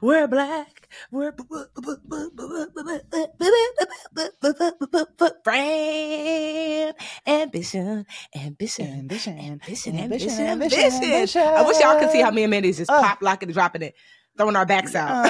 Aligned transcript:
We're 0.00 0.26
black. 0.28 0.88
We're 1.10 1.32
Brown 5.44 6.92
Ambition, 7.26 8.06
ambition, 8.34 8.86
ambition, 8.86 9.38
ambition, 9.38 9.96
ambition, 9.96 10.40
ambition. 10.40 11.42
I 11.42 11.62
wish 11.62 11.80
y'all 11.80 11.98
could 11.98 12.10
see 12.10 12.22
how 12.22 12.30
me 12.30 12.44
and 12.44 12.50
Mandi's 12.50 12.78
just 12.78 12.90
pop 12.90 13.18
locking 13.22 13.48
and 13.48 13.54
dropping 13.54 13.82
it, 13.82 13.94
throwing 14.36 14.56
our 14.56 14.66
backs 14.66 14.94
out. 14.94 15.24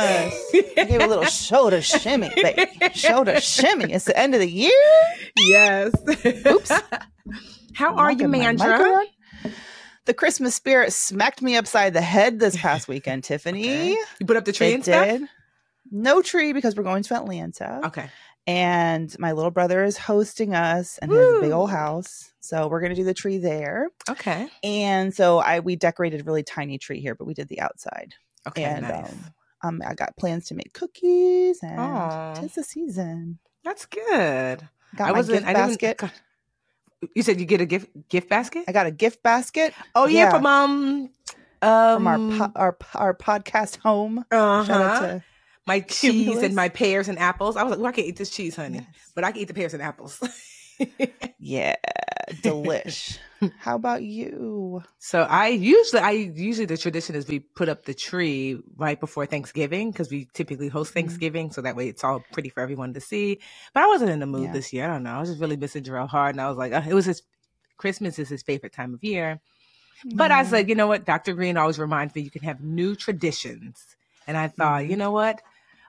Give 0.53 1.03
a 1.03 1.07
little 1.07 1.25
shoulder 1.25 1.83
shimmy, 1.83 2.31
baby. 2.37 2.67
Shoulder 2.95 3.41
shimmy. 3.41 3.93
It's 3.93 4.05
the 4.05 4.19
end 4.19 4.35
of 4.35 4.41
the 4.41 4.51
year. 4.51 4.73
Yes. 5.37 5.93
Oops. 6.47 6.73
How 7.75 7.95
are 7.95 8.13
you, 8.13 8.29
Mandra? 8.29 9.05
The 10.09 10.15
Christmas 10.15 10.55
spirit 10.55 10.93
smacked 10.95 11.43
me 11.43 11.55
upside 11.57 11.93
the 11.93 12.01
head 12.01 12.41
this 12.41 12.57
past 12.61 12.89
weekend, 12.89 13.25
Tiffany. 13.25 13.69
Okay. 13.93 13.97
You 14.19 14.27
put 14.27 14.39
up 14.39 14.47
the 14.47 14.53
tree 14.53 14.69
It 14.71 14.75
and 14.77 14.83
stuff? 14.83 15.07
did. 15.07 15.23
No 15.91 16.23
tree 16.23 16.55
because 16.55 16.75
we're 16.77 16.83
going 16.83 17.03
to 17.03 17.15
Atlanta. 17.15 17.83
Okay. 17.85 18.09
And 18.47 19.15
my 19.19 19.33
little 19.33 19.51
brother 19.51 19.85
is 19.85 19.99
hosting 19.99 20.55
us 20.55 20.97
and 20.99 21.13
he 21.13 21.17
has 21.19 21.35
a 21.37 21.41
big 21.43 21.51
old 21.53 21.71
house. 21.71 22.33
So 22.41 22.69
we're 22.69 22.81
gonna 22.81 22.95
do 22.95 23.05
the 23.05 23.13
tree 23.13 23.37
there. 23.37 23.89
Okay. 24.09 24.49
And 24.65 25.15
so 25.15 25.39
I 25.41 25.61
we 25.61 25.77
decorated 25.77 26.23
a 26.23 26.25
really 26.25 26.43
tiny 26.43 26.79
tree 26.79 27.01
here, 27.01 27.15
but 27.15 27.27
we 27.27 27.35
did 27.35 27.49
the 27.49 27.61
outside. 27.61 28.15
Okay. 28.47 28.65
and 28.65 28.83
nice. 28.89 29.13
um, 29.13 29.19
um 29.63 29.83
I 29.87 29.93
got 29.93 30.17
plans 30.17 30.47
to 30.47 30.55
make 30.55 30.73
cookies 30.73 31.59
and 31.63 31.79
Aw. 31.79 32.33
tis 32.35 32.55
the 32.55 32.65
season. 32.65 33.39
That's 33.65 33.85
good. 33.85 34.67
Got 34.97 35.09
I 35.09 35.13
my 35.13 35.19
wasn't. 35.19 35.41
gift 35.41 35.49
I 35.49 35.53
basket. 35.53 35.99
didn't. 35.99 36.13
You 37.15 37.23
said 37.23 37.39
you 37.41 37.47
get 37.47 37.61
a 37.61 37.67
gift 37.67 37.89
gift 38.09 38.29
basket? 38.29 38.65
I 38.67 38.73
got 38.73 38.87
a 38.87 38.91
gift 38.91 39.23
basket 39.23 39.73
Oh 39.95 40.07
yeah, 40.07 40.25
Yeah. 40.25 40.31
from 40.31 40.47
um 40.47 41.11
um 41.63 41.97
from 41.97 42.07
our 42.07 42.19
po- 42.19 42.53
our 42.57 42.77
our 42.95 43.15
podcast 43.15 43.79
home. 43.79 44.25
uh-huh. 44.31 44.65
Shout 44.65 44.81
out 44.83 45.01
to 45.03 45.25
my 45.67 45.81
cheese 45.89 46.01
Cumulus. 46.25 46.43
and 46.45 46.55
my 46.55 46.69
pears 46.69 47.09
and 47.09 47.19
apples. 47.19 47.57
I 47.57 47.63
was 47.63 47.71
like, 47.73 47.79
well, 47.79 47.89
I 47.89 47.93
can't 47.93 48.07
eat 48.09 48.17
this 48.17 48.31
cheese, 48.31 48.57
honey, 48.57 48.79
Yes. 48.79 49.13
but 49.15 49.23
I 49.25 49.33
can 49.33 49.41
eat 49.43 49.49
the 49.49 49.55
pears 49.55 49.75
and 49.75 49.83
apples. 49.83 50.19
Yeah, 51.39 51.77
delish. 52.43 53.19
How 53.61 53.77
about 53.77 54.03
you? 54.03 54.83
so 54.99 55.23
I 55.23 55.49
usually, 55.49 56.03
I 56.03 56.11
usually 56.11 56.67
the 56.67 56.77
tradition 56.77 57.15
is 57.15 57.29
we 57.29 57.39
put 57.39 57.69
up 57.69 57.85
the 57.85 57.95
tree 57.95 58.59
right 58.77 58.99
before 58.99 59.27
Thanksgiving 59.27 59.93
because 59.93 60.11
we 60.11 60.29
typically 60.35 60.69
host 60.69 60.91
Mhm. 60.91 60.95
Thanksgiving, 60.95 61.51
so 61.53 61.61
that 61.63 61.77
way 61.77 61.89
it's 61.89 62.03
all 62.03 62.21
pretty 62.33 62.49
for 62.49 62.61
everyone 62.61 62.95
to 62.95 63.01
see. 63.01 63.39
But 63.73 63.85
I 63.85 63.87
wasn't 63.87 64.11
in 64.11 64.19
the 64.19 64.27
mood 64.27 64.47
Yeah. 64.47 64.53
this 64.53 64.73
year. 64.73 64.85
I 64.87 64.93
don't 64.95 65.05
know. 65.05 65.13
I 65.15 65.21
was 65.21 65.29
just 65.29 65.41
really 65.41 65.57
missing 65.57 65.85
Jarrell 65.85 66.09
hard, 66.09 66.35
and 66.35 66.41
I 66.41 66.49
was 66.49 66.59
like, 66.59 66.73
uh, 66.73 66.83
it 66.89 66.95
was 66.95 67.07
his 67.07 67.23
Christmas 67.77 68.19
is 68.19 68.29
his 68.29 68.43
favorite 68.43 68.73
time 68.73 68.93
of 68.95 69.05
year. 69.05 69.41
But 70.15 70.31
I 70.33 70.43
Yeah. 70.43 70.49
said, 70.49 70.69
you 70.69 70.75
know 70.75 70.87
what? 70.89 71.05
Dr. 71.07 71.35
Green 71.35 71.57
always 71.57 71.79
reminds 71.79 72.15
me 72.15 72.23
you 72.23 72.31
can 72.31 72.43
have 72.43 72.61
new 72.61 72.95
traditions. 72.97 73.85
And 74.27 74.37
I 74.37 74.49
thought, 74.49 74.83
Mhm. 74.85 74.91
you 74.91 74.97
know 74.97 75.11
what? 75.13 75.41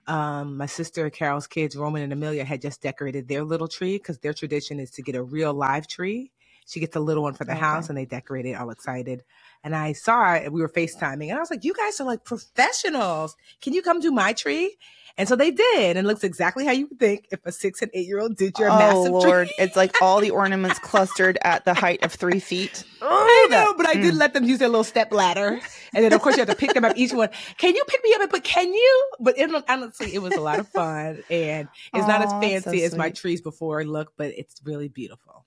Um, 0.09 0.57
my 0.57 0.67
sister 0.67 1.09
Carol's 1.11 1.47
kids, 1.47 1.77
Roman 1.77 2.03
and 2.03 2.13
Amelia, 2.13 2.45
had 2.45 2.61
just 2.61 2.81
decorated 2.83 3.29
their 3.29 3.45
little 3.45 3.69
tree 3.69 3.97
because 3.97 4.19
their 4.19 4.33
tradition 4.35 4.81
is 4.81 4.91
to 4.93 5.03
get 5.03 5.15
a 5.15 5.23
real 5.23 5.53
live 5.55 5.87
tree. 5.87 6.33
She 6.67 6.81
gets 6.81 6.97
a 6.97 7.01
little 7.01 7.23
one 7.23 7.35
for 7.35 7.45
the 7.45 7.55
Okay. 7.55 7.55
house 7.55 7.89
and 7.89 7.97
they 7.97 8.05
decorate 8.05 8.47
it 8.47 8.55
all 8.55 8.71
excited. 8.71 9.23
And 9.63 9.75
I 9.75 9.93
saw 9.93 10.35
it 10.35 10.53
we 10.53 10.61
were 10.61 10.69
FaceTiming 10.69 11.29
and 11.29 11.37
I 11.37 11.41
was 11.41 11.51
like, 11.51 11.65
you 11.65 11.75
guys 11.75 12.01
are 12.01 12.05
like 12.07 12.25
professionals. 12.25 13.37
Can 13.61 13.73
you 13.73 13.83
come 13.83 14.01
do 14.01 14.11
my 14.11 14.33
tree? 14.33 14.77
And 15.17 15.27
so 15.27 15.35
they 15.35 15.51
did. 15.51 15.97
And 15.97 16.05
it 16.05 16.07
looks 16.07 16.23
exactly 16.23 16.65
how 16.65 16.71
you 16.71 16.87
would 16.87 16.99
think 16.99 17.27
if 17.31 17.39
a 17.45 17.51
six 17.51 17.81
and 17.81 17.91
eight 17.93 18.07
year 18.07 18.19
old 18.19 18.35
did 18.35 18.57
your 18.59 18.69
oh 18.69 18.77
massive 18.77 19.11
Lord, 19.11 19.47
tree. 19.47 19.55
it's 19.57 19.75
like 19.75 20.01
all 20.01 20.21
the 20.21 20.31
ornaments 20.31 20.79
clustered 20.79 21.37
at 21.43 21.65
the 21.65 21.73
height 21.73 22.03
of 22.03 22.13
three 22.13 22.39
feet. 22.39 22.83
I 23.01 23.47
know, 23.49 23.73
but 23.77 23.87
I 23.87 23.95
did 23.95 24.13
mm. 24.13 24.19
let 24.19 24.33
them 24.33 24.43
use 24.43 24.59
their 24.59 24.67
little 24.67 24.83
step 24.83 25.11
ladder, 25.13 25.59
and 25.93 26.03
then 26.03 26.11
of 26.11 26.21
course 26.21 26.35
you 26.35 26.41
have 26.41 26.49
to 26.49 26.55
pick 26.55 26.73
them 26.73 26.83
up 26.83 26.97
each 26.97 27.13
one. 27.13 27.29
Can 27.57 27.73
you 27.75 27.83
pick 27.87 28.03
me 28.03 28.13
up? 28.19 28.29
But 28.29 28.43
can 28.43 28.73
you? 28.73 29.11
But 29.19 29.37
it, 29.37 29.49
honestly, 29.69 30.13
it 30.13 30.21
was 30.21 30.33
a 30.33 30.41
lot 30.41 30.59
of 30.59 30.67
fun, 30.67 31.23
and 31.29 31.69
it's 31.93 32.07
not 32.07 32.21
as 32.21 32.29
that's 32.29 32.31
so 32.31 32.41
fancy 32.41 32.83
as 32.83 32.95
my 32.95 33.09
trees 33.09 33.41
before 33.41 33.83
look, 33.85 34.13
but 34.17 34.31
it's 34.37 34.61
really 34.63 34.89
beautiful. 34.89 35.45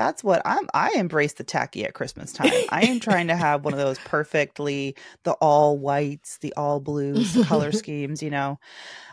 That's 0.00 0.24
what 0.24 0.40
I'm. 0.46 0.66
I 0.72 0.92
embrace 0.96 1.34
the 1.34 1.44
tacky 1.44 1.84
at 1.84 1.92
Christmas 1.92 2.32
time. 2.32 2.50
I 2.70 2.86
am 2.86 3.00
trying 3.08 3.26
to 3.26 3.36
have 3.36 3.66
one 3.66 3.74
of 3.74 3.78
those 3.78 3.98
perfectly 3.98 4.96
the 5.24 5.32
all 5.32 5.76
whites, 5.76 6.38
the 6.38 6.54
all 6.56 6.80
blues, 6.80 7.34
the 7.34 7.44
color 7.44 7.70
schemes. 7.82 8.22
You 8.22 8.30
know, 8.30 8.58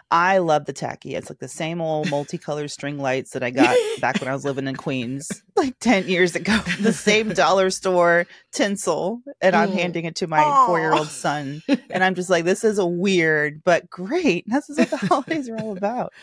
I 0.09 0.37
love 0.37 0.65
the 0.65 0.73
tacky. 0.73 1.15
It's 1.15 1.29
like 1.29 1.39
the 1.39 1.49
same 1.49 1.81
old 1.81 2.09
multicolored 2.09 2.71
string 2.71 2.97
lights 2.97 3.31
that 3.31 3.43
I 3.43 3.49
got 3.51 3.75
back 3.99 4.21
when 4.21 4.29
I 4.29 4.33
was 4.33 4.45
living 4.45 4.67
in 4.67 4.75
Queens, 4.77 5.43
like 5.57 5.77
ten 5.79 6.07
years 6.07 6.33
ago. 6.35 6.57
The 6.79 6.93
same 6.93 7.33
dollar 7.33 7.69
store 7.69 8.25
tinsel, 8.53 9.21
and 9.41 9.53
I'm 9.55 9.69
Mm. 9.71 9.73
handing 9.73 10.05
it 10.05 10.15
to 10.17 10.27
my 10.27 10.43
four 10.65 10.79
year 10.79 10.93
old 10.93 11.09
son, 11.09 11.61
and 11.89 12.03
I'm 12.05 12.15
just 12.15 12.29
like, 12.29 12.45
this 12.45 12.63
is 12.63 12.77
a 12.79 12.85
weird 12.85 13.61
but 13.65 13.89
great. 13.89 14.45
This 14.47 14.69
is 14.69 14.77
what 14.77 14.89
the 14.89 14.97
holidays 15.07 15.49
are 15.49 15.57
all 15.57 15.75
about. 15.75 16.13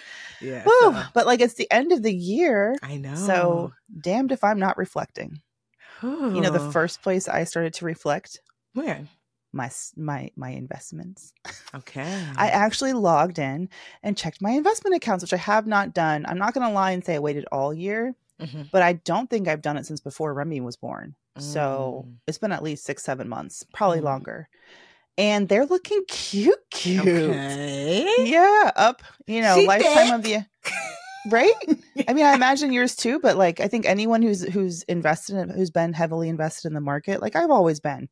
Yeah, 0.40 0.64
so- 0.80 1.02
But 1.12 1.26
like, 1.26 1.40
it's 1.42 1.54
the 1.54 1.70
end 1.70 1.92
of 1.92 2.02
the 2.02 2.14
year. 2.14 2.76
I 2.82 2.96
know. 2.96 3.14
So 3.14 3.72
damned 4.00 4.32
if 4.32 4.42
I'm 4.42 4.58
not 4.58 4.78
reflecting. 4.78 5.42
You 6.02 6.40
know, 6.42 6.50
the 6.50 6.58
first 6.72 7.02
place 7.02 7.28
I 7.28 7.44
started 7.44 7.72
to 7.74 7.84
reflect 7.86 8.40
where? 8.74 9.06
My 9.54 9.70
my 9.96 10.30
my 10.36 10.50
investments. 10.50 11.32
Okay, 11.74 12.02
I 12.36 12.48
actually 12.48 12.92
logged 12.92 13.38
in 13.38 13.68
and 14.02 14.16
checked 14.16 14.42
my 14.42 14.50
investment 14.50 14.96
accounts, 14.96 15.22
which 15.22 15.32
I 15.32 15.38
have 15.38 15.66
not 15.66 15.94
done. 15.94 16.26
I'm 16.26 16.38
not 16.38 16.54
going 16.54 16.66
to 16.66 16.72
lie 16.74 16.90
and 16.92 17.04
say 17.04 17.14
I 17.14 17.18
waited 17.20 17.46
all 17.52 17.72
year, 17.72 18.14
Mhm. 18.40 18.70
but 18.70 18.82
I 18.82 18.94
don't 18.94 19.30
think 19.30 19.48
I've 19.48 19.62
done 19.62 19.76
it 19.76 19.86
since 19.86 20.00
before 20.00 20.34
Remy 20.34 20.60
was 20.60 20.76
born. 20.76 21.14
So 21.38 22.04
Mm. 22.06 22.14
it's 22.26 22.38
been 22.38 22.52
at 22.52 22.62
least 22.62 22.84
six, 22.84 23.02
seven 23.02 23.28
months, 23.28 23.64
probably 23.72 24.00
Mm. 24.00 24.04
longer. 24.04 24.48
And 25.16 25.48
they're 25.48 25.66
looking 25.66 26.04
cute, 26.08 26.58
cute. 26.70 27.06
Okay. 27.08 28.06
Yeah, 28.18 28.70
up, 28.76 29.02
you 29.26 29.42
know, 29.42 29.60
She 29.60 29.66
lifetime 29.66 30.06
thick. 30.08 30.14
of 30.14 30.22
the 30.22 30.36
right. 31.30 31.54
I 32.08 32.12
mean, 32.12 32.24
I 32.26 32.34
imagine 32.34 32.72
yours 32.72 32.96
too, 32.96 33.18
but 33.20 33.36
like 33.36 33.60
I 33.60 33.68
think 33.68 33.86
anyone 33.86 34.22
who's 34.22 34.42
who's 34.42 34.82
invested 34.84 35.36
in 35.36 35.48
who's 35.50 35.70
been 35.70 35.92
heavily 35.92 36.28
invested 36.28 36.68
in 36.68 36.74
the 36.74 36.80
market, 36.80 37.20
like 37.22 37.36
I've 37.36 37.50
always 37.50 37.80
been. 37.80 38.08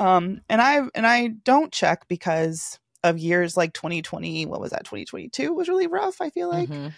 Um 0.00 0.40
and 0.48 0.60
I 0.60 0.82
and 0.94 1.06
I 1.06 1.28
don't 1.44 1.72
check 1.72 2.08
because 2.08 2.78
of 3.02 3.18
years 3.18 3.56
like 3.56 3.72
2020, 3.74 4.46
what 4.46 4.60
was 4.60 4.70
that? 4.70 4.84
2022 4.84 5.52
was 5.52 5.68
really 5.68 5.86
rough, 5.86 6.20
I 6.20 6.30
feel 6.30 6.48
like. 6.48 6.68
Mhm. 6.68 6.92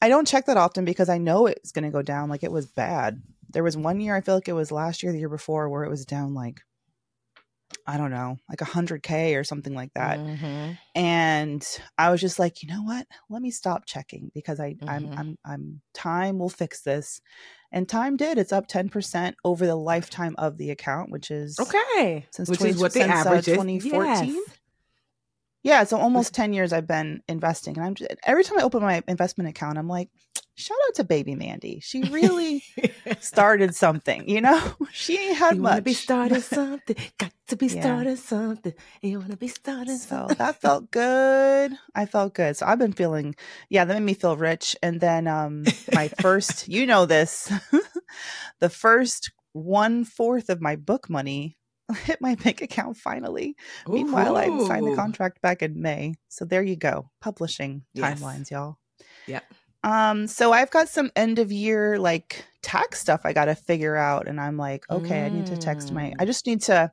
I 0.00 0.08
don't 0.08 0.26
check 0.26 0.46
that 0.46 0.56
often 0.56 0.84
because 0.84 1.08
I 1.08 1.18
know 1.18 1.46
it's 1.46 1.70
going 1.70 1.84
to 1.84 1.90
go 1.90 2.02
down 2.02 2.28
like 2.28 2.42
it 2.42 2.50
was 2.50 2.66
bad. 2.66 3.22
There 3.50 3.62
was 3.62 3.76
one 3.76 4.00
year 4.00 4.16
I 4.16 4.20
feel 4.20 4.34
like 4.34 4.48
it 4.48 4.52
was 4.54 4.72
last 4.72 5.02
year 5.02 5.12
the 5.12 5.18
year 5.20 5.28
before 5.28 5.68
where 5.68 5.84
it 5.84 5.90
was 5.90 6.04
down 6.04 6.34
like 6.34 6.62
I 7.86 7.96
don't 7.98 8.10
know, 8.10 8.38
like 8.48 8.60
100k 8.60 9.36
or 9.36 9.44
something 9.44 9.74
like 9.74 9.92
that 9.94 10.20
Mhm. 10.20 10.78
and 10.94 11.66
I 11.98 12.10
was 12.10 12.20
just 12.20 12.38
like, 12.38 12.62
you 12.62 12.68
know 12.68 12.82
what? 12.82 13.06
Let 13.30 13.42
me 13.42 13.50
stop 13.50 13.86
checking 13.86 14.30
because 14.34 14.60
I 14.60 14.76
I'm 14.86 15.04
Mhm. 15.06 15.18
I'm 15.18 15.38
I'm 15.44 15.82
time 15.94 16.38
will 16.38 16.48
fix 16.50 16.82
this. 16.82 17.20
And 17.72 17.88
time 17.88 18.16
did. 18.16 18.38
It's 18.38 18.52
up 18.52 18.66
10% 18.68 19.36
over 19.44 19.66
the 19.66 19.76
lifetime 19.76 20.34
of 20.38 20.58
the 20.58 20.70
account, 20.70 21.10
which 21.10 21.30
is 21.30 21.58
Okay, 21.58 22.26
since 22.32 22.48
which 22.48 22.58
20 22.58 22.72
is 22.72 22.78
what 22.78 22.92
the 22.92 23.00
since, 23.00 23.10
uh, 23.26 23.30
average 23.30 23.48
is. 23.48 23.54
2014? 23.56 24.34
Yes. 24.36 24.58
Yeah, 25.64 25.84
so 25.84 25.96
almost 25.98 26.34
10 26.34 26.52
years 26.52 26.72
I've 26.72 26.88
been 26.88 27.22
investing 27.28 27.76
and 27.76 27.86
I'm 27.86 27.94
just, 27.94 28.10
every 28.24 28.42
time 28.42 28.58
I 28.58 28.62
open 28.62 28.82
my 28.82 29.02
investment 29.06 29.48
account, 29.48 29.78
I'm 29.78 29.88
like, 29.88 30.08
shout 30.54 30.78
out 30.88 30.94
to 30.96 31.04
baby 31.04 31.34
Mandi. 31.34 31.80
She 31.82 32.02
really 32.04 32.62
started 33.20 33.74
something, 33.74 34.28
you 34.28 34.40
know? 34.40 34.60
She 34.92 35.18
ain't 35.18 35.38
had 35.38 35.56
you 35.56 35.62
much. 35.62 35.70
wanna 35.70 35.82
be 35.82 35.94
starting 35.94 36.40
something. 36.58 36.96
Got 37.18 37.32
to 37.48 37.56
be 37.56 37.68
Yeah. 37.68 37.80
starting 37.80 38.16
something. 38.16 38.74
You 39.00 39.20
wanna 39.20 39.36
be 39.36 39.48
starting 39.48 39.96
So 39.96 40.06
something. 40.16 40.36
that 40.38 40.60
felt 40.60 40.90
good. 40.90 41.72
I 41.94 42.06
felt 42.06 42.34
good. 42.34 42.56
So 42.56 42.66
I've 42.66 42.78
been 42.78 42.92
feeling, 42.92 43.34
yeah, 43.70 43.84
that 43.84 43.94
made 43.94 44.02
me 44.02 44.14
feel 44.14 44.36
rich. 44.36 44.76
And 44.82 45.00
then 45.00 45.26
um 45.26 45.64
my 45.90 46.08
first, 46.08 46.68
you 46.68 46.86
know 46.86 47.06
this, 47.06 47.50
the 48.60 48.68
first 48.68 49.32
one 49.52 50.04
fourth 50.04 50.48
of 50.50 50.60
my 50.60 50.76
book 50.76 51.08
money 51.10 51.56
hit 52.04 52.20
my 52.20 52.34
bank 52.36 52.62
account 52.62 52.96
finally. 52.96 53.54
Meanwhile, 53.88 54.36
I 54.36 54.56
signed 54.58 54.86
the 54.86 54.92
contract 54.92 55.42
back 55.42 55.62
in 55.62 55.80
May. 55.80 56.14
So 56.28 56.44
there 56.44 56.62
you 56.62 56.76
go. 56.76 57.10
Publishing 57.20 57.84
Yes. 57.94 58.20
timelines, 58.20 58.50
y'all. 58.50 58.78
Yep. 59.26 59.44
Um, 59.84 60.26
so 60.26 60.52
I've 60.52 60.70
got 60.70 60.88
some 60.88 61.10
end 61.16 61.38
of 61.38 61.50
year 61.50 61.98
like 61.98 62.46
tax 62.62 63.00
stuff 63.00 63.22
I 63.24 63.32
gotta 63.32 63.54
figure 63.54 63.96
out. 63.96 64.28
And 64.28 64.40
I'm 64.40 64.56
like, 64.56 64.84
okay, 64.90 65.24
I 65.24 65.28
need 65.28 65.46
to 65.46 65.56
text 65.56 65.92
my 65.92 66.12
Mm. 66.12 66.18
I 66.18 66.24
just 66.24 66.46
need 66.46 66.62
to 66.62 66.92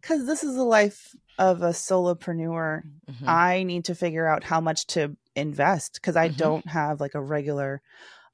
because 0.00 0.26
this 0.26 0.44
is 0.44 0.54
the 0.56 0.64
life 0.64 1.14
of 1.38 1.62
a 1.62 1.70
solopreneur. 1.70 2.82
Mhm. 3.06 3.26
I 3.26 3.64
need 3.64 3.84
to 3.86 3.94
figure 3.94 4.26
out 4.26 4.44
how 4.44 4.60
much 4.60 4.86
to 4.88 5.16
invest 5.36 5.94
because 5.94 6.16
I 6.16 6.28
Mhm. 6.28 6.36
don't 6.38 6.68
have 6.68 7.00
like 7.00 7.14
a 7.14 7.22
regular 7.22 7.82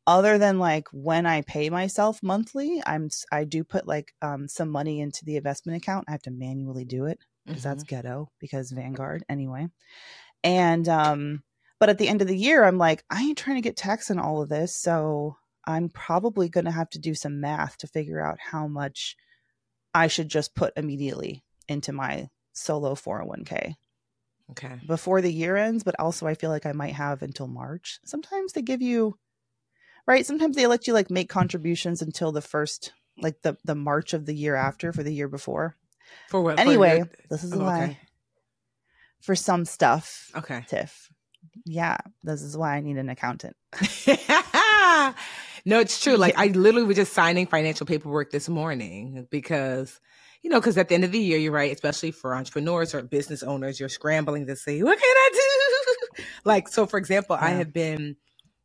other 0.06 0.38
than 0.38 0.58
like 0.58 0.88
when 0.92 1.26
I 1.26 1.42
pay 1.42 1.70
myself 1.70 2.22
monthly, 2.22 2.82
I'm 2.87 3.08
I 3.32 3.44
do 3.44 3.64
put 3.64 3.87
like 3.88 4.14
um 4.22 4.49
some 4.49 4.70
money 4.70 5.00
into 5.00 5.25
the 5.25 5.37
investment 5.37 5.78
account. 5.78 6.06
I 6.08 6.12
have 6.12 6.22
to 6.22 6.31
manually 6.31 6.84
do 6.84 7.06
it 7.06 7.19
because 7.49 7.62
that's 7.64 7.82
Mhm. 7.82 7.84
ghetto 7.84 8.31
because 8.40 8.70
Vanguard 8.72 9.25
anyway. 9.28 9.69
And 10.44 10.88
um 10.88 11.42
but 11.78 11.88
at 11.88 11.99
the 11.99 12.08
end 12.08 12.23
of 12.23 12.28
the 12.28 12.37
year 12.37 12.64
I'm 12.64 12.78
like 12.78 13.05
I 13.11 13.23
ain't 13.23 13.38
trying 13.38 13.56
to 13.56 13.62
get 13.69 13.76
taxed 13.76 14.11
on 14.11 14.19
all 14.19 14.43
of 14.43 14.49
this, 14.49 14.75
so 14.76 15.37
I'm 15.64 15.88
probably 15.88 16.49
going 16.49 16.67
to 16.67 16.70
have 16.70 16.90
to 16.90 16.99
do 17.00 17.14
some 17.14 17.40
math 17.40 17.78
to 17.78 17.88
figure 17.88 18.20
out 18.25 18.38
how 18.40 18.67
much 18.69 19.17
I 19.94 20.06
should 20.06 20.28
just 20.28 20.55
put 20.55 20.73
immediately 20.76 21.43
into 21.69 21.93
my 21.93 22.28
solo 22.52 22.94
401k 22.94 23.75
Okay. 24.52 24.78
before 24.87 25.20
the 25.20 25.32
year 25.32 25.56
ends, 25.56 25.82
but 25.82 25.96
also 25.99 26.26
I 26.26 26.34
feel 26.34 26.50
like 26.50 26.67
I 26.67 26.73
might 26.73 26.94
have 26.94 27.23
until 27.23 27.49
March. 27.49 27.99
Sometimes 28.05 28.52
they 28.52 28.62
give 28.62 28.81
you 28.81 29.19
right, 30.06 30.25
sometimes 30.25 30.55
they 30.55 30.69
let 30.69 30.87
you 30.87 30.93
like 30.93 31.11
make 31.11 31.28
contributions 31.28 32.00
until 32.00 32.31
the 32.31 32.40
first 32.43 32.93
like 33.20 33.43
the 33.43 33.56
the 33.64 33.75
March 33.75 34.12
of 34.14 34.25
the 34.26 34.34
year 34.34 34.55
after 34.55 34.93
for 34.93 35.02
the 35.02 35.12
year 35.12 35.26
before. 35.28 35.76
For 36.28 36.40
what? 36.43 36.55
for 36.56 36.61
Anyway, 36.61 36.99
your- 36.99 37.11
this 37.28 37.43
is 37.43 37.52
oh, 37.55 37.58
why 37.58 37.82
okay. 37.82 37.99
for 39.20 39.34
some 39.34 39.64
stuff, 39.64 40.31
Okay. 40.37 40.64
Tiff. 40.69 41.11
Yeah, 41.64 41.97
this 42.23 42.43
is 42.43 42.56
why 42.56 42.76
I 42.76 42.81
need 42.81 42.97
an 42.97 43.08
accountant. 43.08 43.56
no, 45.64 45.81
it's 45.81 46.03
true. 46.03 46.17
Like 46.17 46.35
I 46.37 46.49
literally 46.49 46.87
was 46.87 46.97
just 46.97 47.12
signing 47.12 47.47
financial 47.47 47.87
paperwork 47.87 48.31
this 48.31 48.49
morning 48.49 49.26
because, 49.31 50.00
you 50.43 50.50
know, 50.50 50.61
because 50.61 50.79
at 50.79 50.88
the 50.88 50.94
end 50.94 51.05
of 51.05 51.12
the 51.12 51.19
year, 51.19 51.38
you're 51.38 51.53
right, 51.53 51.73
especially 51.73 52.11
for 52.11 52.35
entrepreneurs 52.35 52.94
or 52.94 53.03
business 53.03 53.43
owners, 53.43 53.81
you're 53.81 53.88
scrambling 53.88 54.47
to 54.47 54.56
say, 54.56 54.82
what 54.82 54.99
can 54.99 55.08
I 55.17 55.31
do? 55.32 56.25
like, 56.44 56.69
so 56.69 56.87
for 56.87 56.99
example, 56.99 57.37
I 57.38 57.50
have 57.50 57.73
been, 57.73 58.17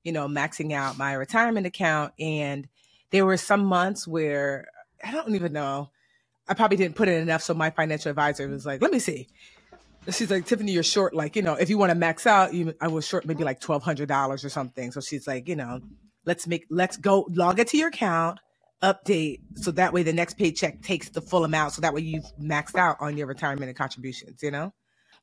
you 0.04 0.12
know, 0.12 0.28
maxing 0.28 0.74
out 0.74 0.98
my 0.98 1.14
retirement 1.14 1.66
account 1.66 2.14
and 2.20 2.68
there 3.12 3.26
were 3.26 3.38
some 3.38 3.66
months 3.66 4.08
where 4.08 4.68
I 5.04 5.12
don't 5.12 5.36
even 5.36 5.54
know. 5.54 5.92
I 6.48 6.54
probably 6.54 6.78
didn't 6.78 6.96
put 6.96 7.08
in 7.08 7.22
enough. 7.22 7.44
So 7.44 7.54
my 7.54 7.70
financial 7.70 8.10
advisor 8.10 8.48
was 8.48 8.66
like, 8.66 8.82
let 8.82 8.92
me 8.92 9.00
see. 9.00 9.30
She's 10.09 10.31
like, 10.31 10.45
Tiffany, 10.45 10.71
you're 10.71 10.81
short. 10.83 11.13
Like, 11.13 11.36
you 11.36 11.42
know, 11.44 11.53
if 11.53 11.69
you 11.69 11.77
want 11.77 11.92
to 11.92 11.95
max 11.95 12.25
out, 12.25 12.53
you, 12.53 12.74
I 12.81 12.88
was 12.88 13.06
short 13.07 13.25
maybe 13.25 13.44
like 13.44 13.59
twelve 13.59 13.83
hundred 13.83 14.07
dollars 14.07 14.44
or 14.44 14.50
something. 14.50 14.92
So 14.92 15.00
she's 15.00 15.27
like, 15.27 15.48
you 15.48 15.56
know, 15.56 15.80
let's 16.25 16.48
make, 16.48 16.65
let's 16.71 16.98
go 16.98 17.27
log 17.30 17.59
it 17.59 17.68
to 17.69 17.77
your 17.77 17.89
account, 17.89 18.39
update, 18.81 19.42
so 19.56 19.69
that 19.71 19.94
way 19.94 20.01
the 20.03 20.13
next 20.13 20.38
paycheck 20.38 20.81
takes 20.81 21.09
the 21.09 21.21
full 21.21 21.44
amount. 21.45 21.74
So 21.74 21.81
that 21.81 21.94
way 21.94 22.01
you've 22.01 22.25
maxed 22.42 22.75
out 22.77 22.98
on 23.00 23.15
your 23.15 23.27
retirement 23.27 23.69
and 23.69 23.77
contributions. 23.77 24.42
You 24.42 24.50
know, 24.50 24.74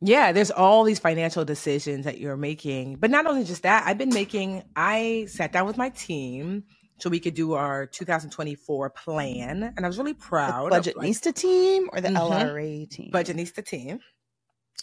yeah. 0.01 0.31
There's 0.31 0.53
all 0.53 0.85
these 0.85 1.01
financial 1.01 1.45
decisions 1.45 2.05
that 2.05 2.19
you're 2.19 2.37
making, 2.37 2.97
but 2.97 3.11
not 3.11 3.27
only 3.27 3.43
just 3.45 3.65
that. 3.65 3.85
I've 3.85 3.99
been 3.99 4.15
making. 4.15 4.63
I 4.77 5.27
sat 5.29 5.51
down 5.53 5.67
with 5.67 5.77
my 5.77 5.89
team 5.91 6.63
so 7.01 7.11
we 7.11 7.19
could 7.21 7.35
do 7.35 7.55
our 7.55 7.87
2024 7.87 8.91
plan, 8.91 9.73
and 9.77 9.85
I 9.85 9.89
was 9.89 9.99
really 9.99 10.15
proud. 10.15 10.67
of, 10.67 10.71
Budget 10.71 10.97
like, 10.97 11.35
team 11.35 11.89
or 11.93 12.01
the 12.01 12.09
Mhm. 12.09 12.17
LRA 12.31 12.87
team? 12.91 13.11
Budgetnista 13.13 13.65
team. 13.65 13.99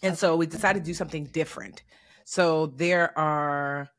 And 0.01 0.17
so 0.17 0.35
we 0.35 0.45
decided 0.45 0.83
to 0.83 0.85
do 0.85 0.93
something 0.93 1.25
different. 1.25 1.83
So 2.25 2.67
there 2.67 3.17
are 3.17 3.89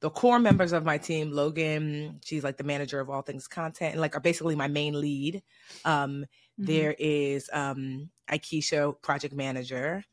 the 0.00 0.10
core 0.10 0.38
members 0.38 0.72
of 0.72 0.84
my 0.84 0.96
team, 0.96 1.30
Logan, 1.30 2.20
she's 2.24 2.42
like 2.42 2.56
the 2.56 2.64
manager 2.64 3.00
of 3.00 3.10
all 3.10 3.22
things 3.22 3.46
content 3.46 3.92
and 3.92 4.00
like 4.00 4.16
are 4.16 4.20
basically 4.20 4.56
my 4.56 4.68
main 4.68 4.98
lead. 4.98 5.42
Um, 5.84 6.24
Mhm. 6.58 6.66
there 6.66 6.94
is 6.98 7.50
um 7.52 8.10
Aikisha, 8.30 8.94
project 9.02 9.34
manager, 9.34 10.04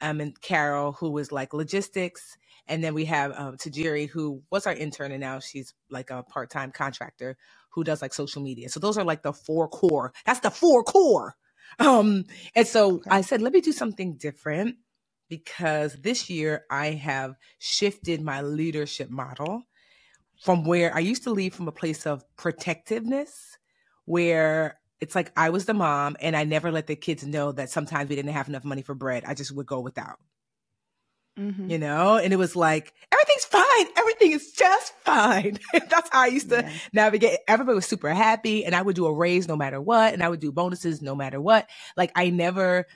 um, 0.00 0.20
and 0.20 0.40
Carol, 0.40 0.92
who 0.92 1.10
was 1.10 1.30
like 1.30 1.52
logistics. 1.54 2.36
And 2.68 2.82
then 2.82 2.94
we 2.94 3.04
have 3.04 3.32
um, 3.38 3.56
Tajiri, 3.56 4.08
who 4.08 4.42
was 4.50 4.66
our 4.66 4.72
intern, 4.72 5.12
and 5.12 5.20
now 5.20 5.38
she's 5.38 5.72
like 5.90 6.10
a 6.10 6.22
part 6.24 6.50
time 6.50 6.72
contractor 6.72 7.36
who 7.70 7.84
does 7.84 8.02
like 8.02 8.12
social 8.14 8.42
media. 8.42 8.68
So 8.70 8.80
those 8.80 8.98
are 8.98 9.04
like 9.04 9.22
the 9.22 9.32
four 9.32 9.68
core. 9.68 10.12
That's 10.24 10.40
the 10.40 10.50
four 10.50 10.82
core. 10.82 11.36
Um, 11.78 12.24
and 12.56 12.66
so 12.66 13.04
Okay. 13.06 13.10
I 13.10 13.20
said, 13.20 13.42
let 13.42 13.52
me 13.52 13.60
do 13.60 13.72
something 13.72 14.14
different 14.14 14.74
because 15.32 15.94
this 16.02 16.28
year 16.28 16.66
I 16.70 16.88
have 16.88 17.36
shifted 17.58 18.20
my 18.20 18.42
leadership 18.42 19.08
model 19.08 19.62
from 20.44 20.62
where 20.62 20.94
I 20.94 20.98
used 20.98 21.22
to 21.22 21.30
lead 21.30 21.54
from 21.54 21.68
a 21.68 21.72
place 21.72 22.04
of 22.06 22.22
protectiveness, 22.36 23.56
where 24.04 24.78
it's 25.00 25.14
like 25.14 25.32
I 25.34 25.48
was 25.48 25.64
the 25.64 25.72
mom 25.72 26.18
and 26.20 26.36
I 26.36 26.44
never 26.44 26.70
let 26.70 26.86
the 26.86 26.96
kids 26.96 27.24
know 27.24 27.50
that 27.52 27.70
sometimes 27.70 28.10
we 28.10 28.16
didn't 28.16 28.32
have 28.32 28.46
enough 28.46 28.62
money 28.62 28.82
for 28.82 28.94
bread. 28.94 29.24
I 29.26 29.32
just 29.32 29.56
would 29.56 29.64
go 29.64 29.80
without, 29.80 30.18
Mhm. 31.38 31.70
you 31.70 31.78
know? 31.78 32.16
And 32.18 32.30
it 32.30 32.36
was 32.36 32.54
like, 32.54 32.92
everything's 33.10 33.46
fine. 33.46 33.86
Everything 33.96 34.32
is 34.32 34.52
just 34.52 34.92
fine. 35.00 35.58
That's 35.72 36.10
how 36.12 36.24
I 36.24 36.26
used 36.26 36.50
to 36.50 36.56
Yeah. 36.56 36.72
navigate. 36.92 37.38
Everybody 37.48 37.76
was 37.76 37.86
super 37.86 38.10
happy 38.10 38.66
and 38.66 38.74
I 38.74 38.82
would 38.82 38.96
do 38.96 39.06
a 39.06 39.14
raise 39.14 39.48
no 39.48 39.56
matter 39.56 39.80
what. 39.80 40.12
And 40.12 40.22
I 40.22 40.28
would 40.28 40.40
do 40.40 40.52
bonuses 40.52 41.00
no 41.00 41.14
matter 41.14 41.40
what. 41.40 41.70
Like 41.96 42.12
I 42.14 42.28
never, 42.28 42.86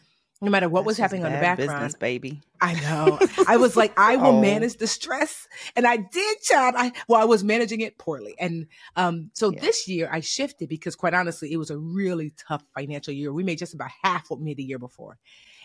no 0.42 0.50
matter 0.50 0.68
what 0.68 0.84
was 0.84 0.96
That's 0.96 1.12
just 1.12 1.22
happening 1.22 1.26
on 1.26 1.32
the 1.32 1.44
background. 1.44 1.80
business, 1.80 1.94
baby. 1.94 2.42
I 2.60 2.74
know. 2.74 3.18
I 3.46 3.56
was 3.56 3.76
like, 3.76 3.98
I 3.98 4.16
will 4.22 4.36
Oh. 4.36 4.40
manage 4.40 4.76
the 4.76 4.86
stress. 4.86 5.48
And 5.74 5.86
I 5.86 5.96
did, 5.96 6.42
child. 6.42 6.74
I 6.76 6.92
well, 7.08 7.20
I 7.20 7.24
was 7.24 7.42
managing 7.44 7.80
it 7.80 7.96
poorly. 7.98 8.34
And 8.38 8.66
um, 8.96 9.30
so 9.34 9.50
Yeah. 9.52 9.60
this 9.60 9.88
year 9.88 10.08
I 10.12 10.20
shifted 10.20 10.68
because 10.68 10.94
quite 10.96 11.14
honestly, 11.14 11.52
it 11.52 11.56
was 11.56 11.70
a 11.70 11.78
really 11.78 12.32
tough 12.48 12.62
financial 12.74 13.14
year. 13.14 13.32
We 13.32 13.44
made 13.44 13.58
just 13.58 13.74
about 13.74 13.90
half 14.02 14.28
what 14.30 14.38
we 14.40 14.44
made 14.44 14.56
the 14.58 14.64
year 14.64 14.78
before. 14.78 15.18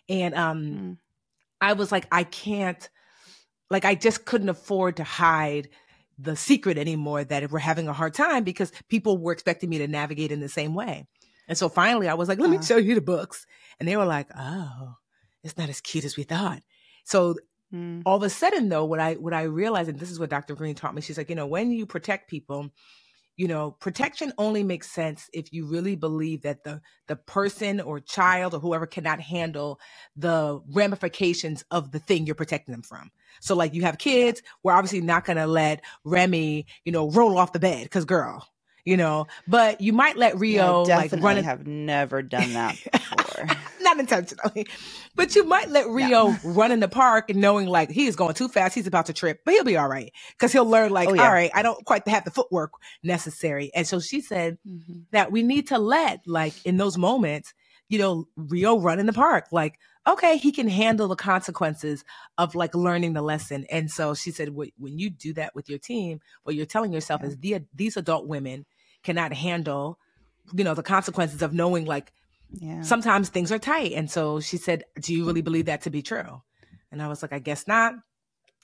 And 0.10 0.36
um 0.36 0.58
Mm. 0.62 0.98
I 1.60 1.74
was 1.74 1.92
like, 1.92 2.08
I 2.12 2.24
can't 2.24 2.90
like 3.70 3.86
I 3.86 3.96
just 3.96 4.26
couldn't 4.26 4.50
afford 4.50 4.98
to 4.98 5.04
hide 5.04 5.70
the 6.18 6.36
secret 6.36 6.78
anymore 6.78 7.24
that 7.24 7.50
we're 7.52 7.60
having 7.60 7.88
a 7.88 7.94
hard 7.94 8.14
time 8.14 8.44
because 8.44 8.72
people 8.90 9.18
were 9.18 9.32
expecting 9.32 9.70
me 9.70 9.78
to 9.80 9.88
navigate 9.88 10.32
in 10.32 10.40
the 10.40 10.50
same 10.50 10.74
way. 10.76 11.06
And 11.48 11.58
so 11.58 11.68
finally 11.70 12.08
I 12.08 12.14
was 12.16 12.30
like, 12.30 12.40
let 12.40 12.50
me 12.50 12.58
Uh. 12.58 12.62
show 12.62 12.78
you 12.78 12.96
the 12.96 13.02
books. 13.02 13.46
And 13.82 13.90
they 13.90 13.98
were 13.98 14.06
like, 14.06 14.28
oh, 14.38 14.94
it's 15.44 15.58
not 15.58 15.70
as 15.70 15.82
cute 15.82 16.06
as 16.06 16.16
we 16.16 16.24
thought. 16.24 16.62
So 17.04 17.36
Mm. 17.74 18.04
all 18.06 18.18
of 18.18 18.24
a 18.24 18.30
sudden 18.30 18.70
though, 18.70 18.86
what 18.86 19.00
I 19.00 19.16
what 19.16 19.34
I 19.34 19.44
realized, 19.44 19.90
and 19.90 20.00
this 20.00 20.12
is 20.12 20.20
what 20.20 20.30
Dr. 20.30 20.56
Green 20.56 20.76
taught 20.76 20.94
me, 20.94 21.02
she's 21.02 21.18
like, 21.18 21.30
you 21.30 21.36
know, 21.36 21.48
when 21.48 21.72
you 21.72 21.88
protect 21.88 22.30
people, 22.30 22.70
you 23.38 23.48
know, 23.48 23.72
protection 23.72 24.34
only 24.38 24.64
makes 24.64 24.92
sense 24.92 25.30
if 25.34 25.52
you 25.54 25.66
really 25.66 25.96
believe 25.96 26.44
that 26.44 26.64
the 26.64 26.82
the 27.08 27.16
person 27.16 27.82
or 27.82 28.00
child 28.00 28.54
or 28.54 28.60
whoever 28.60 28.86
cannot 28.86 29.22
handle 29.22 29.80
the 30.16 30.62
ramifications 30.76 31.64
of 31.72 31.92
the 31.92 32.00
thing 32.00 32.26
you're 32.28 32.36
protecting 32.36 32.74
them 32.74 32.84
from. 32.84 33.10
So 33.42 33.56
like 33.56 33.74
you 33.74 33.84
have 33.84 33.98
kids, 33.98 34.44
we're 34.64 34.74
obviously 34.74 35.02
not 35.02 35.26
gonna 35.26 35.48
let 35.48 35.82
Remy, 36.06 36.68
you 36.86 36.92
know, 36.92 37.10
roll 37.10 37.38
off 37.38 37.54
the 37.54 37.60
bed 37.60 37.84
because 37.86 38.06
girl, 38.06 38.48
you 38.86 38.98
know, 38.98 39.28
but 39.48 39.82
you 39.82 39.94
might 39.94 40.18
let 40.18 40.38
Yeah, 40.48 40.76
Rio 40.76 40.84
I 40.90 40.98
like 40.98 41.12
run 41.14 41.38
have 41.44 41.66
never 41.66 42.22
done 42.22 42.54
that 42.54 42.78
not 43.82 44.00
intentionally, 44.00 44.68
but 45.16 45.36
you 45.36 45.44
might 45.46 45.70
let 45.70 45.88
Rio 45.90 46.38
run 46.44 46.72
in 46.72 46.80
the 46.80 46.88
park 46.88 47.30
and 47.30 47.40
knowing 47.42 47.68
like 47.68 47.90
he 47.90 48.06
is 48.08 48.16
going 48.16 48.34
too 48.34 48.48
fast, 48.48 48.76
he's 48.76 48.88
about 48.88 49.08
to 49.08 49.14
trip, 49.14 49.42
but 49.46 49.54
he'll 49.54 49.64
be 49.64 49.78
all 49.78 49.88
right 49.88 50.12
because 50.32 50.52
he'll 50.52 50.66
learn 50.66 50.92
like, 50.92 51.10
Oh, 51.10 51.14
yeah. 51.14 51.24
all 51.26 51.32
right, 51.32 51.52
I 51.54 51.62
don't 51.64 51.84
quite 51.86 52.08
have 52.08 52.24
the 52.26 52.32
footwork 52.32 52.72
necessary. 53.04 53.72
And 53.76 53.86
so 53.88 54.00
she 54.00 54.22
said 54.22 54.58
Mhm. 54.68 55.06
that 55.12 55.32
we 55.32 55.44
need 55.44 55.68
to 55.68 55.78
let 55.78 56.22
like 56.28 56.62
in 56.64 56.78
those 56.78 56.98
moments, 56.98 57.54
you 57.90 58.00
know, 58.00 58.26
Rio 58.36 58.80
run 58.80 59.00
in 59.00 59.06
the 59.06 59.14
park, 59.14 59.48
like. 59.52 59.78
Okay, 60.08 60.38
he 60.38 60.52
can 60.52 60.68
handle 60.68 61.08
the 61.08 61.16
consequences 61.16 62.04
of 62.40 62.56
like 62.56 62.74
learning 62.74 63.14
the 63.14 63.22
lesson. 63.22 63.68
And 63.70 63.92
so 63.92 64.16
she 64.16 64.32
said, 64.32 64.50
when 64.56 64.72
you 64.80 65.12
do 65.12 65.32
that 65.34 65.54
with 65.54 65.70
your 65.70 65.78
team, 65.78 66.22
what 66.42 66.56
you're 66.56 66.66
telling 66.66 66.92
yourself 66.92 67.22
Yeah. 67.22 67.28
is 67.28 67.38
the, 67.38 67.60
these 67.76 67.98
adult 67.98 68.26
women 68.26 68.66
cannot 69.04 69.32
handle, 69.32 70.00
you 70.54 70.64
know, 70.64 70.74
the 70.74 70.82
consequences 70.82 71.44
of 71.44 71.54
knowing 71.54 71.86
like 71.86 72.14
Yeah. 72.54 72.82
sometimes 72.82 73.30
things 73.30 73.52
are 73.52 73.60
tight. 73.60 73.94
And 73.94 74.10
so 74.10 74.40
she 74.40 74.58
said, 74.58 74.84
Do 75.00 75.14
you 75.14 75.26
really 75.26 75.42
believe 75.42 75.66
that 75.66 75.84
to 75.84 75.90
be 75.90 76.02
true? 76.02 76.42
And 76.92 77.02
I 77.02 77.08
was 77.08 77.22
like, 77.22 77.34
I 77.34 77.40
guess 77.40 77.68
not. 77.68 77.94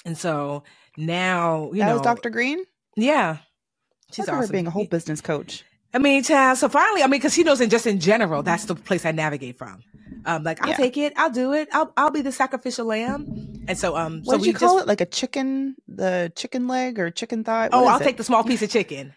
And 0.06 0.18
so 0.18 0.64
now, 0.98 1.72
you 1.72 1.80
that 1.80 1.88
know, 1.88 1.94
was 1.94 2.02
Dr. 2.02 2.30
Green? 2.30 2.64
yeah, 2.96 3.38
She's 4.12 4.30
awesome. 4.30 4.52
being 4.52 4.68
a 4.68 4.72
whole 4.72 4.86
business 4.86 5.22
coach. 5.22 5.64
I 5.94 6.00
mean, 6.00 6.24
child. 6.24 6.58
So 6.58 6.70
finally, 6.70 7.02
I 7.02 7.08
mean, 7.08 7.20
because 7.20 7.34
she 7.34 7.44
knows, 7.44 7.62
and 7.62 7.72
just 7.72 7.88
in 7.88 8.00
general, 8.00 8.44
that's 8.44 8.66
the 8.66 8.76
place 8.76 9.06
I 9.06 9.12
navigate 9.12 9.58
from. 9.58 9.82
Um, 10.26 10.44
like 10.44 10.62
I'll 10.62 10.70
yeah. 10.70 10.78
take 10.78 10.98
it, 10.98 11.14
I'll 11.16 11.30
do 11.30 11.54
it, 11.54 11.70
I'll 11.72 11.94
I'll 11.96 12.12
be 12.12 12.22
the 12.22 12.32
sacrificial 12.32 12.86
lamb. 12.86 13.64
And 13.68 13.78
so, 13.78 13.96
um, 13.96 14.22
what 14.24 14.34
so 14.34 14.38
did 14.38 14.48
you 14.48 14.54
call 14.54 14.76
just, 14.76 14.86
it? 14.86 14.88
Like 14.88 15.02
a 15.02 15.06
chicken, 15.06 15.76
the 15.88 16.32
chicken 16.36 16.68
leg 16.68 17.00
or 17.00 17.10
chicken 17.10 17.44
thigh? 17.44 17.64
What 17.64 17.74
oh, 17.74 17.88
I'll 17.88 18.02
it? 18.02 18.04
take 18.04 18.18
the 18.18 18.24
small 18.24 18.44
piece 18.44 18.62
of 18.62 18.70
chicken. 18.70 19.14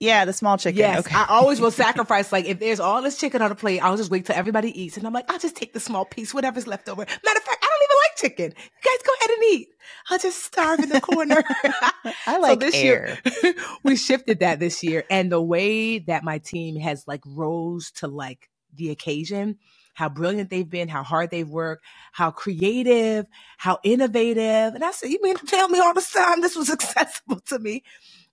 Yeah, 0.00 0.26
the 0.26 0.34
small 0.34 0.58
chicken. 0.58 0.76
Yes, 0.78 0.98
okay. 0.98 1.14
I 1.14 1.26
always 1.30 1.60
will 1.60 1.70
sacrifice. 1.72 2.30
Like 2.32 2.44
if 2.44 2.58
there's 2.60 2.80
all 2.80 3.00
this 3.02 3.18
chicken 3.18 3.40
on 3.40 3.48
the 3.48 3.54
plate, 3.54 3.80
I'll 3.80 3.96
just 3.96 4.10
wait 4.10 4.26
till 4.26 4.36
everybody 4.36 4.78
eats, 4.80 4.98
and 4.98 5.06
I'm 5.06 5.12
like, 5.14 5.30
I'll 5.30 5.38
just 5.38 5.56
take 5.56 5.72
the 5.72 5.80
small 5.80 6.04
piece, 6.04 6.34
whatever's 6.34 6.66
left 6.66 6.88
over. 6.88 7.00
Matter 7.00 7.38
of 7.38 7.44
fact, 7.44 7.64
I 7.64 7.66
don't 7.66 7.82
even 7.84 7.96
like 7.96 8.16
chicken. 8.18 8.54
You 8.58 8.90
guys 8.90 9.06
go 9.06 9.12
ahead 9.20 9.30
and 9.30 9.44
eat. 9.60 9.68
I'll 10.10 10.18
just 10.18 10.44
starve 10.44 10.80
in 10.80 10.90
the 10.90 11.00
corner. 11.00 11.42
I 12.26 12.38
like 12.38 12.50
so 12.50 12.56
this 12.56 12.84
air. 12.84 12.84
Year, 12.84 13.18
we 13.84 13.96
shifted 13.96 14.40
that 14.40 14.60
this 14.60 14.82
year, 14.82 15.04
and 15.10 15.32
the 15.32 15.40
way 15.40 15.98
that 16.00 16.24
my 16.24 16.38
team 16.38 16.76
has 16.76 17.08
like 17.08 17.22
rose 17.26 17.90
to 17.92 18.06
like 18.06 18.50
the 18.74 18.90
occasion, 18.90 19.58
how 19.94 20.10
brilliant 20.10 20.50
they've 20.50 20.68
been, 20.68 20.88
how 20.88 21.02
hard 21.02 21.30
they've 21.30 21.48
worked, 21.48 21.84
how 22.12 22.30
creative, 22.30 23.26
how 23.56 23.78
innovative. 23.82 24.74
And 24.74 24.84
I 24.84 24.90
said, 24.90 25.08
you 25.10 25.20
mean 25.22 25.36
to 25.38 25.46
tell 25.46 25.68
me 25.70 25.80
all 25.80 25.94
the 25.94 26.02
time 26.14 26.42
this 26.42 26.56
was 26.56 26.70
accessible 26.70 27.40
to 27.46 27.58
me? 27.58 27.82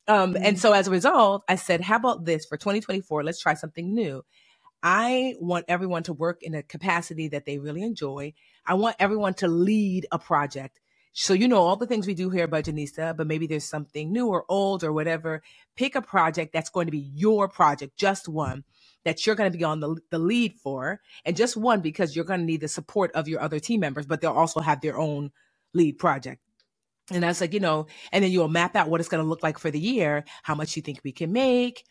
Um, 0.08 0.34
mm-hmm. 0.34 0.44
And 0.44 0.60
so 0.60 0.74
as 0.74 0.88
a 0.88 0.92
result, 0.92 1.44
I 1.48 1.56
said, 1.56 1.82
how 1.82 1.98
about 1.98 2.26
this 2.26 2.46
for 2.46 2.58
2024? 2.58 3.24
Let's 3.24 3.40
try 3.40 3.54
something 3.54 3.94
new. 3.94 4.24
I 4.84 5.36
want 5.40 5.66
everyone 5.68 6.04
to 6.04 6.14
work 6.14 6.44
in 6.44 6.54
a 6.54 6.64
capacity 6.64 7.30
that 7.30 7.46
they 7.46 7.58
really 7.58 7.82
enjoy. 7.82 8.34
I 8.66 8.76
want 8.76 8.96
everyone 9.00 9.34
to 9.36 9.48
lead 9.48 10.06
a 10.12 10.20
project. 10.20 10.80
So, 11.14 11.34
you 11.34 11.48
know, 11.48 11.64
all 11.64 11.76
the 11.76 11.88
things 11.88 12.06
we 12.06 12.14
do 12.14 12.30
here 12.30 12.44
at 12.44 12.52
Budgetnista, 12.52 13.18
but 13.18 13.26
maybe 13.26 13.48
there's 13.48 13.64
something 13.64 14.14
new 14.14 14.28
or 14.28 14.46
old 14.50 14.84
or 14.84 14.94
whatever. 14.94 15.42
Pick 15.76 15.96
a 15.96 16.02
project 16.02 16.54
that's 16.54 16.70
going 16.70 16.86
to 16.86 16.92
be 16.92 17.10
your 17.16 17.50
project, 17.50 17.98
just 17.98 18.28
one 18.28 18.64
that 19.04 19.26
you're 19.26 19.36
going 19.36 19.52
to 19.52 19.58
be 19.58 19.64
on 19.64 19.80
the, 19.80 19.96
the 20.12 20.20
lead 20.20 20.54
for, 20.62 21.02
and 21.26 21.36
just 21.36 21.58
one 21.58 21.82
because 21.82 22.16
you're 22.16 22.26
going 22.26 22.42
to 22.42 22.46
need 22.46 22.62
the 22.62 22.68
support 22.68 23.12
of 23.14 23.28
your 23.28 23.42
other 23.42 23.60
team 23.60 23.80
members, 23.80 24.06
but 24.06 24.22
they'll 24.22 24.32
also 24.32 24.60
have 24.60 24.82
their 24.82 24.98
own 24.98 25.32
lead 25.74 25.98
project. 25.98 26.42
And 27.12 27.24
I 27.24 27.30
was 27.30 27.40
like, 27.40 27.54
you 27.54 27.60
know, 27.60 27.88
and 28.12 28.24
then 28.24 28.32
you'll 28.32 28.50
map 28.50 28.76
out 28.76 28.90
what 28.90 29.00
it's 29.00 29.10
going 29.10 29.24
to 29.24 29.30
look 29.30 29.44
like 29.44 29.60
for 29.60 29.72
the 29.72 29.80
year, 29.80 30.26
how 30.44 30.56
much 30.56 30.76
you 30.76 30.82
think 30.82 31.00
we 31.04 31.14
can 31.14 31.32
make, 31.32 31.86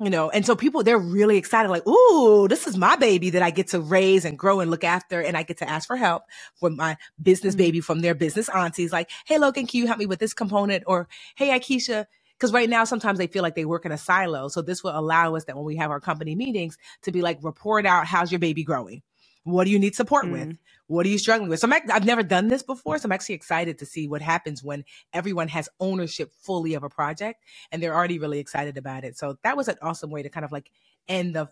you 0.00 0.10
know. 0.10 0.28
And 0.28 0.44
so 0.44 0.56
people, 0.56 0.82
they're 0.82 0.98
really 0.98 1.36
excited, 1.36 1.68
like, 1.70 1.86
ooh, 1.86 2.48
this 2.48 2.66
is 2.66 2.76
my 2.76 2.96
baby 2.96 3.30
that 3.30 3.42
I 3.42 3.50
get 3.50 3.68
to 3.68 3.80
raise 3.80 4.24
and 4.24 4.36
grow 4.36 4.58
and 4.58 4.70
look 4.70 4.82
after. 4.82 5.20
And 5.20 5.36
I 5.36 5.44
get 5.44 5.58
to 5.58 5.68
ask 5.68 5.86
for 5.86 5.96
help 5.96 6.24
for 6.56 6.70
my 6.70 6.96
business 7.22 7.54
mm-hmm. 7.54 7.62
baby 7.62 7.80
from 7.80 8.00
their 8.00 8.14
business 8.14 8.48
aunties, 8.48 8.92
like, 8.92 9.08
hey, 9.24 9.38
Logan, 9.38 9.66
can 9.68 9.78
you 9.78 9.86
help 9.86 9.98
me 9.98 10.06
with 10.06 10.18
this 10.18 10.34
component? 10.34 10.82
Or, 10.88 11.06
hey, 11.36 11.50
Aikisha, 11.56 12.06
because 12.36 12.52
right 12.52 12.68
now 12.68 12.84
sometimes 12.84 13.18
they 13.18 13.28
feel 13.28 13.42
like 13.42 13.54
they 13.54 13.64
work 13.64 13.86
in 13.86 13.92
a 13.92 13.98
silo. 13.98 14.48
So 14.48 14.62
this 14.62 14.82
will 14.82 14.98
allow 14.98 15.36
us 15.36 15.44
that 15.44 15.56
when 15.56 15.64
we 15.64 15.76
have 15.76 15.90
our 15.90 16.00
company 16.00 16.34
meetings 16.34 16.76
to 17.02 17.12
be 17.12 17.22
like, 17.22 17.38
report 17.42 17.86
out 17.86 18.06
how's 18.06 18.32
your 18.32 18.40
baby 18.40 18.64
growing? 18.64 19.02
What 19.46 19.64
do 19.64 19.70
you 19.70 19.78
need 19.78 19.94
support 19.94 20.24
mm. 20.26 20.32
with? 20.32 20.58
What 20.88 21.06
are 21.06 21.08
you 21.08 21.18
struggling 21.18 21.48
with? 21.48 21.60
So 21.60 21.68
I'm, 21.70 21.90
I've 21.92 22.04
never 22.04 22.24
done 22.24 22.48
this 22.48 22.64
before. 22.64 22.98
So 22.98 23.06
I'm 23.06 23.12
actually 23.12 23.36
excited 23.36 23.78
to 23.78 23.86
see 23.86 24.08
what 24.08 24.20
happens 24.20 24.62
when 24.62 24.84
everyone 25.12 25.46
has 25.48 25.68
ownership 25.78 26.32
fully 26.42 26.74
of 26.74 26.82
a 26.82 26.88
project 26.88 27.44
and 27.70 27.80
they're 27.80 27.94
already 27.94 28.18
really 28.18 28.40
excited 28.40 28.76
about 28.76 29.04
it. 29.04 29.16
So 29.16 29.38
that 29.44 29.56
was 29.56 29.68
an 29.68 29.76
awesome 29.80 30.10
way 30.10 30.24
to 30.24 30.28
kind 30.28 30.44
of 30.44 30.50
like 30.50 30.72
end 31.06 31.36
the, 31.36 31.48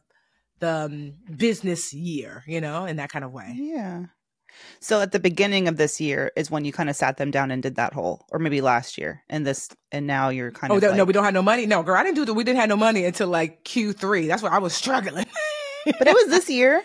the 0.59 0.69
um, 0.69 1.15
business 1.37 1.95
year, 1.95 2.43
you 2.49 2.61
know, 2.61 2.85
in 2.85 2.97
that 2.97 3.11
kind 3.11 3.25
of 3.25 3.31
way. 3.31 3.55
Yeah. 3.57 4.07
So 4.81 5.01
at 5.01 5.13
the 5.13 5.21
beginning 5.21 5.69
of 5.69 5.77
this 5.77 6.01
year 6.01 6.33
is 6.35 6.51
when 6.51 6.65
you 6.65 6.73
kind 6.73 6.91
of 6.91 6.97
sat 6.97 7.17
them 7.17 7.31
down 7.31 7.53
and 7.53 7.63
did 7.63 7.77
that 7.77 7.93
whole, 7.93 8.27
or 8.33 8.41
maybe 8.41 8.61
last 8.61 8.99
year, 8.99 9.23
and 9.29 9.47
this, 9.47 9.69
and 9.93 10.07
now 10.07 10.31
you're 10.31 10.51
kind 10.51 10.73
oh, 10.73 10.77
of. 10.77 10.85
Oh 10.85 10.89
like, 10.89 10.97
no, 10.97 11.05
we 11.05 11.13
don't 11.13 11.25
have 11.25 11.35
no 11.35 11.43
money. 11.43 11.67
No, 11.67 11.83
girl, 11.83 11.97
I 11.97 12.03
didn't 12.03 12.17
do 12.17 12.25
that. 12.25 12.35
We 12.35 12.45
didn't 12.45 12.61
have 12.61 12.69
no 12.69 12.77
money 12.77 13.05
until 13.05 13.29
like 13.29 13.65
Q3. 13.65 14.29
That's 14.29 14.43
where 14.43 14.53
I 14.53 14.59
was 14.59 14.75
struggling. 14.75 15.27
but 15.87 16.07
it 16.07 16.15
was 16.15 16.29
this 16.29 16.49
year. 16.49 16.83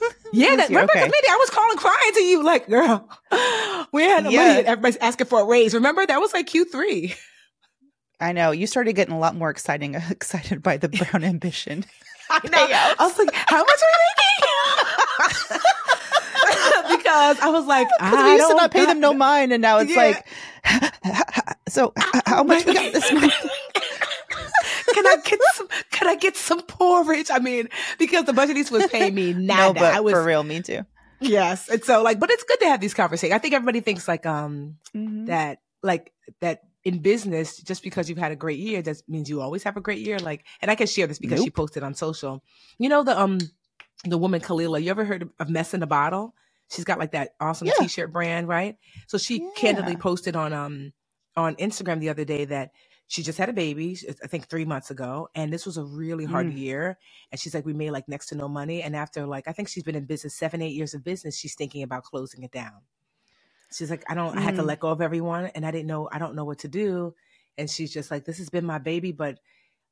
Yeah, 0.32 0.54
that, 0.54 0.68
remember, 0.68 0.92
okay. 0.92 1.00
maybe 1.00 1.28
I 1.28 1.36
was 1.40 1.50
calling 1.50 1.76
crying 1.76 2.12
to 2.14 2.20
you, 2.20 2.44
like, 2.44 2.68
girl, 2.68 3.08
we 3.92 4.04
had 4.04 4.22
no 4.22 4.30
yeah. 4.30 4.54
money 4.54 4.66
everybody's 4.66 4.96
asking 4.98 5.26
for 5.26 5.40
a 5.40 5.44
raise. 5.44 5.74
Remember, 5.74 6.06
that 6.06 6.20
was 6.20 6.32
like 6.32 6.46
Q3. 6.46 7.16
I 8.20 8.30
know. 8.30 8.52
You 8.52 8.68
started 8.68 8.92
getting 8.92 9.12
a 9.12 9.18
lot 9.18 9.34
more 9.34 9.50
exciting, 9.50 9.94
excited 10.10 10.62
by 10.62 10.76
the 10.76 10.88
brown 10.88 11.24
ambition. 11.24 11.84
I 12.30 12.40
know. 12.46 12.58
I 12.60 12.94
was 13.00 13.18
like, 13.18 13.34
how 13.34 13.58
much 13.58 13.80
are 13.82 13.90
you 13.90 13.98
making? 14.16 15.60
because 16.96 17.40
I 17.40 17.50
was 17.50 17.66
like, 17.66 17.88
I 17.98 18.24
we 18.24 18.32
used 18.36 18.48
to 18.48 18.54
not 18.54 18.70
pay 18.70 18.86
them 18.86 19.00
no 19.00 19.12
mind, 19.12 19.52
and 19.52 19.60
now 19.60 19.78
it's 19.78 19.90
yeah. 19.90 19.96
like, 19.96 20.26
so 21.68 21.92
how 22.26 22.44
much 22.44 22.64
we 22.66 22.74
got 22.74 22.92
this 22.92 23.12
month? 23.12 23.34
Can 25.02 25.18
I 25.18 25.22
get 25.22 25.40
some? 25.54 25.68
Can 25.90 26.08
I 26.08 26.16
get 26.16 26.36
some 26.36 26.62
porridge? 26.62 27.30
I 27.30 27.38
mean, 27.38 27.68
because 27.98 28.24
the 28.24 28.32
Budgetnista 28.32 28.70
was 28.70 28.86
paying 28.86 29.14
me 29.14 29.32
nada. 29.36 29.74
no, 29.74 29.74
but 29.74 29.94
I 29.94 30.00
was, 30.00 30.12
for 30.12 30.24
real, 30.24 30.42
me 30.42 30.62
too. 30.62 30.84
Yes, 31.20 31.68
and 31.68 31.84
so 31.84 32.02
like, 32.02 32.18
but 32.18 32.30
it's 32.30 32.44
good 32.44 32.60
to 32.60 32.66
have 32.66 32.80
these 32.80 32.94
conversations. 32.94 33.34
I 33.34 33.38
think 33.38 33.54
everybody 33.54 33.80
thinks 33.80 34.08
like 34.08 34.26
um 34.26 34.76
mm-hmm. 34.94 35.26
that 35.26 35.58
like 35.82 36.12
that 36.40 36.62
in 36.84 37.00
business, 37.00 37.58
just 37.58 37.82
because 37.82 38.08
you've 38.08 38.18
had 38.18 38.32
a 38.32 38.36
great 38.36 38.58
year, 38.58 38.80
that 38.82 39.02
means 39.06 39.28
you 39.28 39.40
always 39.40 39.62
have 39.64 39.76
a 39.76 39.80
great 39.80 39.98
year. 39.98 40.18
Like, 40.18 40.46
and 40.62 40.70
I 40.70 40.74
can 40.74 40.86
share 40.86 41.06
this 41.06 41.18
because 41.18 41.40
nope. 41.40 41.46
she 41.46 41.50
posted 41.50 41.82
on 41.82 41.94
social. 41.94 42.42
You 42.78 42.88
know 42.88 43.02
the 43.02 43.18
um 43.18 43.38
the 44.04 44.18
woman 44.18 44.40
Kalila. 44.40 44.82
You 44.82 44.90
ever 44.90 45.04
heard 45.04 45.28
of 45.38 45.50
Mess 45.50 45.74
in 45.74 45.82
a 45.82 45.86
Bottle? 45.86 46.34
She's 46.70 46.84
got 46.84 46.98
like 46.98 47.12
that 47.12 47.34
awesome 47.40 47.66
yeah. 47.66 47.74
t-shirt 47.80 48.12
brand, 48.12 48.48
right? 48.48 48.76
So 49.08 49.18
she 49.18 49.42
yeah. 49.42 49.48
candidly 49.56 49.96
posted 49.96 50.36
on 50.36 50.52
um 50.52 50.92
on 51.36 51.56
Instagram 51.56 52.00
the 52.00 52.08
other 52.08 52.24
day 52.24 52.46
that 52.46 52.70
she 53.10 53.24
just 53.24 53.38
had 53.38 53.48
a 53.48 53.52
baby, 53.52 53.98
I 54.22 54.28
think 54.28 54.46
three 54.46 54.64
months 54.64 54.92
ago, 54.92 55.28
and 55.34 55.52
this 55.52 55.66
was 55.66 55.76
a 55.76 55.82
really 55.82 56.24
hard 56.24 56.46
mm. 56.46 56.56
year. 56.56 56.96
And 57.32 57.40
she's 57.40 57.52
like, 57.54 57.66
we 57.66 57.72
made 57.72 57.90
like 57.90 58.08
next 58.08 58.26
to 58.26 58.36
no 58.36 58.46
money. 58.46 58.82
And 58.84 58.94
after 58.94 59.26
like, 59.26 59.48
I 59.48 59.52
think 59.52 59.66
she's 59.66 59.82
been 59.82 59.96
in 59.96 60.04
business 60.04 60.36
seven, 60.36 60.62
eight 60.62 60.74
years 60.74 60.94
of 60.94 61.02
business, 61.02 61.36
she's 61.36 61.56
thinking 61.56 61.82
about 61.82 62.04
closing 62.04 62.44
it 62.44 62.52
down. 62.52 62.82
She's 63.76 63.90
like, 63.90 64.04
I 64.08 64.14
don't, 64.14 64.36
mm. 64.36 64.38
I 64.38 64.42
had 64.42 64.54
to 64.54 64.62
mm. 64.62 64.66
let 64.66 64.78
go 64.78 64.90
of 64.90 65.00
everyone, 65.00 65.46
and 65.56 65.66
I 65.66 65.72
didn't 65.72 65.88
know, 65.88 66.08
I 66.12 66.20
don't 66.20 66.36
know 66.36 66.44
what 66.44 66.60
to 66.60 66.68
do. 66.68 67.12
And 67.58 67.68
she's 67.68 67.92
just 67.92 68.12
like, 68.12 68.26
this 68.26 68.38
has 68.38 68.48
been 68.48 68.64
my 68.64 68.78
baby, 68.78 69.10
but 69.10 69.40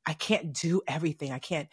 I 0.05 0.13
can't 0.13 0.53
do 0.53 0.81
everything. 0.87 1.33
I 1.33 1.39
can't 1.39 1.67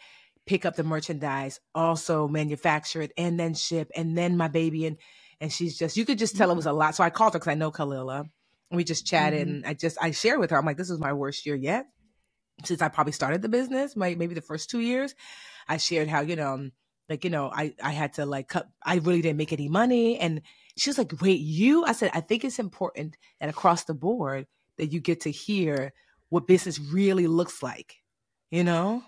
pick 0.45 0.65
up 0.65 0.75
the 0.75 0.83
merchandise, 0.83 1.61
also 1.73 2.27
manufacture 2.27 3.01
it, 3.01 3.13
and 3.17 3.39
then 3.39 3.53
ship, 3.53 3.89
and 3.95 4.17
then 4.17 4.35
my 4.35 4.49
baby. 4.49 4.85
And 4.85 4.97
and 5.39 5.53
she's 5.53 5.77
just, 5.77 5.95
you 5.95 6.03
could 6.03 6.19
just 6.19 6.35
tell 6.35 6.51
it 6.51 6.55
was 6.55 6.65
a 6.65 6.73
lot. 6.73 6.95
So 6.95 7.05
I 7.05 7.09
called 7.09 7.31
her 7.31 7.39
because 7.39 7.51
I 7.51 7.55
know 7.55 7.71
Kalila 7.71 8.27
we 8.71 8.83
just 8.83 9.05
chatted 9.05 9.47
mm-hmm. 9.47 9.55
and 9.57 9.65
I 9.65 9.73
just 9.73 9.97
I 10.01 10.11
shared 10.11 10.39
with 10.39 10.51
her. 10.51 10.57
I'm 10.57 10.65
like, 10.65 10.77
this 10.77 10.89
is 10.89 10.99
my 10.99 11.13
worst 11.13 11.45
year 11.45 11.55
yet 11.55 11.87
since 12.63 12.81
I 12.81 12.89
probably 12.89 13.13
started 13.13 13.41
the 13.41 13.49
business. 13.49 13.95
My 13.95 14.15
maybe 14.15 14.35
the 14.35 14.41
first 14.41 14.69
two 14.69 14.79
years, 14.79 15.15
I 15.67 15.77
shared 15.77 16.07
how 16.07 16.21
you 16.21 16.35
know 16.35 16.53
um, 16.53 16.71
like 17.09 17.23
you 17.23 17.29
know 17.29 17.51
I 17.53 17.73
I 17.81 17.91
had 17.91 18.13
to 18.13 18.25
like 18.25 18.49
cut. 18.49 18.67
I 18.83 18.95
really 18.95 19.21
didn't 19.21 19.37
make 19.37 19.53
any 19.53 19.69
money, 19.69 20.17
and 20.19 20.41
she 20.77 20.89
was 20.89 20.97
like, 20.97 21.13
wait, 21.21 21.39
you? 21.39 21.85
I 21.85 21.93
said 21.93 22.11
I 22.13 22.21
think 22.21 22.43
it's 22.43 22.59
important 22.59 23.17
that 23.39 23.49
across 23.49 23.83
the 23.83 23.93
board 23.93 24.47
that 24.77 24.87
you 24.87 24.99
get 24.99 25.21
to 25.21 25.31
hear 25.31 25.93
what 26.29 26.47
business 26.47 26.79
really 26.79 27.27
looks 27.27 27.63
like, 27.63 27.95
you 28.51 28.63
know. 28.63 29.03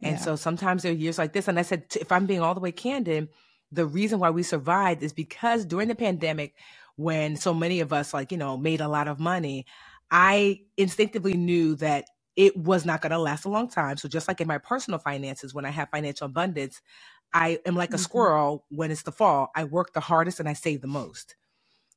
And 0.00 0.12
yeah. 0.12 0.22
so 0.22 0.36
sometimes 0.36 0.82
there 0.82 0.92
are 0.92 0.94
years 0.94 1.18
like 1.18 1.32
this, 1.32 1.48
and 1.48 1.58
I 1.58 1.62
said, 1.62 1.84
if 2.00 2.12
I'm 2.12 2.26
being 2.26 2.40
all 2.40 2.54
the 2.54 2.60
way 2.60 2.70
candid, 2.70 3.28
the 3.72 3.84
reason 3.84 4.20
why 4.20 4.30
we 4.30 4.44
survived 4.44 5.02
is 5.02 5.12
because 5.12 5.64
during 5.64 5.88
the 5.88 5.96
pandemic, 5.96 6.54
when 6.98 7.36
so 7.36 7.54
many 7.54 7.80
of 7.80 7.92
us 7.92 8.12
like 8.12 8.32
you 8.32 8.38
know 8.38 8.56
made 8.56 8.80
a 8.80 8.88
lot 8.88 9.08
of 9.08 9.20
money 9.20 9.64
i 10.10 10.58
instinctively 10.76 11.34
knew 11.34 11.76
that 11.76 12.04
it 12.36 12.56
was 12.56 12.84
not 12.84 13.00
going 13.00 13.10
to 13.10 13.18
last 13.18 13.46
a 13.46 13.48
long 13.48 13.68
time. 13.68 13.96
So 13.96 14.08
just 14.08 14.28
like 14.28 14.40
in 14.40 14.46
my 14.46 14.58
personal 14.58 14.98
finances 15.00 15.54
when 15.54 15.64
i 15.64 15.70
have 15.70 15.90
financial 15.90 16.26
abundance 16.26 16.80
i 17.32 17.58
am 17.66 17.74
like 17.76 17.90
a 17.90 17.94
mm-hmm. 17.94 18.02
squirrel 18.02 18.64
when 18.68 18.90
it's 18.90 19.02
the 19.02 19.12
fall. 19.12 19.50
I 19.56 19.64
work 19.64 19.92
the 19.92 20.00
hardest 20.00 20.40
and 20.40 20.48
i 20.48 20.52
save 20.52 20.80
the 20.80 20.86
most 20.88 21.36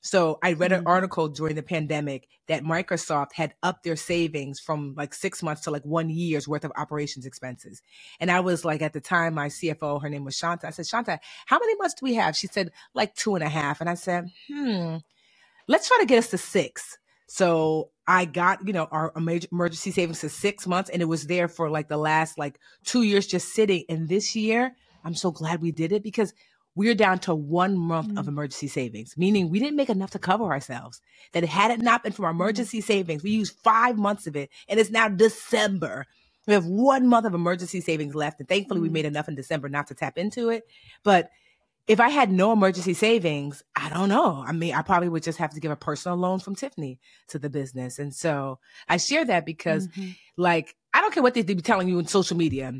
so 0.01 0.39
I 0.41 0.53
read 0.53 0.71
an 0.71 0.79
mm-hmm. 0.79 0.87
article 0.87 1.27
during 1.29 1.55
the 1.55 1.63
pandemic 1.63 2.27
that 2.47 2.63
Microsoft 2.63 3.33
had 3.33 3.53
upped 3.61 3.83
their 3.83 3.95
savings 3.95 4.59
from 4.59 4.95
like 4.97 5.13
six 5.13 5.43
months 5.43 5.61
to 5.61 5.71
like 5.71 5.85
one 5.85 6.09
year's 6.09 6.47
worth 6.47 6.65
of 6.65 6.71
operations 6.75 7.25
expenses. 7.25 7.81
And 8.19 8.31
I 8.31 8.39
was 8.39 8.65
like, 8.65 8.81
at 8.81 8.93
the 8.93 8.99
time, 8.99 9.35
my 9.35 9.47
CFO, 9.47 10.01
her 10.01 10.09
name 10.09 10.25
was 10.25 10.35
Shanta. 10.35 10.67
I 10.67 10.71
said, 10.71 10.87
Shanta, 10.87 11.19
how 11.45 11.59
many 11.59 11.75
months 11.75 11.93
do 11.93 12.03
we 12.03 12.15
have? 12.15 12.35
She 12.35 12.47
said, 12.47 12.71
like 12.95 13.13
two 13.13 13.35
and 13.35 13.43
a 13.43 13.49
half. 13.49 13.79
And 13.79 13.89
I 13.89 13.93
said, 13.93 14.29
hmm, 14.47 14.97
let's 15.67 15.87
try 15.87 15.99
to 15.99 16.07
get 16.07 16.17
us 16.17 16.31
to 16.31 16.37
six. 16.39 16.97
So 17.27 17.91
I 18.07 18.25
got, 18.25 18.67
you 18.67 18.73
know, 18.73 18.87
our 18.91 19.13
emergency 19.15 19.91
savings 19.91 20.19
to 20.21 20.29
six 20.29 20.65
months 20.67 20.89
and 20.89 21.01
it 21.01 21.05
was 21.05 21.27
there 21.27 21.47
for 21.47 21.69
like 21.69 21.87
the 21.87 21.97
last 21.97 22.37
like 22.37 22.59
two 22.83 23.03
years 23.03 23.27
just 23.27 23.53
sitting. 23.53 23.85
And 23.87 24.09
this 24.09 24.35
year, 24.35 24.75
I'm 25.03 25.15
so 25.15 25.31
glad 25.31 25.61
we 25.61 25.71
did 25.71 25.91
it 25.91 26.03
because 26.03 26.33
we're 26.75 26.95
down 26.95 27.19
to 27.19 27.35
one 27.35 27.77
month 27.77 28.09
mm-hmm. 28.09 28.17
of 28.17 28.25
mm. 28.25 28.29
emergency 28.29 28.67
savings, 28.67 29.17
meaning 29.17 29.49
we 29.49 29.59
didn't 29.59 29.75
make 29.75 29.89
enough 29.89 30.11
to 30.11 30.19
cover 30.19 30.45
ourselves. 30.45 31.01
That 31.33 31.43
had 31.43 31.71
it 31.71 31.81
not 31.81 32.03
been 32.03 32.13
for 32.13 32.25
our 32.25 32.31
mm. 32.31 32.35
emergency 32.35 32.81
savings, 32.81 33.23
we 33.23 33.31
used 33.31 33.57
five 33.63 33.97
months 33.97 34.27
of 34.27 34.35
it, 34.35 34.49
and 34.67 34.79
it's 34.79 34.91
now 34.91 35.09
December. 35.09 36.05
We 36.47 36.53
have 36.53 36.65
one 36.65 37.07
month 37.07 37.25
of 37.25 37.33
emergency 37.33 37.81
savings 37.81 38.15
left, 38.15 38.39
and 38.39 38.49
thankfully 38.49 38.79
mm-hmm. 38.79 38.83
we 38.83 38.89
made 38.89 39.05
enough 39.05 39.27
in 39.27 39.35
December 39.35 39.69
not 39.69 39.87
to 39.87 39.95
tap 39.95 40.17
into 40.17 40.49
it. 40.49 40.63
But 41.03 41.29
if 41.87 41.99
I 41.99 42.09
had 42.09 42.31
no 42.31 42.51
emergency 42.51 42.93
savings, 42.93 43.63
I 43.75 43.89
don't 43.89 44.09
know. 44.09 44.43
I 44.45 44.51
mean, 44.51 44.73
I 44.73 44.81
probably 44.81 45.09
would 45.09 45.23
just 45.23 45.39
have 45.39 45.53
to 45.53 45.59
give 45.59 45.71
a 45.71 45.75
personal 45.75 46.17
loan 46.17 46.39
from 46.39 46.55
Tiffany 46.55 46.99
to 47.29 47.39
the 47.39 47.49
business. 47.49 47.99
And 47.99 48.13
so 48.13 48.59
I 48.87 48.97
share 48.97 49.25
that 49.25 49.45
because, 49.45 49.87
mm-hmm. 49.87 50.11
like, 50.37 50.75
I 50.93 51.01
don't 51.01 51.13
care 51.13 51.23
what 51.23 51.33
they 51.33 51.41
be 51.41 51.55
telling 51.55 51.87
you 51.87 51.99
in 51.99 52.07
social 52.07 52.37
media. 52.37 52.73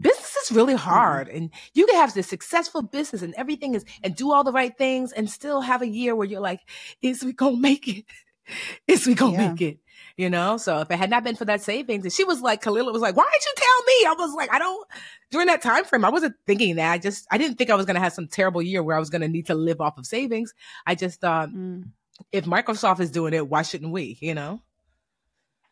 Business 0.00 0.15
is 0.50 0.56
really 0.56 0.74
hard, 0.74 1.28
mm-hmm. 1.28 1.36
and 1.36 1.50
you 1.74 1.86
can 1.86 1.96
have 1.96 2.14
this 2.14 2.28
successful 2.28 2.82
business 2.82 3.22
and 3.22 3.34
everything 3.34 3.74
is 3.74 3.84
and 4.02 4.14
do 4.14 4.32
all 4.32 4.44
the 4.44 4.52
right 4.52 4.76
things, 4.76 5.12
and 5.12 5.30
still 5.30 5.60
have 5.60 5.82
a 5.82 5.88
year 5.88 6.14
where 6.14 6.26
you're 6.26 6.40
like, 6.40 6.60
"Is 7.02 7.24
we 7.24 7.32
gonna 7.32 7.56
make 7.56 7.88
it? 7.88 8.04
Is 8.86 9.06
we 9.06 9.14
gonna 9.14 9.32
yeah. 9.32 9.50
make 9.50 9.60
it?" 9.60 9.78
You 10.16 10.30
know. 10.30 10.56
So 10.56 10.80
if 10.80 10.90
it 10.90 10.98
had 10.98 11.10
not 11.10 11.24
been 11.24 11.36
for 11.36 11.44
that 11.46 11.62
savings, 11.62 12.04
and 12.04 12.12
she 12.12 12.24
was 12.24 12.40
like, 12.40 12.62
Kalila 12.62 12.92
was 12.92 13.02
like, 13.02 13.16
"Why 13.16 13.28
did 13.32 13.44
you 13.44 13.52
tell 13.56 13.84
me?" 13.84 14.06
I 14.06 14.14
was 14.26 14.34
like, 14.34 14.52
"I 14.52 14.58
don't." 14.58 14.88
During 15.30 15.46
that 15.48 15.62
time 15.62 15.84
frame, 15.84 16.04
I 16.04 16.10
wasn't 16.10 16.36
thinking 16.46 16.76
that. 16.76 16.92
I 16.92 16.98
just 16.98 17.26
I 17.30 17.38
didn't 17.38 17.56
think 17.56 17.70
I 17.70 17.74
was 17.74 17.86
gonna 17.86 18.00
have 18.00 18.12
some 18.12 18.28
terrible 18.28 18.62
year 18.62 18.82
where 18.82 18.96
I 18.96 19.00
was 19.00 19.10
gonna 19.10 19.28
need 19.28 19.46
to 19.46 19.54
live 19.54 19.80
off 19.80 19.98
of 19.98 20.06
savings. 20.06 20.54
I 20.86 20.94
just 20.94 21.20
thought, 21.20 21.50
mm. 21.50 21.84
if 22.32 22.44
Microsoft 22.44 23.00
is 23.00 23.10
doing 23.10 23.34
it, 23.34 23.48
why 23.48 23.62
shouldn't 23.62 23.92
we? 23.92 24.18
You 24.20 24.34
know. 24.34 24.62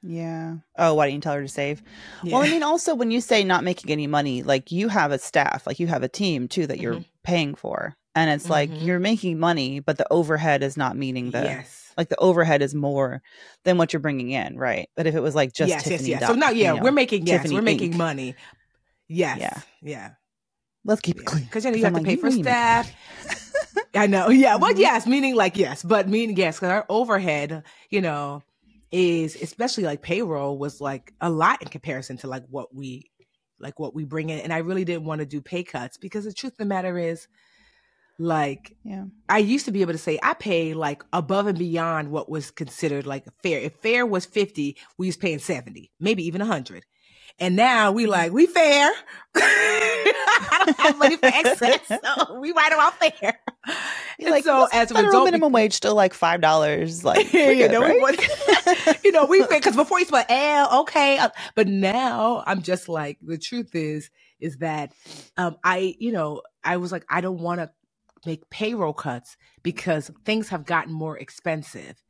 Yeah. 0.07 0.57
Oh, 0.77 0.95
why 0.95 1.07
didn't 1.07 1.17
you 1.17 1.21
tell 1.23 1.35
her 1.35 1.43
to 1.43 1.49
save? 1.49 1.83
Yeah. 2.23 2.35
Well, 2.35 2.43
I 2.43 2.51
mean, 2.51 2.63
also 2.63 2.95
when 2.95 3.11
you 3.11 3.21
say 3.21 3.43
not 3.43 3.65
making 3.65 3.91
any 3.91 4.07
money, 4.07 4.43
like 4.43 4.71
you 4.71 4.89
have 4.89 5.13
a 5.13 5.19
staff, 5.19 5.67
like 5.67 5.81
you 5.81 5.87
have 5.87 6.03
a 6.03 6.09
team 6.09 6.47
too 6.47 6.67
that 6.67 6.79
you're 6.79 6.95
mm-hmm. 6.95 7.23
paying 7.23 7.55
for. 7.55 7.97
And 8.15 8.31
it's 8.31 8.45
mm-hmm. 8.45 8.53
like 8.53 8.71
you're 8.73 9.01
making 9.01 9.39
money, 9.39 9.81
but 9.81 9.97
the 9.97 10.07
overhead 10.13 10.63
is 10.63 10.77
not 10.77 10.97
meaning 10.97 11.31
the 11.31 11.43
yes. 11.43 11.93
like 11.97 12.11
the 12.11 12.19
overhead 12.19 12.63
is 12.63 12.75
more 12.75 13.23
than 13.65 13.79
what 13.79 13.93
you're 13.93 14.01
bringing 14.01 14.31
in, 14.31 14.57
right? 14.57 14.89
But 14.95 15.07
if 15.07 15.15
it 15.15 15.21
was 15.21 15.35
like 15.35 15.53
just 15.53 15.71
yes, 15.71 15.85
Tiffany 15.85 16.11
yes, 16.11 16.21
yes. 16.21 16.29
so 16.29 16.37
now, 16.37 16.51
yeah, 16.51 16.75
you 16.75 16.77
know, 16.79 16.85
we're 16.85 16.93
making 16.93 17.27
yes, 17.27 17.39
Tiffany 17.39 17.55
we're 17.57 17.63
making 17.63 17.95
Inc. 17.95 17.97
money. 17.97 18.37
Yes, 19.09 19.39
yeah, 19.39 19.61
yeah. 19.83 20.11
Let's 20.85 21.01
keep 21.01 21.19
it 21.19 21.25
clean 21.25 21.45
because 21.45 21.65
you 21.65 21.71
know 21.71 21.77
you 21.77 21.85
have 21.85 21.95
to 21.95 22.03
pay 22.03 22.17
for 22.17 22.31
staff. 22.31 22.93
I 23.95 24.07
know, 24.07 24.29
yeah. 24.29 24.57
Well, 24.57 24.73
mm-hmm. 24.73 24.81
yes, 24.81 25.07
meaning 25.07 25.35
like 25.35 25.57
yes, 25.57 25.83
but 25.83 26.09
meaning 26.09 26.37
yes, 26.37 26.57
because 26.57 26.71
our 26.71 26.87
overhead, 26.89 27.65
you 27.91 28.01
know, 28.01 28.43
is 28.91 29.37
especially 29.41 29.85
like 29.85 30.03
payroll 30.03 30.59
was 30.59 30.81
like 30.81 31.13
a 31.21 31.31
lot 31.31 31.63
in 31.63 31.69
comparison 31.69 32.17
to 32.17 32.27
like 32.27 32.45
what 32.49 32.75
we 32.75 33.11
like 33.59 33.79
what 33.79 33.95
we 33.95 34.05
bring 34.05 34.31
in 34.31 34.39
and 34.41 34.53
i 34.53 34.59
really 34.59 34.85
didn't 34.85 35.05
want 35.05 35.21
to 35.21 35.27
do 35.27 35.41
pay 35.41 35.63
cuts 35.63 35.97
because 35.97 36.25
the 36.25 36.33
truth 36.33 36.53
of 36.53 36.59
the 36.59 36.65
matter 36.65 36.99
is 36.99 37.27
like 38.19 38.77
yeah 38.85 39.05
i 39.29 39.39
used 39.39 39.65
to 39.65 39.73
be 39.73 39.81
able 39.81 39.93
to 39.93 39.99
say 39.99 40.19
i 40.23 40.35
pay 40.35 40.75
like 40.75 41.03
above 41.13 41.47
and 41.47 41.59
beyond 41.59 42.11
what 42.11 42.29
was 42.29 42.51
considered 42.51 43.07
like 43.07 43.25
fair 43.43 43.59
if 43.61 43.75
fair 43.77 44.07
was 44.07 44.25
50 44.25 44.77
we 44.99 45.07
was 45.07 45.17
paying 45.17 45.41
70 45.41 45.91
maybe 45.99 46.25
even 46.27 46.41
100 46.41 46.85
and 47.39 47.57
now 47.57 47.91
we 47.91 48.07
like, 48.07 48.33
we 48.33 48.47
fair. 48.47 48.91
I 49.35 50.63
don't 50.65 50.79
have 50.79 50.99
money 50.99 51.17
for 51.17 51.27
excess, 51.27 51.81
so 51.89 52.39
we 52.39 52.53
right 52.53 52.73
about 52.73 52.95
fair. 52.99 53.41
Like 54.21 54.45
so 54.45 54.69
as 54.73 54.91
a 54.91 54.95
result, 55.03 55.25
minimum 55.27 55.53
wage 55.53 55.75
still 55.75 55.95
like 55.95 56.15
five 56.15 56.41
dollars. 56.41 57.05
Like 57.05 57.33
you 57.35 57.69
know, 57.69 57.81
right? 57.81 59.01
you 59.05 59.13
know, 59.13 59.27
we 59.27 59.45
because 59.47 59.77
before 59.77 59.99
you 59.99 60.07
spent, 60.07 60.31
eh, 60.31 60.67
okay, 60.81 61.19
uh, 61.19 61.31
but 61.55 61.69
now 61.69 62.43
I'm 62.47 62.63
just 62.63 62.89
like 62.89 63.19
the 63.23 63.39
truth 63.39 63.75
is 63.75 64.11
is 64.41 64.59
that 64.59 64.93
um, 65.37 65.57
I 65.65 65.97
you 65.99 66.13
know 66.13 66.43
I 66.63 66.77
was 66.79 66.93
like 66.93 67.05
I 67.09 67.21
don't 67.21 67.41
want 67.41 67.61
to 67.61 67.71
make 68.27 68.49
payroll 68.51 68.95
cuts 68.95 69.37
because 69.63 70.11
things 70.25 70.49
have 70.51 70.65
gotten 70.65 70.93
more 70.93 71.19
expensive, 71.19 72.03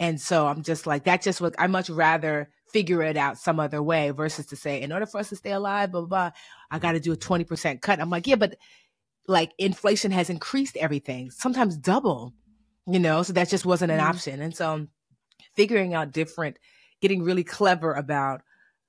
and 0.00 0.20
so 0.20 0.46
I'm 0.46 0.62
just 0.62 0.86
like 0.86 1.04
that. 1.04 1.22
Just 1.22 1.40
what 1.40 1.54
I 1.58 1.66
much 1.66 1.90
rather 1.90 2.50
figure 2.72 3.02
it 3.02 3.16
out 3.16 3.38
some 3.38 3.60
other 3.60 3.82
way 3.82 4.10
versus 4.10 4.46
to 4.46 4.56
say, 4.56 4.82
in 4.82 4.92
order 4.92 5.06
for 5.06 5.18
us 5.18 5.30
to 5.30 5.36
stay 5.36 5.52
alive, 5.52 5.90
blah, 5.90 6.02
blah, 6.02 6.08
blah 6.08 6.30
I 6.70 6.78
got 6.78 6.92
to 6.92 7.00
do 7.00 7.12
a 7.12 7.16
20% 7.16 7.80
cut. 7.80 8.00
I'm 8.00 8.10
like, 8.10 8.26
yeah, 8.26 8.36
but 8.36 8.56
like 9.28 9.52
inflation 9.58 10.10
has 10.10 10.30
increased 10.30 10.76
everything, 10.76 11.30
sometimes 11.30 11.76
double, 11.76 12.32
you 12.86 12.98
know, 12.98 13.22
so 13.22 13.34
that 13.34 13.48
just 13.48 13.66
wasn't 13.66 13.92
an 13.92 13.98
mm-hmm. 13.98 14.08
option. 14.08 14.40
And 14.40 14.56
so 14.56 14.86
figuring 15.54 15.94
out 15.94 16.12
different, 16.12 16.58
getting 17.00 17.22
really 17.22 17.44
clever 17.44 17.92
about 17.92 18.40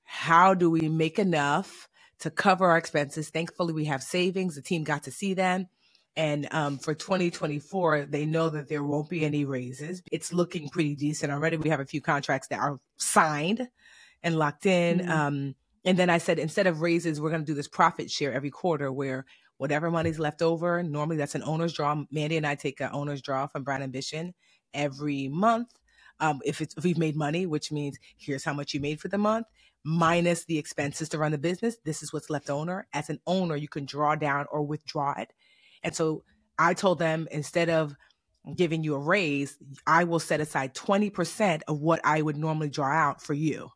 how 0.04 0.54
do 0.54 0.70
we 0.70 0.88
make 0.88 1.18
enough 1.18 1.88
to 2.20 2.30
cover 2.30 2.66
our 2.66 2.78
expenses. 2.78 3.28
Thankfully, 3.28 3.74
we 3.74 3.84
have 3.84 4.02
savings. 4.02 4.56
The 4.56 4.62
team 4.62 4.82
got 4.82 5.04
to 5.04 5.10
see 5.10 5.34
them. 5.34 5.68
And 6.16 6.48
um, 6.50 6.78
for 6.78 6.94
2024, 6.94 8.06
they 8.06 8.26
know 8.26 8.48
that 8.48 8.68
there 8.68 8.82
won't 8.82 9.08
be 9.08 9.24
any 9.24 9.44
raises. 9.44 10.02
It's 10.10 10.32
looking 10.32 10.68
pretty 10.68 10.96
decent 10.96 11.32
already. 11.32 11.56
We 11.56 11.70
have 11.70 11.80
a 11.80 11.86
few 11.86 12.00
contracts 12.00 12.48
that 12.48 12.58
are 12.58 12.80
signed 12.96 13.68
and 14.22 14.36
locked 14.36 14.66
in. 14.66 14.98
Mm-hmm. 15.00 15.10
Um, 15.10 15.54
and 15.84 15.98
then 15.98 16.10
I 16.10 16.18
said, 16.18 16.38
instead 16.38 16.66
of 16.66 16.80
raises, 16.80 17.20
we're 17.20 17.30
going 17.30 17.42
to 17.42 17.46
do 17.46 17.54
this 17.54 17.68
profit 17.68 18.10
share 18.10 18.32
every 18.32 18.50
quarter 18.50 18.92
where 18.92 19.24
whatever 19.60 19.90
money's 19.90 20.18
left 20.18 20.42
over, 20.42 20.82
normally 20.82 21.16
that's 21.16 21.34
an 21.34 21.42
owner's 21.44 21.72
draw. 21.72 22.02
Mandi 22.10 22.36
and 22.36 22.46
I 22.46 22.54
take 22.54 22.80
an 22.80 22.90
owner's 22.92 23.22
draw 23.22 23.46
from 23.46 23.62
Brown 23.62 23.82
Ambition 23.82 24.34
every 24.72 25.28
month. 25.28 25.68
Um, 26.18 26.40
if 26.44 26.60
it's 26.60 26.74
if 26.76 26.84
we've 26.84 26.98
made 26.98 27.16
money, 27.16 27.46
which 27.46 27.72
means 27.72 27.98
here's 28.16 28.44
how 28.44 28.52
much 28.52 28.74
you 28.74 28.80
made 28.80 29.00
for 29.00 29.08
the 29.08 29.18
month, 29.18 29.46
minus 29.84 30.44
the 30.44 30.58
expenses 30.58 31.08
to 31.10 31.18
run 31.18 31.32
the 31.32 31.38
business. 31.38 31.76
This 31.84 32.02
is 32.02 32.12
what's 32.12 32.30
left 32.30 32.50
owner. 32.50 32.86
As 32.92 33.08
an 33.08 33.20
owner, 33.26 33.56
you 33.56 33.68
can 33.68 33.86
draw 33.86 34.14
down 34.14 34.46
or 34.50 34.62
withdraw 34.62 35.14
it 35.18 35.32
and 35.82 35.94
so 35.94 36.24
I 36.58 36.74
told 36.74 36.98
them 36.98 37.28
instead 37.30 37.70
of 37.70 37.94
giving 38.56 38.82
you 38.84 38.94
a 38.94 38.98
raise, 38.98 39.56
I 39.86 40.04
will 40.04 40.18
set 40.18 40.40
aside 40.40 40.74
20% 40.74 41.62
of 41.68 41.80
what 41.80 42.00
I 42.04 42.22
would 42.22 42.36
normally 42.36 42.68
draw 42.68 42.90
out 42.90 43.22
for 43.22 43.34
you. 43.34 43.70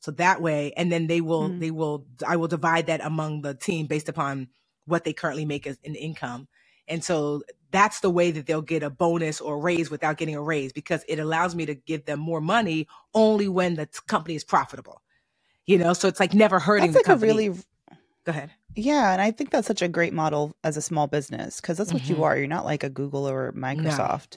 So 0.00 0.12
that 0.12 0.40
way, 0.40 0.72
and 0.76 0.92
then 0.92 1.06
they 1.06 1.20
will, 1.20 1.48
mm. 1.48 1.60
they 1.60 1.70
will, 1.70 2.06
I 2.26 2.36
will 2.36 2.48
divide 2.48 2.86
that 2.86 3.04
among 3.04 3.42
the 3.42 3.54
team 3.54 3.86
based 3.86 4.08
upon 4.08 4.48
what 4.88 5.04
they 5.04 5.12
currently 5.12 5.44
make 5.44 5.66
as 5.66 5.78
an 5.84 5.94
income. 5.94 6.48
And 6.88 7.04
so 7.04 7.42
that's 7.70 8.00
the 8.00 8.10
way 8.10 8.30
that 8.30 8.46
they'll 8.46 8.62
get 8.62 8.82
a 8.82 8.90
bonus 8.90 9.40
or 9.40 9.54
a 9.54 9.58
raise 9.58 9.90
without 9.90 10.16
getting 10.16 10.34
a 10.34 10.42
raise 10.42 10.72
because 10.72 11.04
it 11.06 11.18
allows 11.18 11.54
me 11.54 11.66
to 11.66 11.74
give 11.74 12.06
them 12.06 12.18
more 12.18 12.40
money 12.40 12.88
only 13.14 13.46
when 13.48 13.74
the 13.74 13.86
company 14.06 14.34
is 14.34 14.44
profitable. 14.44 15.02
You 15.66 15.76
know, 15.76 15.92
so 15.92 16.08
it's 16.08 16.18
like 16.18 16.32
never 16.32 16.58
hurting 16.58 16.92
that's 16.92 17.04
the 17.04 17.10
like 17.10 17.20
company. 17.20 17.30
A 17.30 17.50
really 17.50 17.62
Go 18.28 18.30
ahead. 18.30 18.50
Yeah, 18.74 19.12
and 19.12 19.22
I 19.22 19.30
think 19.30 19.48
that's 19.48 19.66
such 19.66 19.80
a 19.80 19.88
great 19.88 20.12
model 20.12 20.54
as 20.62 20.76
a 20.76 20.82
small 20.82 21.06
business 21.06 21.62
because 21.62 21.78
that's 21.78 21.94
what 21.94 22.02
mm-hmm. 22.02 22.16
you 22.16 22.24
are. 22.24 22.36
You're 22.36 22.46
not 22.46 22.66
like 22.66 22.84
a 22.84 22.90
Google 22.90 23.26
or 23.26 23.52
Microsoft. 23.52 24.36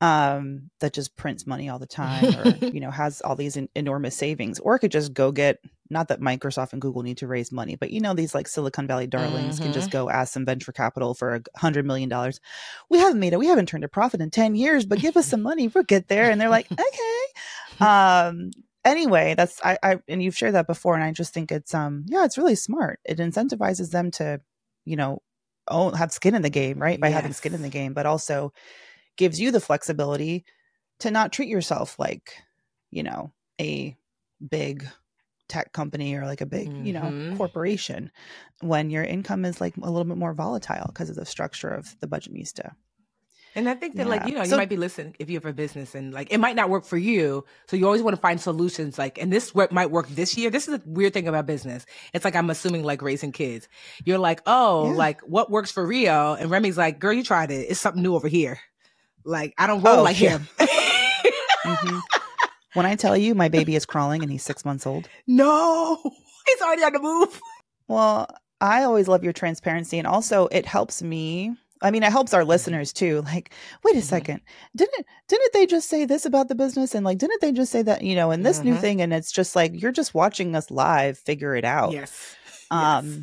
Um, 0.00 0.70
that 0.80 0.92
just 0.92 1.16
prints 1.16 1.46
money 1.46 1.68
all 1.68 1.78
the 1.78 1.86
time 1.86 2.34
or 2.36 2.48
you 2.66 2.80
know 2.80 2.90
has 2.90 3.20
all 3.22 3.36
these 3.36 3.56
in- 3.56 3.68
enormous 3.74 4.16
savings, 4.16 4.58
or 4.58 4.76
it 4.76 4.80
could 4.80 4.92
just 4.92 5.14
go 5.14 5.32
get. 5.32 5.58
Not 5.90 6.08
that 6.08 6.20
Microsoft 6.20 6.72
and 6.72 6.80
Google 6.80 7.02
need 7.02 7.18
to 7.18 7.26
raise 7.26 7.52
money, 7.52 7.76
but 7.76 7.90
you 7.90 8.00
know 8.00 8.14
these 8.14 8.34
like 8.34 8.48
Silicon 8.48 8.86
Valley 8.86 9.06
darlings 9.06 9.56
mm-hmm. 9.56 9.64
can 9.64 9.72
just 9.74 9.90
mm-hmm. 9.90 10.06
go 10.06 10.10
ask 10.10 10.32
some 10.32 10.46
venture 10.46 10.72
capital 10.72 11.14
for 11.14 11.34
a 11.34 11.42
hundred 11.56 11.84
million 11.84 12.08
dollars. 12.08 12.40
We 12.88 12.98
haven't 12.98 13.20
made 13.20 13.34
it. 13.34 13.38
We 13.38 13.48
haven't 13.48 13.66
turned 13.66 13.84
a 13.84 13.88
profit 13.88 14.20
in 14.20 14.30
ten 14.30 14.54
years, 14.54 14.86
but 14.86 14.98
give 14.98 15.16
us 15.16 15.26
some 15.26 15.42
money. 15.42 15.68
We'll 15.68 15.84
get 15.84 16.08
there. 16.08 16.30
And 16.30 16.40
they're 16.40 16.48
like, 16.48 16.66
okay. 16.72 17.84
Um, 17.84 18.50
anyway, 18.84 19.34
that's 19.36 19.60
I, 19.62 19.78
I 19.82 19.98
and 20.08 20.22
you've 20.22 20.36
shared 20.36 20.54
that 20.54 20.66
before, 20.66 20.94
and 20.94 21.04
I 21.04 21.12
just 21.12 21.34
think 21.34 21.52
it's 21.52 21.74
um 21.74 22.04
yeah, 22.08 22.24
it's 22.24 22.38
really 22.38 22.56
smart. 22.56 23.00
It 23.04 23.18
incentivizes 23.18 23.90
them 23.90 24.10
to, 24.12 24.40
you 24.84 24.96
know, 24.96 25.22
own 25.68 25.94
have 25.94 26.12
skin 26.12 26.34
in 26.34 26.42
the 26.42 26.50
game, 26.50 26.78
right? 26.78 27.00
By 27.00 27.08
yes. 27.08 27.16
having 27.16 27.32
skin 27.32 27.54
in 27.54 27.62
the 27.62 27.68
game, 27.68 27.92
but 27.94 28.06
also 28.06 28.52
gives 29.16 29.40
you 29.40 29.50
the 29.50 29.60
flexibility 29.60 30.44
to 31.00 31.10
not 31.10 31.32
treat 31.32 31.48
yourself 31.48 31.98
like, 31.98 32.34
you 32.90 33.02
know, 33.02 33.32
a 33.60 33.96
big 34.46 34.86
tech 35.48 35.72
company 35.72 36.14
or 36.14 36.24
like 36.24 36.40
a 36.40 36.46
big, 36.46 36.68
mm-hmm. 36.68 36.84
you 36.84 36.92
know, 36.92 37.02
mm-hmm. 37.02 37.36
corporation 37.36 38.10
when 38.60 38.90
your 38.90 39.04
income 39.04 39.44
is 39.44 39.60
like 39.60 39.76
a 39.76 39.90
little 39.90 40.04
bit 40.04 40.16
more 40.16 40.34
volatile 40.34 40.86
because 40.86 41.10
of 41.10 41.16
the 41.16 41.26
structure 41.26 41.68
of 41.68 41.98
the 42.00 42.06
budget 42.06 42.32
Budgetnista. 42.32 42.72
And 43.56 43.68
I 43.68 43.74
think 43.74 43.94
that, 43.96 44.06
yeah. 44.06 44.08
like, 44.08 44.26
you 44.26 44.34
know, 44.34 44.42
so, 44.42 44.50
you 44.50 44.56
might 44.56 44.68
be 44.68 44.76
listening 44.76 45.14
if 45.20 45.30
you 45.30 45.36
have 45.36 45.46
a 45.46 45.52
business 45.52 45.94
and 45.94 46.12
like 46.12 46.32
it 46.32 46.38
might 46.38 46.56
not 46.56 46.70
work 46.70 46.84
for 46.84 46.96
you. 46.96 47.44
So 47.68 47.76
you 47.76 47.86
always 47.86 48.02
want 48.02 48.16
to 48.16 48.20
find 48.20 48.40
solutions. 48.40 48.98
Like, 48.98 49.16
and 49.18 49.32
this 49.32 49.54
work 49.54 49.70
might 49.70 49.92
work 49.92 50.08
this 50.08 50.36
year. 50.36 50.50
This 50.50 50.66
is 50.66 50.74
a 50.74 50.82
weird 50.84 51.12
thing 51.12 51.28
about 51.28 51.46
business. 51.46 51.86
It's 52.12 52.24
like 52.24 52.34
I'm 52.34 52.50
assuming 52.50 52.82
like 52.82 53.00
raising 53.00 53.30
kids. 53.30 53.68
You're 54.04 54.18
like, 54.18 54.42
oh, 54.46 54.90
yeah. 54.90 54.96
like 54.96 55.20
what 55.20 55.50
works 55.50 55.70
for 55.70 55.86
Rio? 55.86 56.34
And 56.34 56.50
Remy's 56.50 56.76
like, 56.76 56.98
girl, 56.98 57.12
you 57.12 57.22
tried 57.22 57.52
it. 57.52 57.66
It's 57.70 57.80
something 57.80 58.02
new 58.02 58.16
over 58.16 58.28
here. 58.28 58.58
Like, 59.24 59.54
I 59.58 59.66
don't 59.66 59.82
roll 59.82 60.00
oh, 60.00 60.02
like 60.02 60.20
yeah. 60.20 60.38
him. 60.38 60.48
mm-hmm. 60.58 61.98
When 62.74 62.86
I 62.86 62.96
tell 62.96 63.16
you 63.16 63.34
my 63.34 63.48
baby 63.48 63.76
is 63.76 63.86
crawling 63.86 64.22
and 64.22 64.30
he's 64.30 64.42
six 64.42 64.64
months 64.64 64.86
old. 64.86 65.08
No, 65.26 66.00
he's 66.46 66.60
already 66.62 66.82
on 66.82 66.92
the 66.92 67.00
move. 67.00 67.40
Well, 67.86 68.28
I 68.60 68.82
always 68.82 69.08
love 69.08 69.22
your 69.22 69.32
transparency. 69.32 69.98
And 69.98 70.06
also, 70.06 70.48
it 70.48 70.66
helps 70.66 71.02
me 71.02 71.54
I 71.84 71.90
mean, 71.90 72.02
it 72.02 72.10
helps 72.10 72.32
our 72.32 72.44
listeners 72.44 72.92
too. 72.92 73.22
Like, 73.22 73.52
wait 73.84 73.94
a 73.94 73.98
mm-hmm. 73.98 74.06
second, 74.06 74.40
didn't 74.74 75.06
didn't 75.28 75.52
they 75.52 75.66
just 75.66 75.88
say 75.88 76.04
this 76.06 76.24
about 76.24 76.48
the 76.48 76.54
business? 76.54 76.94
And 76.94 77.04
like, 77.04 77.18
didn't 77.18 77.40
they 77.42 77.52
just 77.52 77.70
say 77.70 77.82
that 77.82 78.02
you 78.02 78.16
know, 78.16 78.30
and 78.30 78.44
this 78.44 78.58
mm-hmm. 78.58 78.70
new 78.70 78.76
thing? 78.76 79.02
And 79.02 79.12
it's 79.12 79.30
just 79.30 79.54
like 79.54 79.72
you're 79.74 79.92
just 79.92 80.14
watching 80.14 80.56
us 80.56 80.70
live 80.70 81.18
figure 81.18 81.54
it 81.54 81.64
out. 81.64 81.92
Yes. 81.92 82.36
Um, 82.70 83.06
yes. 83.06 83.18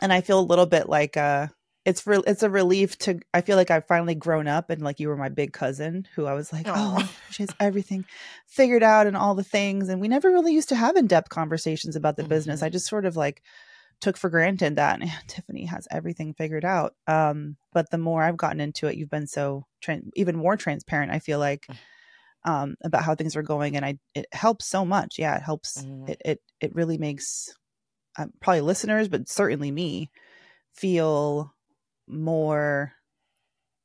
and 0.00 0.12
I 0.12 0.20
feel 0.20 0.38
a 0.38 0.40
little 0.40 0.66
bit 0.66 0.88
like 0.88 1.16
uh, 1.16 1.48
it's 1.84 2.06
re- 2.06 2.22
it's 2.26 2.42
a 2.42 2.50
relief 2.50 2.96
to. 2.98 3.20
I 3.32 3.42
feel 3.42 3.56
like 3.56 3.70
I've 3.70 3.86
finally 3.86 4.14
grown 4.14 4.48
up, 4.48 4.70
and 4.70 4.82
like 4.82 5.00
you 5.00 5.08
were 5.08 5.16
my 5.16 5.28
big 5.28 5.52
cousin, 5.52 6.06
who 6.14 6.26
I 6.26 6.34
was 6.34 6.52
like, 6.52 6.66
Aww. 6.66 6.74
oh, 6.76 7.12
she 7.30 7.42
has 7.42 7.54
everything 7.60 8.06
figured 8.46 8.82
out 8.82 9.06
and 9.06 9.16
all 9.16 9.34
the 9.34 9.44
things, 9.44 9.88
and 9.88 10.00
we 10.00 10.08
never 10.08 10.30
really 10.30 10.54
used 10.54 10.70
to 10.70 10.76
have 10.76 10.96
in 10.96 11.06
depth 11.06 11.28
conversations 11.28 11.94
about 11.94 12.16
the 12.16 12.22
mm-hmm. 12.22 12.30
business. 12.30 12.62
I 12.62 12.70
just 12.70 12.86
sort 12.86 13.04
of 13.04 13.16
like 13.16 13.42
took 14.00 14.16
for 14.16 14.30
granted 14.30 14.76
that 14.76 15.00
Tiffany 15.26 15.66
has 15.66 15.86
everything 15.90 16.34
figured 16.34 16.64
out. 16.64 16.94
Um, 17.06 17.56
but 17.72 17.90
the 17.90 17.98
more 17.98 18.22
I've 18.22 18.36
gotten 18.36 18.60
into 18.60 18.86
it, 18.86 18.96
you've 18.96 19.10
been 19.10 19.26
so 19.26 19.66
tra- 19.80 20.00
even 20.14 20.36
more 20.36 20.56
transparent. 20.56 21.12
I 21.12 21.18
feel 21.18 21.38
like, 21.38 21.66
mm. 21.66 22.50
um, 22.50 22.76
about 22.82 23.04
how 23.04 23.14
things 23.14 23.36
are 23.36 23.42
going, 23.42 23.76
and 23.76 23.84
I 23.84 23.98
it 24.14 24.26
helps 24.32 24.66
so 24.66 24.86
much. 24.86 25.16
Yeah, 25.18 25.36
it 25.36 25.42
helps. 25.42 25.82
Mhm. 25.82 26.08
It 26.08 26.22
it 26.24 26.40
it 26.60 26.74
really 26.74 26.96
makes 26.96 27.54
um, 28.16 28.32
probably 28.40 28.62
listeners, 28.62 29.08
but 29.08 29.28
certainly 29.28 29.70
me 29.70 30.10
feel 30.72 31.54
more 32.06 32.92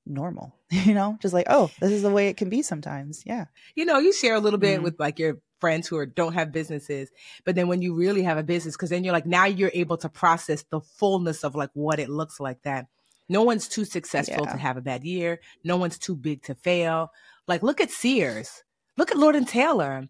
normal. 0.05 0.55
You 0.71 0.93
know, 0.93 1.17
just 1.19 1.34
like 1.34 1.47
oh, 1.49 1.71
this 1.79 1.91
is 1.91 2.03
the 2.03 2.12
way 2.12 2.27
it 2.27 2.38
can 2.38 2.49
be 2.49 2.62
sometimes. 2.62 3.23
Yeah, 3.25 3.45
you 3.75 3.86
know, 3.86 3.97
you 3.97 4.13
share 4.13 4.36
a 4.36 4.39
little 4.39 4.60
bit 4.60 4.79
Mhm. 4.79 4.84
with 4.84 4.99
like 4.99 5.17
your 5.17 5.39
friends 5.60 5.88
who 5.88 5.97
are 5.97 6.05
don't 6.05 6.34
have 6.34 6.51
businesses, 6.51 7.10
but 7.43 7.55
then 7.55 7.67
when 7.67 7.82
you 7.82 7.95
really 7.95 8.21
have 8.21 8.38
a 8.38 8.43
business, 8.43 8.75
because 8.75 8.91
then 8.91 9.03
you're 9.03 9.13
like 9.13 9.25
now 9.25 9.45
you're 9.45 9.71
able 9.73 9.97
to 9.97 10.10
process 10.10 10.63
the 10.69 10.79
fullness 10.79 11.43
of 11.43 11.55
like 11.55 11.71
what 11.73 11.97
it 11.99 12.08
looks 12.10 12.39
like. 12.39 12.62
That 12.62 12.86
no 13.27 13.41
one's 13.41 13.67
too 13.67 13.84
successful 13.84 14.43
Yeah. 14.45 14.51
to 14.51 14.58
have 14.60 14.77
a 14.77 14.82
bad 14.82 15.03
year. 15.03 15.39
No 15.63 15.75
one's 15.77 15.97
too 15.97 16.15
big 16.15 16.43
to 16.43 16.53
fail. 16.53 17.12
Like 17.47 17.63
look 17.63 17.82
at 17.82 17.89
Sears, 17.89 18.63
look 18.95 19.10
at 19.10 19.17
Lord 19.17 19.36
and 19.36 19.47
Taylor. 19.47 20.08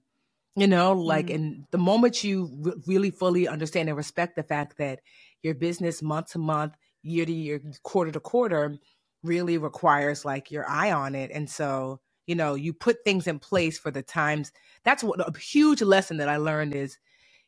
You 0.57 0.67
know, 0.67 0.91
like, 0.91 1.27
Mhm. 1.27 1.35
and 1.35 1.65
the 1.71 1.77
moment 1.77 2.21
you 2.21 2.49
re- 2.59 2.73
really 2.85 3.11
fully 3.11 3.47
understand 3.47 3.87
and 3.87 3.97
respect 3.97 4.35
the 4.35 4.43
fact 4.43 4.77
that 4.77 4.99
your 5.41 5.53
business 5.55 6.01
month 6.01 6.31
to 6.31 6.39
month, 6.39 6.73
year 7.03 7.25
to 7.25 7.31
year, 7.31 7.61
quarter 7.83 8.11
to 8.11 8.19
quarter 8.19 8.77
really 9.23 9.57
requires 9.57 10.25
like 10.25 10.51
your 10.51 10.67
eye 10.69 10.91
on 10.91 11.15
it. 11.15 11.31
And 11.33 11.49
so, 11.49 11.99
you 12.27 12.35
know, 12.35 12.55
you 12.55 12.73
put 12.73 13.03
things 13.03 13.27
in 13.27 13.39
place 13.39 13.77
for 13.77 13.91
the 13.91 14.01
times. 14.01 14.51
That's 14.83 15.03
what 15.03 15.19
a 15.19 15.37
huge 15.37 15.81
lesson 15.81 16.17
that 16.17 16.29
I 16.29 16.37
learned 16.37 16.73
is 16.75 16.97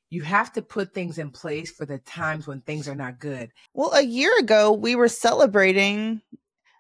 you 0.10 0.24
have 0.24 0.52
to 0.54 0.62
put 0.62 0.94
things 0.94 1.18
in 1.18 1.32
place 1.32 1.72
for 1.72 1.86
the 1.86 2.00
times 2.00 2.46
when 2.48 2.62
things 2.62 2.88
are 2.88 2.96
not 2.96 3.20
good. 3.20 3.52
Well, 3.74 3.94
a 3.94 4.02
year 4.02 4.38
ago 4.40 4.72
we 4.74 4.96
were 4.96 5.08
celebrating. 5.08 6.22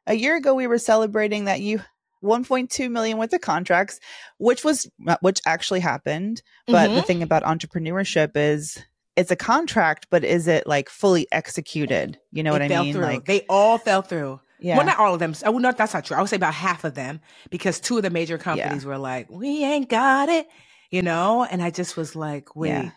A 0.07 0.13
year 0.15 0.35
ago 0.35 0.53
we 0.53 0.67
were 0.67 0.77
celebrating 0.77 1.45
that 1.45 1.61
you 1.61 1.81
1.2 2.23 2.91
million 2.91 3.17
worth 3.17 3.33
of 3.33 3.41
contracts, 3.41 3.99
which 4.37 4.63
was 4.63 4.89
uh, 5.07 5.17
which 5.21 5.41
actually 5.45 5.79
happened. 5.79 6.41
But 6.67 6.93
the 6.93 7.01
Mhm. 7.01 7.05
thing 7.05 7.23
about 7.23 7.43
entrepreneurship 7.43 8.31
is 8.35 8.77
it's 9.15 9.31
a 9.31 9.35
contract, 9.35 10.07
but 10.09 10.23
is 10.23 10.47
it 10.47 10.65
like 10.67 10.89
fully 10.89 11.27
executed? 11.31 12.19
You 12.31 12.43
know 12.43 12.53
They 12.53 12.67
what 12.67 12.71
I 12.71 12.81
mean? 12.83 12.93
through. 12.93 13.03
Like 13.03 13.25
they 13.25 13.45
all 13.49 13.77
fell 13.77 14.01
through. 14.01 14.39
yeah, 14.59 14.77
Well, 14.77 14.85
not 14.85 14.99
all 14.99 15.13
of 15.13 15.19
them. 15.19 15.33
I 15.45 15.49
would 15.49 15.57
oh, 15.57 15.59
not. 15.59 15.77
that's 15.77 15.93
not 15.93 16.05
true. 16.05 16.17
I 16.17 16.21
would 16.21 16.29
say 16.29 16.37
about 16.37 16.53
half 16.53 16.83
of 16.83 16.93
them 16.95 17.19
because 17.49 17.79
two 17.79 17.97
of 17.97 18.03
the 18.03 18.09
major 18.09 18.37
companies 18.37 18.85
were 18.85 18.97
like, 18.97 19.29
we 19.29 19.63
ain't 19.63 19.89
got 19.89 20.29
it, 20.29 20.47
you 20.89 21.01
know? 21.01 21.43
And 21.43 21.61
I 21.61 21.71
just 21.71 21.97
was 21.97 22.15
like, 22.15 22.55
wait. 22.55 22.69
Yeah. 22.69 22.91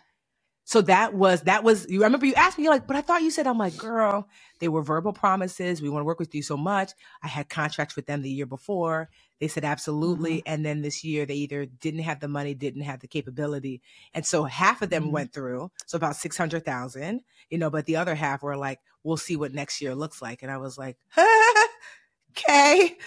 So 0.67 0.81
that 0.81 1.13
was, 1.13 1.41
that 1.43 1.63
was, 1.63 1.85
you 1.89 2.01
remember 2.03 2.25
you 2.25 2.33
asked 2.33 2.57
me, 2.57 2.63
you're 2.63 2.73
like, 2.73 2.87
but 2.87 2.95
I 2.95 3.01
thought 3.01 3.21
you 3.21 3.29
said, 3.29 3.45
I'm 3.45 3.57
like, 3.59 3.77
girl, 3.77 4.27
they 4.59 4.67
were 4.67 4.81
verbal 4.81 5.13
promises. 5.13 5.79
We 5.81 5.89
want 5.89 6.01
to 6.01 6.05
work 6.05 6.19
with 6.19 6.33
you 6.33 6.41
so 6.41 6.57
much. 6.57 6.91
I 7.21 7.27
had 7.27 7.49
contracts 7.49 7.95
with 7.95 8.07
them 8.07 8.23
the 8.23 8.31
year 8.31 8.47
before. 8.47 9.09
They 9.39 9.47
said, 9.47 9.63
absolutely. 9.63 10.37
Mm-hmm. 10.37 10.53
And 10.53 10.65
then 10.65 10.81
this 10.81 11.03
year, 11.03 11.25
they 11.27 11.35
either 11.35 11.65
didn't 11.67 12.01
have 12.01 12.19
the 12.19 12.27
money, 12.27 12.55
didn't 12.55 12.81
have 12.81 12.99
the 12.99 13.07
capability. 13.07 13.81
And 14.13 14.25
so 14.25 14.45
half 14.45 14.81
of 14.81 14.89
them 14.89 15.05
Mhm. 15.05 15.11
went 15.11 15.33
through. 15.33 15.69
So 15.85 15.97
about 15.97 16.15
600,000, 16.15 17.21
you 17.51 17.57
know, 17.59 17.69
but 17.69 17.85
the 17.85 17.97
other 17.97 18.15
half 18.15 18.41
were 18.41 18.57
like, 18.57 18.79
we'll 19.03 19.17
see 19.17 19.35
what 19.35 19.53
next 19.53 19.81
year 19.81 19.93
looks 19.93 20.19
like. 20.19 20.41
And 20.41 20.51
I 20.51 20.57
was 20.57 20.79
like, 20.79 20.97
okay. 22.31 22.97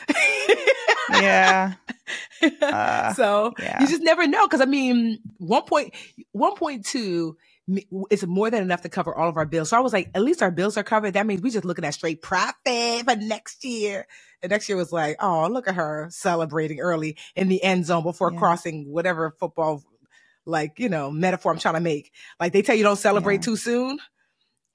yeah, 1.11 1.75
Uh, 2.63 3.13
so 3.15 3.53
yeah. 3.59 3.81
you 3.81 3.89
just 3.89 4.03
never 4.03 4.27
know. 4.27 4.47
Cause 4.47 4.61
I 4.61 4.65
mean, 4.65 5.19
one 5.39 5.65
point, 5.65 5.93
1.2 6.37 6.85
mi- 6.95 7.35
is 8.11 8.27
more 8.27 8.51
than 8.51 8.63
enough 8.63 8.83
to 8.83 8.89
cover 8.89 9.15
all 9.15 9.29
of 9.29 9.37
our 9.37 9.47
bills. 9.47 9.69
So 9.71 9.77
I 9.77 9.81
was 9.81 9.93
like, 9.93 10.11
at 10.15 10.23
least 10.23 10.43
our 10.43 10.51
bills 10.51 10.77
are 10.77 10.83
covered. 10.83 11.13
That 11.15 11.27
means 11.27 11.43
we 11.43 11.51
just 11.51 11.65
looking 11.65 11.85
at 11.85 11.95
straight 11.95 12.23
profit 12.23 13.05
for 13.05 13.17
next 13.17 13.65
year. 13.65 14.07
And 14.43 14.51
next 14.51 14.69
year 14.69 14.77
was 14.79 14.93
like, 14.93 15.17
oh, 15.21 15.49
look 15.51 15.69
at 15.69 15.75
her 15.75 16.09
celebrating 16.11 16.81
early 16.81 17.17
in 17.37 17.49
the 17.49 17.63
end 17.63 17.87
zone 17.87 18.03
before 18.03 18.33
Yeah. 18.33 18.39
crossing 18.39 18.91
whatever 18.91 19.35
football, 19.39 19.83
like, 20.47 20.79
you 20.79 20.89
know, 20.89 21.11
metaphor 21.11 21.53
I'm 21.53 21.59
trying 21.59 21.75
to 21.75 21.81
make. 21.81 22.13
Like 22.41 22.53
they 22.53 22.63
tell 22.63 22.77
you 22.77 22.85
don't 22.85 22.97
celebrate 22.97 23.37
Yeah. 23.37 23.41
too 23.43 23.57
soon. 23.57 23.99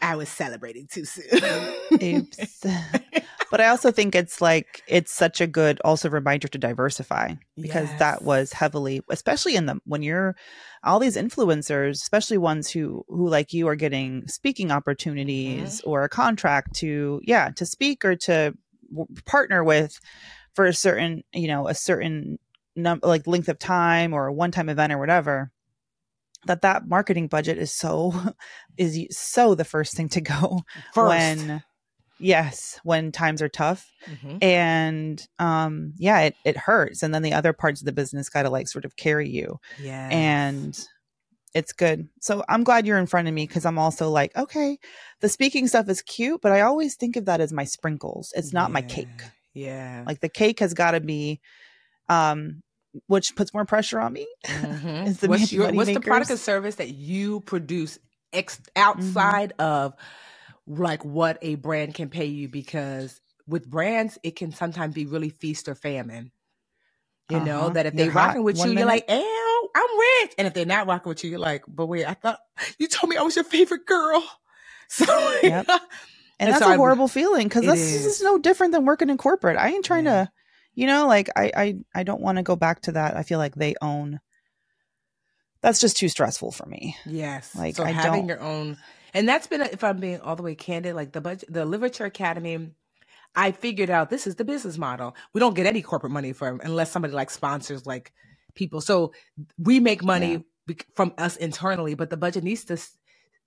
I 0.02 0.16
was 0.18 0.28
celebrating 0.30 0.88
too 0.88 1.06
soon. 1.06 1.74
Oops. 2.04 2.66
but 3.54 3.62
I 3.62 3.68
also 3.68 3.92
think 3.92 4.16
it's 4.16 4.42
like 4.42 4.82
it's 4.88 5.14
such 5.14 5.40
a 5.40 5.46
good 5.46 5.80
also 5.86 6.10
reminder 6.10 6.48
to 6.48 6.58
diversify 6.58 7.36
because 7.56 7.88
that 8.00 8.24
was 8.24 8.52
heavily 8.52 9.02
especially 9.12 9.56
in 9.56 9.68
the 9.68 9.80
when 9.86 10.02
you're 10.02 10.36
all 10.84 10.98
these 10.98 11.16
influencers 11.16 11.92
especially 11.92 12.40
ones 12.40 12.72
who 12.72 13.06
who 13.08 13.30
like 13.30 13.54
you 13.54 13.68
are 13.68 13.76
getting 13.76 14.28
speaking 14.28 14.72
opportunities 14.72 15.82
Mm-hmm. 15.82 15.88
or 15.90 16.04
a 16.04 16.10
contract 16.10 16.74
to 16.78 17.22
yeah 17.24 17.52
to 17.52 17.64
speak 17.64 18.04
or 18.04 18.16
to 18.16 18.56
w- 18.90 19.06
partner 19.28 19.64
with 19.64 20.00
for 20.56 20.66
a 20.66 20.74
certain 20.74 21.24
you 21.32 21.48
know 21.48 21.68
a 21.68 21.76
certain 21.76 22.40
num- 22.76 23.02
like 23.04 23.28
length 23.28 23.50
of 23.50 23.60
time 23.60 24.14
or 24.14 24.26
a 24.26 24.34
one 24.34 24.50
time 24.50 24.68
event 24.68 24.92
or 24.92 24.98
whatever 24.98 25.52
that 26.48 26.64
that 26.64 26.88
marketing 26.88 27.28
budget 27.28 27.60
is 27.60 27.72
so 27.72 28.14
is 28.78 28.98
so 29.12 29.54
the 29.54 29.64
first 29.64 29.96
thing 29.96 30.10
to 30.10 30.22
go 30.22 30.62
First. 30.96 31.08
when 31.08 31.64
yes 32.24 32.80
when 32.84 33.12
times 33.12 33.42
are 33.42 33.50
tough 33.50 33.92
Mhm. 34.08 34.44
and 34.44 35.28
um 35.40 35.94
yeah 35.98 36.22
it, 36.22 36.36
it 36.46 36.58
hurts 36.58 37.04
and 37.04 37.14
then 37.14 37.22
the 37.22 37.34
other 37.34 37.54
parts 37.54 37.82
of 37.82 37.86
the 37.86 37.92
business 37.92 38.30
gotta 38.30 38.50
like 38.50 38.68
sort 38.68 38.86
of 38.86 38.96
carry 38.96 39.30
you 39.30 39.60
yeah. 39.80 40.10
and 40.12 40.88
it's 41.54 41.72
good 41.74 42.08
so 42.20 42.44
i'm 42.50 42.64
glad 42.64 42.88
you're 42.88 42.98
in 42.98 43.06
front 43.06 43.28
of 43.28 43.34
me 43.34 43.46
because 43.46 43.66
i'm 43.66 43.78
also 43.78 44.10
like 44.10 44.36
okay 44.36 44.78
the 45.22 45.30
speaking 45.30 45.68
stuff 45.68 45.88
is 45.90 46.02
cute 46.02 46.42
but 46.42 46.52
i 46.52 46.62
always 46.62 46.96
think 46.96 47.16
of 47.16 47.26
that 47.26 47.40
as 47.42 47.54
my 47.54 47.64
sprinkles 47.64 48.34
it's 48.36 48.52
not 48.54 48.72
my 48.72 48.82
cake 48.82 49.08
Yeah. 49.54 50.04
like 50.08 50.20
the 50.20 50.30
cake 50.30 50.60
has 50.62 50.74
got 50.74 50.92
to 50.92 51.00
be 51.00 51.40
um 52.10 52.62
which 53.08 53.36
puts 53.36 53.54
more 53.54 53.66
pressure 53.66 54.00
on 54.00 54.14
me 54.14 54.28
Mhm. 54.46 55.20
The 55.20 55.28
what's 55.28 55.52
your, 55.52 55.72
what's 55.74 55.92
the 55.94 56.00
product 56.00 56.32
or 56.32 56.38
service 56.38 56.76
that 56.76 56.90
you 56.90 57.40
produce 57.42 58.00
ex- 58.32 58.60
Mm-hmm. 58.76 58.82
outside 58.82 59.54
of 59.60 59.94
like 60.68 61.04
what 61.04 61.38
a 61.42 61.56
brand 61.56 61.94
can 61.94 62.10
pay 62.10 62.26
you? 62.26 62.48
Because 62.48 63.20
with 63.48 63.70
brands, 63.70 64.18
it 64.24 64.36
can 64.36 64.52
sometimes 64.52 64.94
be 64.96 65.06
really 65.06 65.30
feast 65.30 65.68
or 65.68 65.76
famine. 65.76 66.32
You 67.30 67.40
know 67.40 67.62
Uh-huh. 67.66 67.70
that 67.70 67.86
if 67.86 67.94
You're 67.94 68.06
they 68.08 68.10
rocking 68.10 68.44
with 68.44 68.58
you, 68.64 68.72
you're 68.72 68.86
like, 68.86 69.06
"Ew, 69.10 69.70
I'm 69.76 70.00
rich," 70.22 70.34
and 70.38 70.46
if 70.48 70.54
they're 70.54 70.66
not 70.66 70.88
rocking 70.88 71.10
with 71.10 71.24
you, 71.24 71.30
you're 71.32 71.40
like, 71.40 71.64
"But 71.68 71.88
wait, 71.88 72.06
I 72.06 72.14
thought 72.14 72.40
you 72.78 72.88
told 72.88 73.10
me 73.10 73.18
I 73.18 73.22
was 73.24 73.36
your 73.36 73.46
favorite 73.46 73.86
girl." 73.86 74.24
So 74.90 75.06
Yep. 75.42 75.66
and, 75.70 75.80
And 76.40 76.52
that's 76.54 76.64
so 76.64 76.72
a 76.72 76.76
horrible 76.76 77.08
feeling 77.08 77.48
because 77.48 77.66
this 77.66 77.80
is. 77.80 78.06
is. 78.06 78.22
no 78.22 78.38
different 78.38 78.74
than 78.74 78.86
working 78.86 79.10
in 79.10 79.18
corporate 79.18 79.58
i 79.58 79.70
ain't 79.70 79.86
trying 79.86 80.06
Yeah. 80.06 80.26
to 80.26 80.32
you 80.76 80.86
know 80.88 81.08
like 81.08 81.30
i 81.36 81.52
i, 81.56 81.76
I 81.96 82.04
don't 82.04 82.22
want 82.22 82.38
to 82.38 82.44
go 82.44 82.56
back 82.56 82.82
to 82.82 82.92
that 82.92 83.16
i 83.16 83.24
feel 83.24 83.40
like 83.40 83.56
they 83.56 83.74
own 83.82 84.20
that's 85.62 85.80
just 85.80 85.98
too 85.98 86.10
stressful 86.10 86.52
for 86.52 86.66
me 86.68 86.96
Yes. 87.06 87.56
Like, 87.56 87.76
so 87.76 87.84
I 87.86 87.92
having 87.92 88.22
don't- 88.22 88.28
your 88.28 88.42
own, 88.42 88.78
and 89.14 89.28
that's 89.28 89.48
been, 89.48 89.62
if 89.62 89.84
I'm 89.84 90.00
being 90.00 90.20
all 90.22 90.36
the 90.36 90.44
way 90.44 90.56
candid, 90.56 90.96
like 90.96 91.12
the 91.12 91.22
budget, 91.22 91.52
the 91.52 91.66
Live 91.66 91.82
Richer 91.82 92.06
Academy. 92.06 92.72
I 93.36 93.52
figured 93.52 93.90
out 93.90 94.12
this 94.12 94.28
is 94.28 94.36
the 94.36 94.46
business 94.46 94.78
model. 94.78 95.16
We 95.34 95.40
don't 95.40 95.56
get 95.56 95.66
any 95.66 95.82
corporate 95.82 96.12
money 96.12 96.34
from 96.34 96.62
unless 96.64 96.92
somebody 96.92 97.16
like 97.16 97.32
sponsors 97.32 97.84
like 97.88 98.14
people. 98.54 98.80
So 98.80 99.12
we 99.58 99.80
make 99.80 100.04
money 100.04 100.46
Yeah. 100.68 100.76
from 100.96 101.14
us 101.18 101.36
internally, 101.38 101.96
but 101.96 102.12
the 102.12 102.18
Budgetnista 102.18 102.88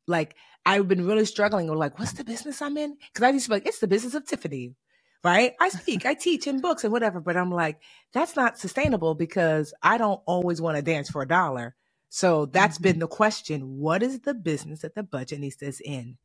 like 0.09 0.35
I've 0.65 0.89
been 0.89 1.07
really 1.07 1.25
struggling 1.25 1.69
with 1.69 1.79
like 1.79 1.99
what's 1.99 2.13
the 2.13 2.25
business 2.25 2.61
I'm 2.63 2.77
in 2.77 2.97
because 3.13 3.23
I 3.23 3.31
used 3.31 3.45
to 3.47 3.51
be 3.51 3.57
like 3.57 3.67
it's 3.67 3.79
the 3.79 3.87
business 3.87 4.15
of 4.15 4.27
Tiffany, 4.27 4.75
right? 5.23 5.55
I 5.61 5.69
speak, 5.69 6.05
I 6.07 6.15
teach 6.15 6.47
in 6.47 6.61
books 6.61 6.85
and 6.85 6.93
whatever, 6.93 7.21
but 7.21 7.37
I'm 7.37 7.51
like 7.51 7.81
that's 8.13 8.37
not 8.37 8.59
sustainable 8.59 9.15
because 9.15 9.73
I 9.83 9.99
don't 9.99 10.21
always 10.27 10.61
want 10.61 10.77
to 10.77 10.83
dance 10.83 11.11
for 11.11 11.23
a 11.23 11.29
dollar. 11.29 11.75
So 12.11 12.47
that's 12.47 12.79
Mhm. 12.79 12.83
been 12.83 12.99
the 13.01 13.09
question. 13.09 13.79
What 13.79 14.03
is 14.03 14.21
the 14.21 14.35
business 14.35 14.81
that 14.83 14.95
the 14.97 15.03
Budgetnista 15.05 15.65
is 15.65 15.81
in? 15.81 16.19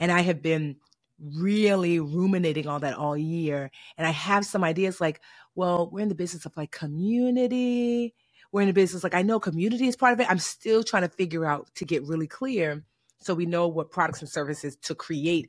And 0.00 0.12
I 0.12 0.22
have 0.22 0.42
been 0.42 0.76
really 1.36 1.98
ruminating 2.00 2.66
on 2.66 2.82
that 2.82 2.94
all 2.96 3.16
year. 3.16 3.70
And 3.96 4.06
I 4.06 4.10
have 4.10 4.44
some 4.46 4.64
ideas 4.64 5.00
like, 5.00 5.20
well, 5.54 5.88
we're 5.90 6.00
in 6.02 6.08
the 6.08 6.14
business 6.14 6.44
of 6.46 6.52
like 6.56 6.70
community. 6.70 8.14
We're 8.52 8.62
in 8.62 8.68
the 8.68 8.74
business, 8.74 9.02
like 9.02 9.14
I 9.14 9.22
know 9.22 9.40
community 9.40 9.88
is 9.88 9.96
part 9.96 10.12
of 10.12 10.20
it. 10.20 10.30
I'm 10.30 10.38
still 10.38 10.82
trying 10.84 11.02
to 11.02 11.08
figure 11.08 11.44
out 11.46 11.68
to 11.76 11.84
get 11.84 12.04
really 12.04 12.26
clear 12.28 12.84
so 13.20 13.34
we 13.34 13.46
know 13.46 13.66
what 13.68 13.90
products 13.90 14.20
and 14.20 14.28
services 14.30 14.76
to 14.82 14.94
create 14.94 15.48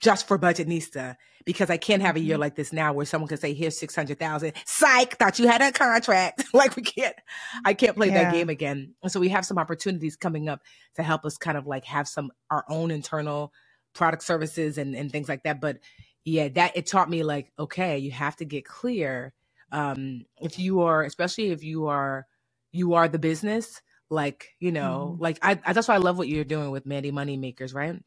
just 0.00 0.28
for 0.28 0.38
Budgetnista 0.38 1.16
because 1.48 1.70
I 1.70 1.78
can't 1.78 2.02
have 2.02 2.16
a 2.16 2.20
year 2.20 2.36
Mhm. 2.36 2.40
like 2.40 2.56
this 2.56 2.74
now 2.74 2.92
where 2.92 3.06
someone 3.06 3.28
can 3.28 3.38
say, 3.38 3.54
here's 3.54 3.78
600,000. 3.78 4.52
Psych, 4.66 5.16
thought 5.16 5.38
you 5.38 5.48
had 5.48 5.62
a 5.62 5.72
contract. 5.72 6.44
like 6.54 6.76
we 6.76 6.82
can't, 6.82 7.16
I 7.64 7.74
can't 7.74 7.96
play 7.96 8.10
Yeah. 8.10 8.22
that 8.24 8.30
game 8.30 8.50
again. 8.50 8.94
And 9.02 9.10
so 9.10 9.18
we 9.18 9.30
have 9.30 9.46
some 9.46 9.58
opportunities 9.58 10.14
coming 10.16 10.50
up 10.50 10.60
to 10.96 11.02
help 11.02 11.24
us 11.24 11.38
kind 11.38 11.56
of 11.56 11.66
like 11.66 11.86
have 11.86 12.06
some, 12.06 12.32
our 12.50 12.66
own 12.68 12.90
internal 12.90 13.54
product 13.94 14.24
services 14.24 14.76
and, 14.78 14.94
and 14.94 15.10
things 15.10 15.26
like 15.30 15.44
that. 15.44 15.58
But 15.62 15.78
yeah, 16.26 16.48
that 16.50 16.76
it 16.76 16.86
taught 16.86 17.08
me 17.08 17.22
like, 17.24 17.50
okay, 17.58 17.98
you 17.98 18.10
have 18.10 18.36
to 18.36 18.44
get 18.44 18.66
clear. 18.66 19.32
Um, 19.72 20.26
if 20.42 20.58
you 20.58 20.82
are, 20.82 21.02
especially 21.02 21.48
if 21.50 21.64
you 21.64 21.86
are, 21.88 22.26
you 22.72 22.92
are 22.94 23.08
the 23.08 23.18
business, 23.18 23.80
like, 24.10 24.50
you 24.60 24.72
know, 24.72 25.16
Mhm. 25.16 25.20
like 25.20 25.38
I, 25.42 25.58
I, 25.64 25.72
that's 25.72 25.88
why 25.88 25.94
I 25.94 25.98
love 25.98 26.18
what 26.18 26.28
you're 26.28 26.44
doing 26.44 26.70
with 26.72 26.86
Mandi 26.86 27.10
Money 27.10 27.38
Makers, 27.38 27.74
right? 27.74 28.02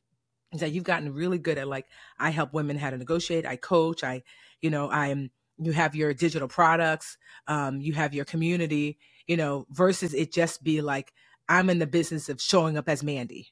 Is 0.54 0.60
that 0.60 0.72
you've 0.72 0.84
gotten 0.84 1.14
really 1.14 1.38
good 1.38 1.58
at 1.58 1.68
like 1.68 1.86
I 2.20 2.30
help 2.30 2.54
women 2.54 2.78
how 2.78 2.90
to 2.90 2.98
negotiate, 2.98 3.46
I 3.46 3.56
coach, 3.56 4.04
I, 4.04 4.24
you 4.62 4.70
know, 4.70 4.90
I'm 4.90 5.32
you 5.58 5.72
have 5.72 5.96
your 5.96 6.14
digital 6.14 6.48
products, 6.48 7.18
um, 7.48 7.82
you 7.82 7.94
have 7.94 8.14
your 8.14 8.26
community, 8.26 8.98
you 9.28 9.38
know, 9.38 9.66
versus 9.70 10.14
it 10.14 10.34
just 10.34 10.64
be 10.64 10.82
like, 10.82 11.14
I'm 11.48 11.70
in 11.70 11.80
the 11.80 11.88
business 11.88 12.30
of 12.30 12.42
showing 12.42 12.78
up 12.78 12.90
as 12.90 13.04
Mandi. 13.04 13.48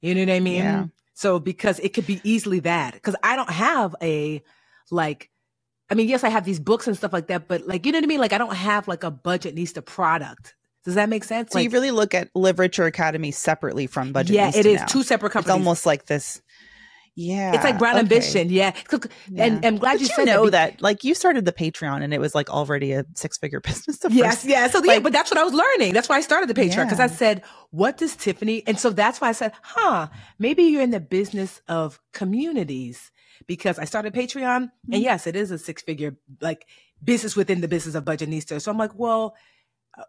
You 0.00 0.14
know 0.14 0.22
what 0.22 0.36
I 0.36 0.40
mean? 0.40 0.56
Yeah. 0.56 0.86
So 1.14 1.38
because 1.38 1.78
it 1.80 1.90
could 1.94 2.06
be 2.06 2.20
easily 2.24 2.60
that 2.60 2.94
because 2.94 3.16
I 3.22 3.36
don't 3.36 3.50
have 3.50 3.94
a 4.02 4.42
like 4.90 5.30
I 5.90 5.94
mean, 5.94 6.08
yes, 6.08 6.24
I 6.24 6.30
have 6.30 6.44
these 6.46 6.58
books 6.58 6.86
and 6.86 6.96
stuff 6.96 7.12
like 7.12 7.26
that, 7.26 7.48
but 7.48 7.66
like 7.66 7.84
you 7.86 7.92
know 7.92 7.98
what 7.98 8.04
I 8.04 8.08
mean? 8.08 8.20
Like 8.20 8.32
I 8.32 8.38
don't 8.38 8.54
have 8.54 8.88
like 8.88 9.04
a 9.04 9.12
Budgetnista 9.12 9.84
product. 9.84 10.54
Does 10.84 10.94
that 10.96 11.08
make 11.08 11.24
sense? 11.24 11.52
So 11.52 11.58
like, 11.58 11.64
you 11.64 11.70
really 11.70 11.90
look 11.92 12.14
at 12.14 12.28
Live 12.34 12.58
Richer 12.58 12.84
Academy 12.86 13.30
separately 13.30 13.86
from 13.86 14.12
Budget. 14.12 14.34
Yeah, 14.34 14.50
it 14.54 14.66
is 14.66 14.80
now. 14.80 14.86
two 14.86 15.02
separate 15.02 15.30
companies. 15.30 15.54
It's 15.56 15.58
almost 15.66 15.86
like 15.86 16.06
this. 16.06 16.42
Yeah, 17.14 17.52
it's 17.54 17.62
like 17.62 17.78
Brown 17.78 17.92
okay. 17.96 18.00
Ambition. 18.00 18.48
Yeah, 18.48 18.72
Yeah. 19.28 19.44
and 19.44 19.66
I'm 19.66 19.76
glad 19.76 19.92
But 19.94 20.00
you 20.00 20.06
you 20.06 20.14
said 20.14 20.24
know 20.24 20.48
that. 20.48 20.72
that. 20.72 20.82
Like 20.82 21.04
you 21.04 21.14
started 21.14 21.44
the 21.44 21.52
Patreon, 21.52 22.02
and 22.02 22.14
it 22.14 22.18
was 22.20 22.34
like 22.34 22.48
already 22.48 22.92
a 22.92 23.04
six-figure 23.14 23.60
business. 23.68 23.98
The 23.98 24.10
Yes, 24.10 24.36
first- 24.36 24.46
yeah. 24.46 24.66
So 24.68 24.82
yeah, 24.82 24.98
but 24.98 25.12
that's 25.12 25.30
what 25.30 25.36
I 25.38 25.44
was 25.44 25.52
learning. 25.52 25.92
That's 25.92 26.08
why 26.08 26.16
I 26.16 26.20
started 26.22 26.48
the 26.48 26.54
Patreon 26.54 26.84
because 26.86 27.00
I 27.00 27.08
said, 27.08 27.42
"What 27.70 27.98
does 27.98 28.16
Tiffany?" 28.16 28.62
And 28.66 28.78
so 28.80 28.88
that's 28.88 29.20
why 29.20 29.28
I 29.28 29.32
said, 29.32 29.52
"Huh, 29.60 30.08
maybe 30.38 30.62
you're 30.62 30.80
in 30.82 30.90
the 30.90 31.00
business 31.00 31.60
of 31.68 32.00
communities." 32.12 33.10
Because 33.46 33.78
I 33.78 33.84
started 33.84 34.14
Patreon, 34.14 34.62
Mm-hmm. 34.62 34.92
and 34.94 35.02
yes, 35.02 35.26
it 35.26 35.36
is 35.36 35.50
a 35.50 35.58
six-figure 35.58 36.16
like 36.40 36.64
business 37.04 37.34
within 37.36 37.60
the 37.60 37.68
business 37.68 37.94
of 37.94 38.04
Budgetnista. 38.04 38.60
So 38.62 38.70
I'm 38.70 38.78
like, 38.78 38.92
well, 38.94 39.34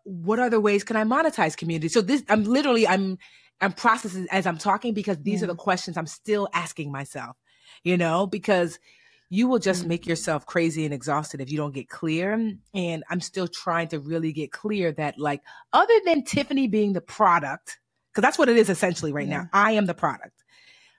what 0.04 0.40
other 0.40 0.60
ways 0.60 0.84
can 0.84 0.96
I 0.96 1.04
monetize 1.04 1.58
community? 1.58 1.90
So 1.90 2.02
this, 2.02 2.24
I'm 2.30 2.44
literally, 2.44 2.88
I'm, 2.88 3.18
I'm 3.62 3.74
processing 3.74 4.28
as 4.32 4.46
I'm 4.46 4.58
talking 4.58 4.94
because 4.94 5.18
these 5.20 5.42
Yeah. 5.42 5.46
are 5.46 5.48
the 5.48 5.56
questions 5.56 5.98
I'm 5.98 6.08
still 6.08 6.48
asking 6.54 6.92
myself. 6.92 7.38
You 7.84 7.98
know, 7.98 8.28
because 8.28 8.80
you 9.30 9.48
will 9.48 9.58
just 9.60 9.84
Mm. 9.84 9.88
make 9.88 10.06
yourself 10.06 10.46
crazy 10.46 10.86
and 10.86 10.94
exhausted 10.94 11.42
if 11.42 11.52
you 11.52 11.58
don't 11.58 11.74
get 11.74 11.90
clear. 11.90 12.34
And 12.74 13.04
I'm 13.10 13.20
still 13.20 13.48
trying 13.48 13.88
to 13.90 14.00
really 14.00 14.32
get 14.32 14.52
clear 14.52 14.92
that, 14.94 15.18
like, 15.18 15.42
other 15.74 15.94
than 16.06 16.24
Tiffany 16.24 16.68
being 16.68 16.94
the 16.94 17.02
product, 17.02 17.80
because 18.12 18.22
that's 18.22 18.38
what 18.38 18.48
it 18.48 18.58
is 18.58 18.70
essentially 18.70 19.12
right 19.12 19.28
Yeah. 19.28 19.38
now. 19.38 19.50
I 19.52 19.72
am 19.72 19.86
the 19.88 19.96
product, 19.96 20.44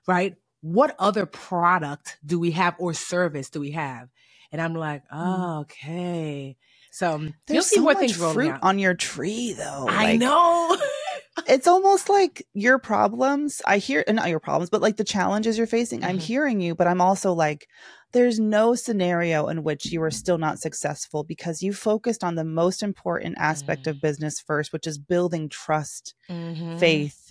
right? 0.09 0.35
What 0.63 0.97
other 0.99 1.27
product 1.27 2.19
do 2.27 2.41
we 2.41 2.51
have 2.53 2.75
or 2.79 2.93
service 2.93 3.51
do 3.51 3.61
we 3.61 3.71
have? 3.71 4.09
And 4.51 4.61
I'm 4.61 4.75
like, 4.75 5.05
oh, 5.13 5.61
okay. 5.61 6.57
So 6.95 7.15
um, 7.15 7.23
you'll 7.23 7.33
Mm. 7.33 7.35
There's 7.49 7.67
see 7.67 7.77
so 7.77 7.83
more 7.83 7.95
things 7.97 8.13
fruit 8.17 8.53
out. 8.53 8.61
on 8.63 8.79
your 8.79 8.95
tree, 8.95 9.53
though. 9.53 9.87
I 9.89 10.05
Like, 10.13 10.21
know. 10.21 10.77
it's 11.49 11.67
almost 11.67 12.09
like 12.09 12.47
your 12.55 12.79
problems. 12.79 13.61
I 13.67 13.79
hear 13.79 14.05
not 14.09 14.29
your 14.29 14.39
problems, 14.39 14.71
but 14.71 14.81
like 14.81 14.97
the 14.97 15.03
challenges 15.03 15.59
you're 15.59 15.67
facing. 15.67 16.05
I'm 16.05 16.19
Mhm. 16.19 16.23
hearing 16.23 16.61
you, 16.61 16.77
but 16.77 16.87
I'm 16.87 17.01
also 17.01 17.33
like, 17.33 17.67
there's 18.13 18.39
no 18.39 18.77
scenario 18.77 19.49
in 19.49 19.65
which 19.65 19.87
you 19.87 20.01
are 20.05 20.11
still 20.13 20.39
not 20.39 20.61
successful 20.61 21.25
because 21.25 21.63
you 21.65 21.73
focused 21.73 22.23
on 22.23 22.37
the 22.37 22.45
most 22.45 22.81
important 22.81 23.35
aspect 23.39 23.87
Mm. 23.87 23.91
of 23.91 24.01
business 24.01 24.39
first, 24.39 24.73
which 24.73 24.87
is 24.87 24.97
building 24.99 25.49
trust, 25.49 26.15
Mhm. 26.31 26.79
faith, 26.79 27.24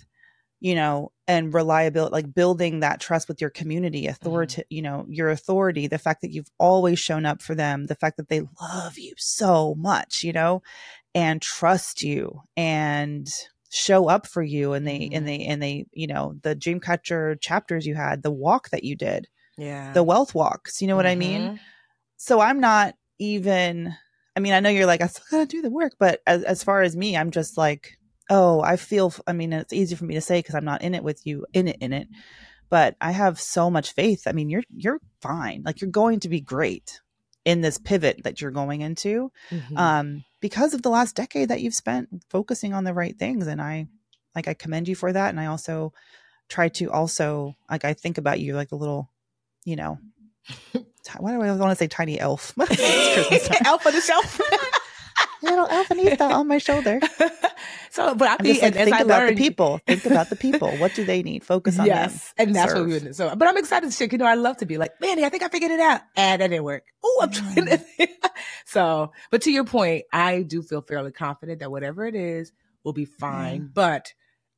you 0.64 0.74
know, 0.74 1.12
and 1.28 1.52
reliability, 1.52 2.10
like 2.10 2.34
building 2.34 2.80
that 2.80 2.98
trust 2.98 3.28
with 3.28 3.38
your 3.38 3.50
community, 3.50 4.06
authority, 4.06 4.62
you 4.70 4.80
know, 4.80 5.04
your 5.10 5.28
authority, 5.28 5.86
the 5.86 5.98
fact 5.98 6.22
that 6.22 6.30
you've 6.32 6.50
always 6.58 6.98
shown 6.98 7.26
up 7.26 7.42
for 7.42 7.54
them, 7.54 7.84
the 7.84 7.94
fact 7.94 8.16
that 8.16 8.30
they 8.30 8.40
love 8.62 8.96
you 8.96 9.12
so 9.18 9.74
much, 9.74 10.24
you 10.24 10.32
know, 10.32 10.62
and 11.14 11.42
trust 11.42 12.02
you 12.02 12.40
and 12.56 13.28
show 13.68 14.08
up 14.08 14.26
for 14.26 14.42
you 14.42 14.72
and 14.72 14.86
they 14.88 15.10
and 15.12 15.24
Mhm. 15.24 15.26
they 15.26 15.44
and 15.44 15.62
they 15.62 15.84
you 15.92 16.06
know 16.06 16.34
the 16.42 16.56
dreamcatcher 16.56 17.38
chapters 17.42 17.84
you 17.86 17.94
had 17.94 18.22
the 18.22 18.30
walk 18.30 18.70
that 18.70 18.84
you 18.84 18.96
did 18.96 19.26
Yeah. 19.58 19.92
the 19.92 20.02
wealth 20.04 20.34
walks 20.34 20.80
you 20.80 20.86
know 20.86 20.96
what 20.96 21.06
i 21.06 21.16
mean 21.16 21.42
Mhm. 21.42 21.58
so 22.16 22.40
i'm 22.40 22.60
not 22.60 22.94
even 23.18 23.92
i 24.36 24.40
mean 24.40 24.52
i 24.52 24.60
know 24.60 24.70
you're 24.70 24.86
like 24.86 25.02
i 25.02 25.08
still 25.08 25.24
gotta 25.30 25.46
do 25.46 25.60
the 25.60 25.70
work 25.70 25.92
but 25.98 26.20
as, 26.26 26.44
as 26.44 26.62
far 26.62 26.82
as 26.82 26.96
me 26.96 27.16
i'm 27.16 27.32
just 27.32 27.58
like 27.58 27.98
oh 28.30 28.60
i 28.62 28.76
feel 28.76 29.12
i 29.26 29.32
mean 29.32 29.52
it's 29.52 29.72
easy 29.72 29.94
for 29.94 30.04
me 30.04 30.14
to 30.14 30.20
say 30.20 30.38
because 30.38 30.54
i'm 30.54 30.64
not 30.64 30.82
in 30.82 30.94
it 30.94 31.04
with 31.04 31.26
you 31.26 31.46
in 31.52 31.68
it 31.68 31.76
in 31.80 31.92
it 31.92 32.08
but 32.70 32.96
i 33.00 33.10
have 33.10 33.38
so 33.40 33.70
much 33.70 33.92
faith 33.92 34.22
i 34.26 34.32
mean 34.32 34.48
you're 34.48 34.62
you're 34.74 35.00
fine 35.20 35.62
like 35.64 35.80
you're 35.80 35.90
going 35.90 36.20
to 36.20 36.28
be 36.28 36.40
great 36.40 37.00
in 37.44 37.60
this 37.60 37.76
pivot 37.78 38.22
that 38.24 38.40
you're 38.40 38.50
going 38.50 38.80
into 38.80 39.30
Mhm. 39.50 39.76
um 39.78 40.24
because 40.40 40.74
of 40.74 40.82
the 40.82 40.90
last 40.90 41.14
decade 41.16 41.48
that 41.50 41.60
you've 41.60 41.74
spent 41.74 42.08
focusing 42.30 42.72
on 42.74 42.84
the 42.84 42.94
right 42.94 43.18
things 43.18 43.46
and 43.46 43.60
i 43.60 43.86
like 44.34 44.48
i 44.48 44.54
commend 44.54 44.88
you 44.88 44.94
for 44.94 45.12
that 45.12 45.28
and 45.30 45.38
i 45.38 45.46
also 45.46 45.92
try 46.48 46.68
to 46.68 46.90
also 46.90 47.54
like 47.70 47.84
i 47.84 47.92
think 47.92 48.16
about 48.18 48.40
you 48.40 48.54
like 48.54 48.72
a 48.72 48.76
little 48.76 49.10
you 49.64 49.76
know 49.76 49.98
why 51.18 51.32
do 51.32 51.40
i 51.42 51.52
want 51.56 51.70
to 51.72 51.76
say 51.76 51.86
tiny 51.88 52.18
elf. 52.18 52.54
Elf 53.66 53.86
on 53.86 53.92
the 53.92 54.00
shelf. 54.00 54.40
Little 55.44 55.66
elfanita 55.68 56.20
on 56.22 56.48
my 56.48 56.58
shoulder 56.58 57.00
so, 57.90 58.14
but 58.14 58.28
I 58.28 58.36
think 58.38 58.60
just 58.60 58.62
like 58.62 58.74
think 58.84 59.00
I 59.00 59.02
about 59.02 59.18
learned, 59.18 59.38
the 59.38 59.42
people 59.44 59.80
think 59.86 60.06
about 60.06 60.30
the 60.30 60.36
people 60.36 60.78
what 60.78 60.94
do 60.94 61.04
they 61.04 61.22
need 61.22 61.44
focus 61.44 61.78
on 61.78 61.92
them 61.92 62.20
yes, 62.20 62.34
and 62.38 62.54
that's 62.54 62.74
what 62.74 62.84
we 62.84 62.92
Serve. 62.92 63.02
would. 63.02 63.16
So, 63.16 63.34
but 63.36 63.48
I'm 63.48 63.56
excited 63.56 63.90
to 63.90 63.96
share. 63.96 64.08
You 64.10 64.18
know, 64.18 64.26
I 64.26 64.34
love 64.34 64.58
to 64.58 64.66
be 64.66 64.78
like, 64.78 64.92
Manny, 65.00 65.24
I 65.24 65.28
think 65.28 65.42
I 65.42 65.48
figured 65.48 65.70
it 65.70 65.80
out, 65.80 66.02
and 66.16 66.40
that 66.42 66.48
didn't 66.48 66.64
work. 66.64 66.84
Oh, 67.04 67.20
I'm 67.22 67.30
trying 67.30 67.66
to. 67.66 67.80
so, 68.66 69.12
but 69.30 69.42
to 69.42 69.50
your 69.52 69.64
point, 69.64 70.04
I 70.12 70.42
do 70.42 70.62
feel 70.62 70.82
fairly 70.82 71.12
confident 71.12 71.60
that 71.60 71.70
whatever 71.70 72.06
it 72.06 72.14
is 72.14 72.52
will 72.84 72.92
be 72.92 73.04
fine. 73.06 73.70
But 73.72 74.12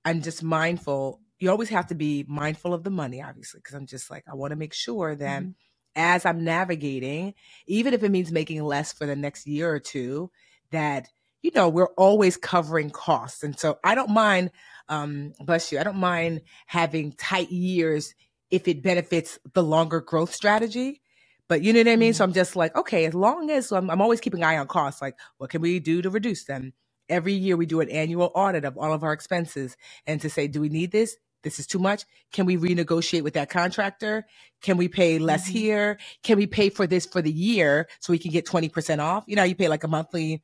I'm 0.05 0.23
just 0.23 0.43
mindful. 0.43 1.21
You 1.39 1.51
always 1.51 1.69
have 1.71 1.89
to 1.89 1.95
be 1.95 2.25
mindful 2.29 2.75
of 2.75 2.85
the 2.85 2.91
money, 2.91 3.23
obviously, 3.23 3.61
because 3.61 3.75
I'm 3.75 3.87
just 3.87 4.11
like 4.11 4.25
I 4.31 4.35
want 4.35 4.53
to 4.53 4.57
make 4.57 4.75
sure 4.75 5.15
that 5.17 5.43
Mhm. 5.43 5.55
as 5.97 6.27
I'm 6.27 6.45
navigating, 6.45 7.35
even 7.67 7.95
if 7.95 8.03
it 8.03 8.11
means 8.11 8.33
making 8.33 8.63
less 8.63 8.93
for 8.93 9.07
the 9.07 9.17
next 9.17 9.47
year 9.47 9.71
or 9.73 9.81
two, 9.81 10.31
that 10.73 11.09
you 11.43 11.53
know 11.55 11.69
we're 11.69 11.93
always 11.97 12.37
covering 12.37 12.91
costs, 12.91 13.43
and 13.45 13.59
so 13.59 13.79
I 13.85 13.95
don't 13.95 14.11
mind. 14.11 14.53
Um, 14.89 15.35
bless 15.41 15.73
you. 15.73 15.81
I 15.81 15.85
don't 15.85 15.99
mind 15.99 16.43
having 16.67 17.13
tight 17.13 17.51
years 17.53 18.15
if 18.51 18.69
it 18.69 18.83
benefits 18.83 19.39
the 19.55 19.65
longer 19.65 20.01
growth 20.01 20.35
strategy. 20.35 21.03
But 21.49 21.63
you 21.63 21.73
know 21.75 21.81
what 21.81 21.89
I 21.89 21.97
mean? 21.97 22.15
So 22.15 22.25
I'm 22.25 22.35
just 22.35 22.57
like, 22.57 22.77
okay, 22.77 23.07
as 23.07 23.15
long 23.15 23.51
as 23.51 23.69
so 23.69 23.77
I'm, 23.77 23.91
I'm 23.91 24.03
always 24.03 24.21
keeping 24.21 24.43
an 24.43 24.49
eye 24.49 24.59
on 24.59 24.69
costs, 24.69 25.03
like 25.03 25.17
what 25.39 25.51
can 25.51 25.63
we 25.63 25.81
do 25.81 26.03
to 26.03 26.11
reduce 26.11 26.45
them? 26.47 26.75
Every 27.09 27.35
year 27.35 27.57
we 27.57 27.67
do 27.67 27.81
an 27.83 27.91
annual 27.91 28.33
audit 28.35 28.65
of 28.67 28.79
all 28.79 28.93
of 28.95 29.05
our 29.05 29.15
expenses 29.15 29.77
and 30.07 30.21
to 30.23 30.31
say, 30.31 30.49
do 30.49 30.61
we 30.61 30.71
need 30.71 30.93
this? 30.93 31.17
This 31.45 31.61
is 31.61 31.69
too 31.69 31.79
much. 31.79 32.05
Can 32.33 32.47
we 32.47 32.59
renegotiate 32.59 33.23
with 33.23 33.35
that 33.35 33.51
contractor? 33.51 34.27
Can 34.63 34.77
we 34.79 34.89
pay 34.89 35.21
less 35.21 35.49
Mhm. 35.49 35.53
here? 35.53 35.99
Can 36.25 36.39
we 36.39 36.49
pay 36.49 36.71
for 36.71 36.87
this 36.89 37.07
for 37.07 37.23
the 37.23 37.33
year 37.33 37.89
so 38.01 38.13
we 38.13 38.19
can 38.19 38.33
get 38.33 38.47
20% 38.47 39.01
off? 39.01 39.25
You 39.29 39.37
know, 39.37 39.45
you 39.45 39.55
pay 39.55 39.69
like 39.69 39.85
a 39.85 39.89
monthly 39.89 40.43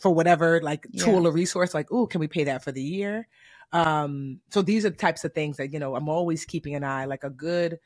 for 0.00 0.10
whatever 0.12 0.60
like 0.62 0.88
Yeah. 0.92 0.96
tool 0.96 1.26
or 1.28 1.32
resource, 1.32 1.74
like, 1.74 1.88
oh, 1.92 2.06
can 2.06 2.20
we 2.20 2.28
pay 2.28 2.44
that 2.44 2.64
for 2.64 2.72
the 2.72 2.82
year? 2.82 3.28
Um, 3.72 4.40
so 4.50 4.62
these 4.62 4.86
are 4.86 4.90
the 4.90 4.96
types 4.96 5.24
of 5.24 5.34
things 5.34 5.58
that, 5.58 5.72
you 5.72 5.78
know, 5.80 5.96
I'm 5.96 6.08
always 6.08 6.44
keeping 6.46 6.74
an 6.76 6.84
eye, 6.84 7.06
like 7.06 7.24
a 7.24 7.30
good 7.30 7.78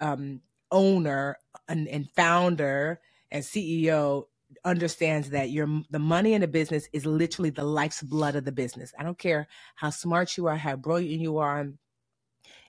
um 0.00 0.42
owner 0.72 1.38
and, 1.68 1.88
and 1.88 2.10
founder 2.16 3.00
and 3.32 3.44
CEO 3.44 4.24
understands 4.64 5.30
that 5.30 5.50
your 5.50 5.68
the 5.90 5.98
money 6.00 6.34
in 6.34 6.42
the 6.42 6.48
business 6.48 6.88
is 6.92 7.06
literally 7.06 7.50
the 7.50 7.64
life's 7.64 8.02
blood 8.02 8.36
of 8.36 8.44
the 8.46 8.52
business. 8.52 8.92
I 8.98 9.04
don't 9.04 9.18
care 9.18 9.48
how 9.76 9.90
smart 9.90 10.36
you 10.36 10.48
are, 10.48 10.56
how 10.56 10.76
brilliant 10.76 11.22
you 11.22 11.38
are, 11.38 11.68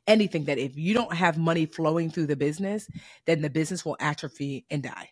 anything 0.07 0.45
that 0.45 0.57
if 0.60 0.77
you 0.77 0.93
don't 0.93 1.13
have 1.13 1.38
money 1.38 1.65
flowing 1.65 2.12
through 2.12 2.27
the 2.27 2.36
business, 2.38 2.89
then 3.25 3.41
the 3.41 3.49
business 3.49 3.86
will 3.86 3.97
atrophy 3.99 4.65
and 4.71 4.83
die. 4.83 5.10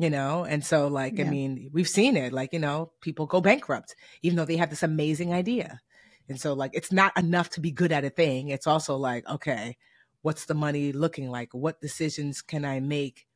You 0.00 0.10
know, 0.10 0.44
and 0.44 0.64
so 0.64 0.86
like 0.86 1.18
I 1.18 1.24
mean, 1.24 1.70
we've 1.72 1.88
seen 1.88 2.16
it. 2.16 2.32
Like 2.32 2.52
you 2.52 2.60
know, 2.60 2.92
people 3.00 3.26
go 3.26 3.40
bankrupt 3.40 3.96
even 4.22 4.36
though 4.36 4.44
they 4.44 4.56
have 4.56 4.70
this 4.70 4.84
amazing 4.84 5.32
idea. 5.32 5.80
And 6.28 6.40
so 6.40 6.52
like 6.52 6.70
it's 6.74 6.92
not 6.92 7.16
enough 7.18 7.50
to 7.50 7.60
be 7.60 7.72
good 7.72 7.90
at 7.90 8.04
a 8.04 8.10
thing. 8.10 8.48
It's 8.50 8.68
also 8.68 8.96
like 8.96 9.28
okay, 9.28 9.76
what's 10.22 10.44
the 10.46 10.54
money 10.54 10.92
looking 10.92 11.30
like? 11.30 11.52
What 11.52 11.80
decisions 11.80 12.42
can 12.42 12.64
I 12.64 12.78
make 12.78 13.26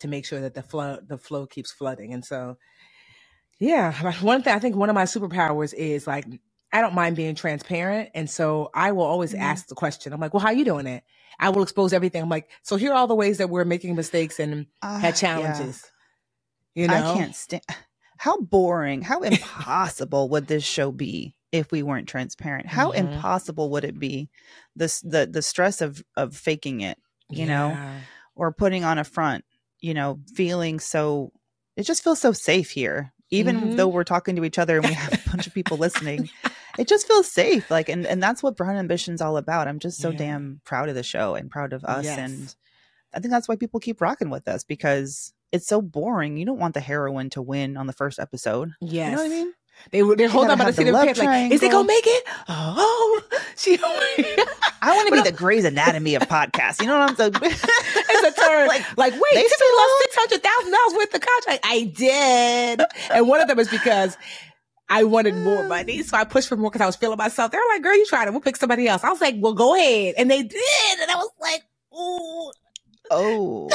to 0.00 0.08
make 0.08 0.26
sure 0.26 0.40
that 0.42 0.54
the 0.54 0.62
flow 0.62 0.98
the 1.06 1.18
flow 1.18 1.46
keeps 1.46 1.72
flooding? 1.72 2.12
And 2.14 2.24
so 2.24 2.58
yeah, 3.58 3.92
one 4.22 4.42
thing 4.42 4.54
I 4.54 4.58
think 4.58 4.76
one 4.76 4.88
of 4.90 4.94
my 4.94 5.04
superpowers 5.04 5.72
is 5.74 6.06
like 6.06 6.26
I 6.72 6.80
don't 6.80 6.94
mind 6.94 7.16
being 7.16 7.34
transparent, 7.34 8.10
and 8.14 8.28
so 8.30 8.70
I 8.74 8.92
will 8.92 9.04
always 9.04 9.34
Mhm. 9.34 9.38
ask 9.38 9.66
the 9.68 9.74
question. 9.74 10.12
I'm 10.12 10.20
like, 10.20 10.32
"Well, 10.34 10.42
how 10.42 10.50
you 10.50 10.64
doing 10.64 10.86
it?" 10.86 11.04
I 11.38 11.50
will 11.50 11.62
expose 11.62 11.92
everything. 11.92 12.22
I'm 12.22 12.28
like, 12.30 12.50
"So 12.62 12.76
here 12.76 12.92
are 12.92 12.96
all 12.96 13.06
the 13.06 13.14
ways 13.14 13.38
that 13.38 13.50
we're 13.50 13.64
making 13.64 13.94
mistakes 13.94 14.40
and 14.40 14.66
Ah, 14.82 14.98
had 14.98 15.16
yeah. 15.32 15.74
Challenges." 16.76 16.82
You 16.82 16.88
know, 16.88 16.96
I 16.98 17.02
can't 17.02 17.34
stand 17.34 17.62
how 18.18 18.38
boring, 18.38 19.02
how 19.02 19.22
impossible 19.22 20.28
would 20.30 20.46
this 20.46 20.64
show 20.64 20.92
be 20.92 21.34
if 21.52 21.72
we 21.72 21.82
weren't 21.82 22.08
transparent? 22.08 22.66
How 22.66 22.90
Mhm. 22.90 22.96
impossible 22.98 23.70
would 23.70 23.84
it 23.84 23.98
be? 23.98 24.30
This 24.76 25.00
the 25.00 25.26
the 25.26 25.42
stress 25.42 25.80
of 25.80 26.02
of 26.16 26.36
faking 26.36 26.80
it, 26.82 26.98
you 27.30 27.46
know, 27.46 27.76
or 28.34 28.52
putting 28.52 28.84
on 28.84 28.98
a 28.98 29.04
front, 29.04 29.44
you 29.80 29.94
know, 29.94 30.20
feeling 30.34 30.80
so 30.80 31.32
it 31.76 31.84
just 31.84 32.04
feels 32.04 32.20
so 32.20 32.32
safe 32.32 32.70
here. 32.70 33.12
Even 33.30 33.70
Mhm. 33.70 33.76
though 33.76 33.88
we're 33.88 34.04
talking 34.04 34.36
to 34.36 34.44
each 34.44 34.58
other 34.58 34.76
and 34.78 34.86
we 34.86 34.92
have 34.94 35.12
a 35.14 35.18
bunch 35.30 35.46
of 35.46 35.54
people 35.54 35.78
listening, 35.78 36.28
it 36.76 36.86
just 36.88 37.06
feels 37.06 37.30
safe. 37.30 37.70
Like 37.70 37.88
and 37.88 38.06
and 38.06 38.22
that's 38.22 38.42
what 38.42 38.56
Brown 38.56 38.76
Ambition's 38.76 39.20
all 39.22 39.36
about. 39.36 39.68
I'm 39.68 39.78
just 39.78 40.00
so 40.00 40.12
Yeah. 40.12 40.18
damn 40.18 40.60
proud 40.64 40.88
of 40.88 40.94
the 40.94 41.02
show 41.02 41.34
and 41.34 41.50
proud 41.50 41.72
of 41.72 41.84
us 41.84 42.04
Yes. 42.04 42.18
and 42.18 42.54
I 43.14 43.20
think 43.20 43.32
that's 43.32 43.48
why 43.48 43.56
people 43.56 43.80
keep 43.80 44.00
rocking 44.00 44.30
with 44.30 44.48
us 44.48 44.64
because 44.64 45.32
it's 45.52 45.66
so 45.66 45.80
boring. 45.82 46.36
You 46.36 46.46
don't 46.46 46.58
want 46.58 46.74
the 46.74 46.80
heroine 46.80 47.30
to 47.30 47.42
win 47.42 47.76
on 47.76 47.86
the 47.86 47.92
first 47.92 48.18
episode. 48.18 48.72
Yes. 48.80 49.10
You 49.10 49.16
know 49.16 49.22
what 49.22 49.26
I 49.26 49.28
mean? 49.28 49.52
They 49.90 50.02
were 50.02 50.16
they're 50.16 50.28
holding 50.28 50.50
up 50.50 50.58
by 50.58 50.66
the 50.66 50.72
seat 50.72 50.88
of 50.88 50.94
their 50.94 51.04
pants 51.06 51.18
like, 51.20 51.50
is 51.52 51.60
they 51.60 51.68
triangle. 51.68 51.70
gonna 51.70 51.88
make 51.88 52.06
it? 52.06 52.24
Oh, 52.48 53.22
she 53.56 53.78
I 53.82 54.94
want 54.96 55.08
to 55.08 55.14
be 55.14 55.22
the 55.22 55.36
Grey's 55.36 55.64
Anatomy 55.64 56.14
of 56.14 56.22
podcasts. 56.22 56.80
You 56.80 56.86
know 56.86 56.98
what 56.98 57.10
I'm 57.10 57.16
saying? 57.16 57.32
it's 57.42 58.38
a 58.38 58.40
turn. 58.40 58.68
Like, 58.68 58.96
Like, 58.96 59.12
wait, 59.12 59.22
they 59.32 59.42
Tiffany 59.42 59.48
still 59.48 59.76
lost 59.76 59.92
six 60.02 60.16
hundred 60.16 60.42
thousand 60.42 60.72
dollars 60.72 60.94
worth 60.96 61.14
of 61.14 61.20
contract. 61.20 61.60
I 61.64 61.84
did, 61.84 62.82
and 63.12 63.28
one 63.28 63.40
of 63.40 63.48
them 63.48 63.58
is 63.58 63.68
because 63.68 64.16
I 64.88 65.04
wanted 65.04 65.34
more 65.36 65.64
money, 65.68 66.02
so 66.02 66.16
I 66.16 66.24
pushed 66.24 66.48
for 66.48 66.56
more 66.56 66.70
because 66.70 66.82
I 66.82 66.86
was 66.86 66.96
feeling 66.96 67.18
myself. 67.18 67.50
They 67.50 67.58
were 67.58 67.64
like, 67.72 67.82
"Girl, 67.82 67.96
you 67.96 68.06
tried 68.06 68.28
it. 68.28 68.30
We'll 68.32 68.40
pick 68.40 68.56
somebody 68.56 68.86
else." 68.86 69.02
I 69.02 69.10
was 69.10 69.20
like, 69.20 69.36
"Well, 69.38 69.54
go 69.54 69.74
ahead," 69.74 70.14
and 70.18 70.30
they 70.30 70.42
did, 70.42 71.00
and 71.00 71.10
I 71.10 71.16
was 71.16 71.30
like, 71.40 71.62
"Ooh." 71.98 72.52
oh, 73.10 73.68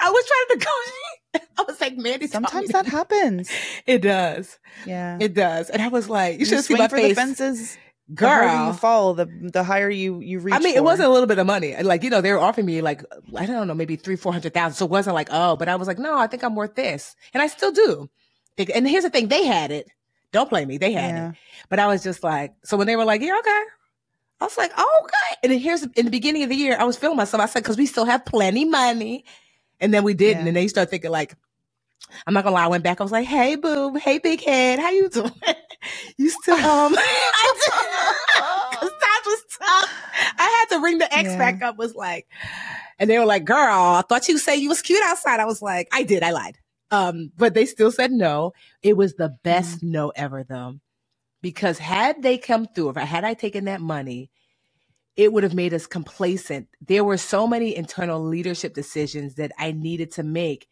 I 0.00 0.10
was 0.10 0.24
trying 0.26 0.58
to 0.58 0.64
negotiate. 0.64 1.48
I 1.58 1.62
was 1.62 1.80
like, 1.80 1.96
Mandi, 1.96 2.26
sometimes 2.26 2.68
that 2.70 2.86
happens. 2.86 3.50
it 3.86 3.98
does. 4.02 4.58
Yeah. 4.86 5.18
It 5.20 5.34
does. 5.34 5.70
And 5.70 5.80
I 5.82 5.88
was 5.88 6.08
like, 6.08 6.34
you 6.34 6.38
You 6.40 6.44
should 6.46 6.64
swing 6.64 6.78
my 6.78 6.88
for 6.88 6.96
face. 6.96 7.10
the 7.10 7.14
fences. 7.14 7.78
The 8.12 8.26
harder 8.28 8.66
you 8.66 8.72
fall, 8.72 9.14
the 9.14 9.26
the 9.40 9.62
higher 9.62 9.88
you 9.88 10.18
you 10.18 10.40
reach. 10.40 10.52
I 10.52 10.58
mean, 10.58 10.72
for. 10.72 10.78
it 10.78 10.82
wasn't 10.82 11.08
a 11.08 11.12
little 11.12 11.28
bit 11.28 11.38
of 11.38 11.46
money. 11.46 11.80
Like, 11.80 12.02
you 12.02 12.10
know, 12.10 12.20
they 12.20 12.32
were 12.32 12.40
offering 12.40 12.66
me 12.66 12.80
like, 12.80 13.04
I 13.36 13.46
don't 13.46 13.68
know, 13.68 13.74
maybe 13.74 13.94
three, 13.94 14.16
four 14.16 14.32
hundred 14.32 14.52
thousand. 14.52 14.74
So 14.74 14.84
it 14.86 14.90
wasn't 14.90 15.14
like, 15.14 15.28
oh, 15.30 15.54
but 15.54 15.68
I 15.68 15.76
was 15.76 15.86
like, 15.86 15.98
no, 16.00 16.18
I 16.18 16.26
think 16.26 16.42
I'm 16.42 16.56
worth 16.56 16.74
this. 16.74 17.14
And 17.32 17.40
I 17.40 17.46
still 17.46 17.70
do. 17.70 18.10
And 18.74 18.88
here's 18.88 19.04
the 19.04 19.10
thing, 19.10 19.28
they 19.28 19.44
had 19.44 19.70
it. 19.70 19.86
Don't 20.32 20.50
blame 20.50 20.66
me. 20.66 20.76
They 20.78 20.90
had 20.92 21.14
Yeah. 21.14 21.28
it. 21.30 21.34
But 21.68 21.78
I 21.78 21.86
was 21.86 22.02
just 22.02 22.24
like, 22.24 22.52
so 22.64 22.76
when 22.76 22.88
they 22.88 22.96
were 22.96 23.04
like, 23.04 23.20
yeah, 23.22 23.36
okay. 23.38 23.62
I 24.40 24.44
was 24.44 24.58
like, 24.58 24.72
oh, 24.76 25.00
okay. 25.04 25.36
And 25.44 25.52
then 25.52 25.60
here's 25.60 25.82
in 25.84 26.04
the 26.06 26.10
beginning 26.10 26.42
of 26.42 26.48
the 26.48 26.56
year, 26.56 26.76
I 26.80 26.84
was 26.84 26.96
feeling 26.96 27.16
myself. 27.16 27.40
I 27.40 27.46
said, 27.46 27.62
because 27.62 27.78
we 27.78 27.86
still 27.86 28.06
have 28.06 28.24
plenty 28.24 28.64
money. 28.64 29.24
And 29.80 29.92
then 29.94 30.04
we 30.04 30.14
didn't. 30.14 30.42
Yeah. 30.42 30.48
And 30.48 30.56
then 30.56 30.62
you 30.62 30.68
start 30.68 30.90
thinking 30.90 31.10
like, 31.10 31.34
I'm 32.26 32.34
not 32.34 32.44
gonna 32.44 32.54
lie. 32.54 32.64
I 32.64 32.68
went 32.68 32.82
back. 32.82 33.00
I 33.00 33.04
was 33.04 33.12
like, 33.12 33.26
"Hey, 33.26 33.54
boob. 33.56 33.98
Hey, 33.98 34.18
big 34.18 34.42
head. 34.42 34.78
How 34.80 34.90
you 34.90 35.08
doing? 35.08 35.30
you 36.16 36.28
still 36.30 36.56
um?" 36.66 36.96
Because 38.70 38.90
that 39.00 39.22
was 39.26 39.42
tough. 39.58 39.90
I 40.38 40.42
had 40.70 40.76
to 40.76 40.82
ring 40.82 40.98
the 40.98 41.12
ex 41.14 41.28
Yeah. 41.30 41.38
back 41.38 41.62
up. 41.62 41.76
Was 41.76 41.94
like, 41.94 42.26
and 42.98 43.08
they 43.08 43.18
were 43.18 43.24
like, 43.26 43.44
"Girl, 43.44 43.58
I 43.58 44.02
thought 44.08 44.26
you 44.28 44.38
say 44.38 44.56
you 44.56 44.68
was 44.68 44.82
cute 44.82 45.02
outside." 45.04 45.40
I 45.40 45.44
was 45.44 45.62
like, 45.62 45.88
"I 45.92 46.02
did. 46.02 46.22
I 46.22 46.32
lied." 46.32 46.58
Um, 46.90 47.30
but 47.36 47.54
they 47.54 47.66
still 47.66 47.92
said 47.92 48.10
no. 48.10 48.52
It 48.82 48.96
was 48.96 49.14
the 49.14 49.36
best 49.44 49.82
no 49.82 50.08
ever, 50.16 50.42
though, 50.42 50.76
because 51.42 51.78
had 51.78 52.22
they 52.22 52.38
come 52.38 52.66
through, 52.66 52.90
if 52.90 52.96
I 52.96 53.04
had 53.04 53.24
I 53.24 53.34
taken 53.34 53.66
that 53.66 53.80
money, 53.80 54.30
it 55.16 55.32
would 55.32 55.42
have 55.42 55.54
made 55.54 55.74
us 55.74 55.86
complacent. 55.86 56.68
There 56.80 57.04
were 57.04 57.16
so 57.18 57.46
many 57.46 57.76
internal 57.76 58.22
leadership 58.24 58.74
decisions 58.74 59.34
that 59.34 59.52
I 59.58 59.72
needed 59.72 60.12
to 60.12 60.22
make 60.22 60.68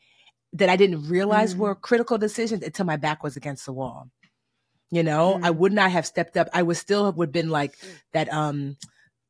that 0.54 0.68
I 0.68 0.76
didn't 0.76 1.08
realize 1.08 1.54
Mm. 1.54 1.58
were 1.58 1.74
critical 1.74 2.18
decisions 2.18 2.62
until 2.62 2.86
my 2.86 2.96
back 2.96 3.22
was 3.22 3.36
against 3.36 3.66
the 3.66 3.72
wall. 3.72 4.10
You 4.90 5.02
know, 5.02 5.38
I 5.42 5.50
Mm. 5.50 5.56
would 5.56 5.72
not 5.72 5.90
have 5.90 6.06
stepped 6.06 6.36
up. 6.36 6.48
I 6.54 6.62
would 6.62 6.76
still 6.78 7.12
would 7.12 7.28
have 7.28 7.32
been 7.32 7.50
like 7.50 7.76
that 8.12 8.32
um 8.32 8.76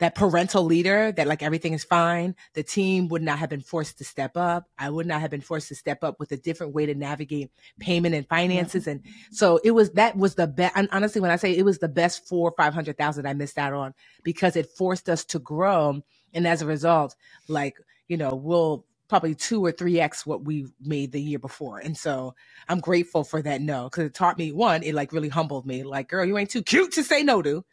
that 0.01 0.15
parental 0.15 0.65
leader 0.65 1.13
that 1.13 1.27
like 1.29 1.43
everything 1.43 1.75
is 1.75 1.85
fine. 1.85 2.37
The 2.55 2.65
team 2.65 3.09
would 3.09 3.23
not 3.23 3.39
have 3.41 3.51
been 3.51 3.63
forced 3.63 3.99
to 3.99 4.05
step 4.05 4.37
up. 4.37 4.69
I 4.79 4.91
would 4.91 5.07
not 5.07 5.23
have 5.23 5.31
been 5.31 5.41
forced 5.43 5.69
to 5.69 5.77
step 5.77 6.05
up 6.05 6.21
with 6.21 6.33
a 6.33 6.39
different 6.39 6.75
way 6.75 6.87
to 6.87 6.95
navigate 6.95 7.51
payment 7.81 8.15
and 8.15 8.29
finances. 8.29 8.87
And 8.89 9.03
so 9.33 9.61
it 9.65 9.73
was 9.73 9.93
that 9.93 10.17
was 10.17 10.37
the 10.37 10.49
best. 10.49 10.75
And 10.77 10.89
honestly, 10.93 11.21
when 11.21 11.33
I 11.33 11.37
say 11.37 11.57
it 11.57 11.65
was 11.65 11.79
the 11.79 11.89
best 11.89 12.29
four 12.29 12.51
or 12.51 12.55
five 12.57 12.75
hundred 12.75 12.99
thousand 12.99 13.27
I 13.27 13.35
missed 13.35 13.59
out 13.59 13.75
on 13.75 13.95
because 14.25 14.57
it 14.57 14.71
forced 14.77 15.09
us 15.09 15.25
to 15.27 15.39
grow. 15.41 16.03
And 16.35 16.47
as 16.47 16.63
a 16.63 16.67
result, 16.67 17.17
like, 17.49 17.77
you 18.09 18.17
know, 18.19 18.35
we'll 18.35 18.87
probably 19.09 19.35
two 19.35 19.65
or 19.65 19.73
three 19.73 20.01
X 20.01 20.27
what 20.27 20.45
we 20.45 20.67
made 20.81 21.13
the 21.13 21.23
year 21.23 21.39
before. 21.41 21.79
And 21.79 21.97
so 21.97 22.35
I'm 22.69 22.81
grateful 22.81 23.25
for 23.25 23.43
that 23.43 23.63
no, 23.63 23.85
because 23.85 24.07
it 24.07 24.15
taught 24.15 24.39
me 24.39 24.53
one, 24.53 24.83
it 24.83 24.95
like 24.95 25.13
really 25.13 25.31
humbled 25.31 25.67
me. 25.67 25.85
Like, 25.85 26.09
girl, 26.09 26.27
you 26.27 26.39
ain't 26.39 26.51
too 26.51 26.63
cute 26.63 26.93
to 26.95 27.05
say 27.05 27.23
no 27.23 27.43
to, 27.43 27.65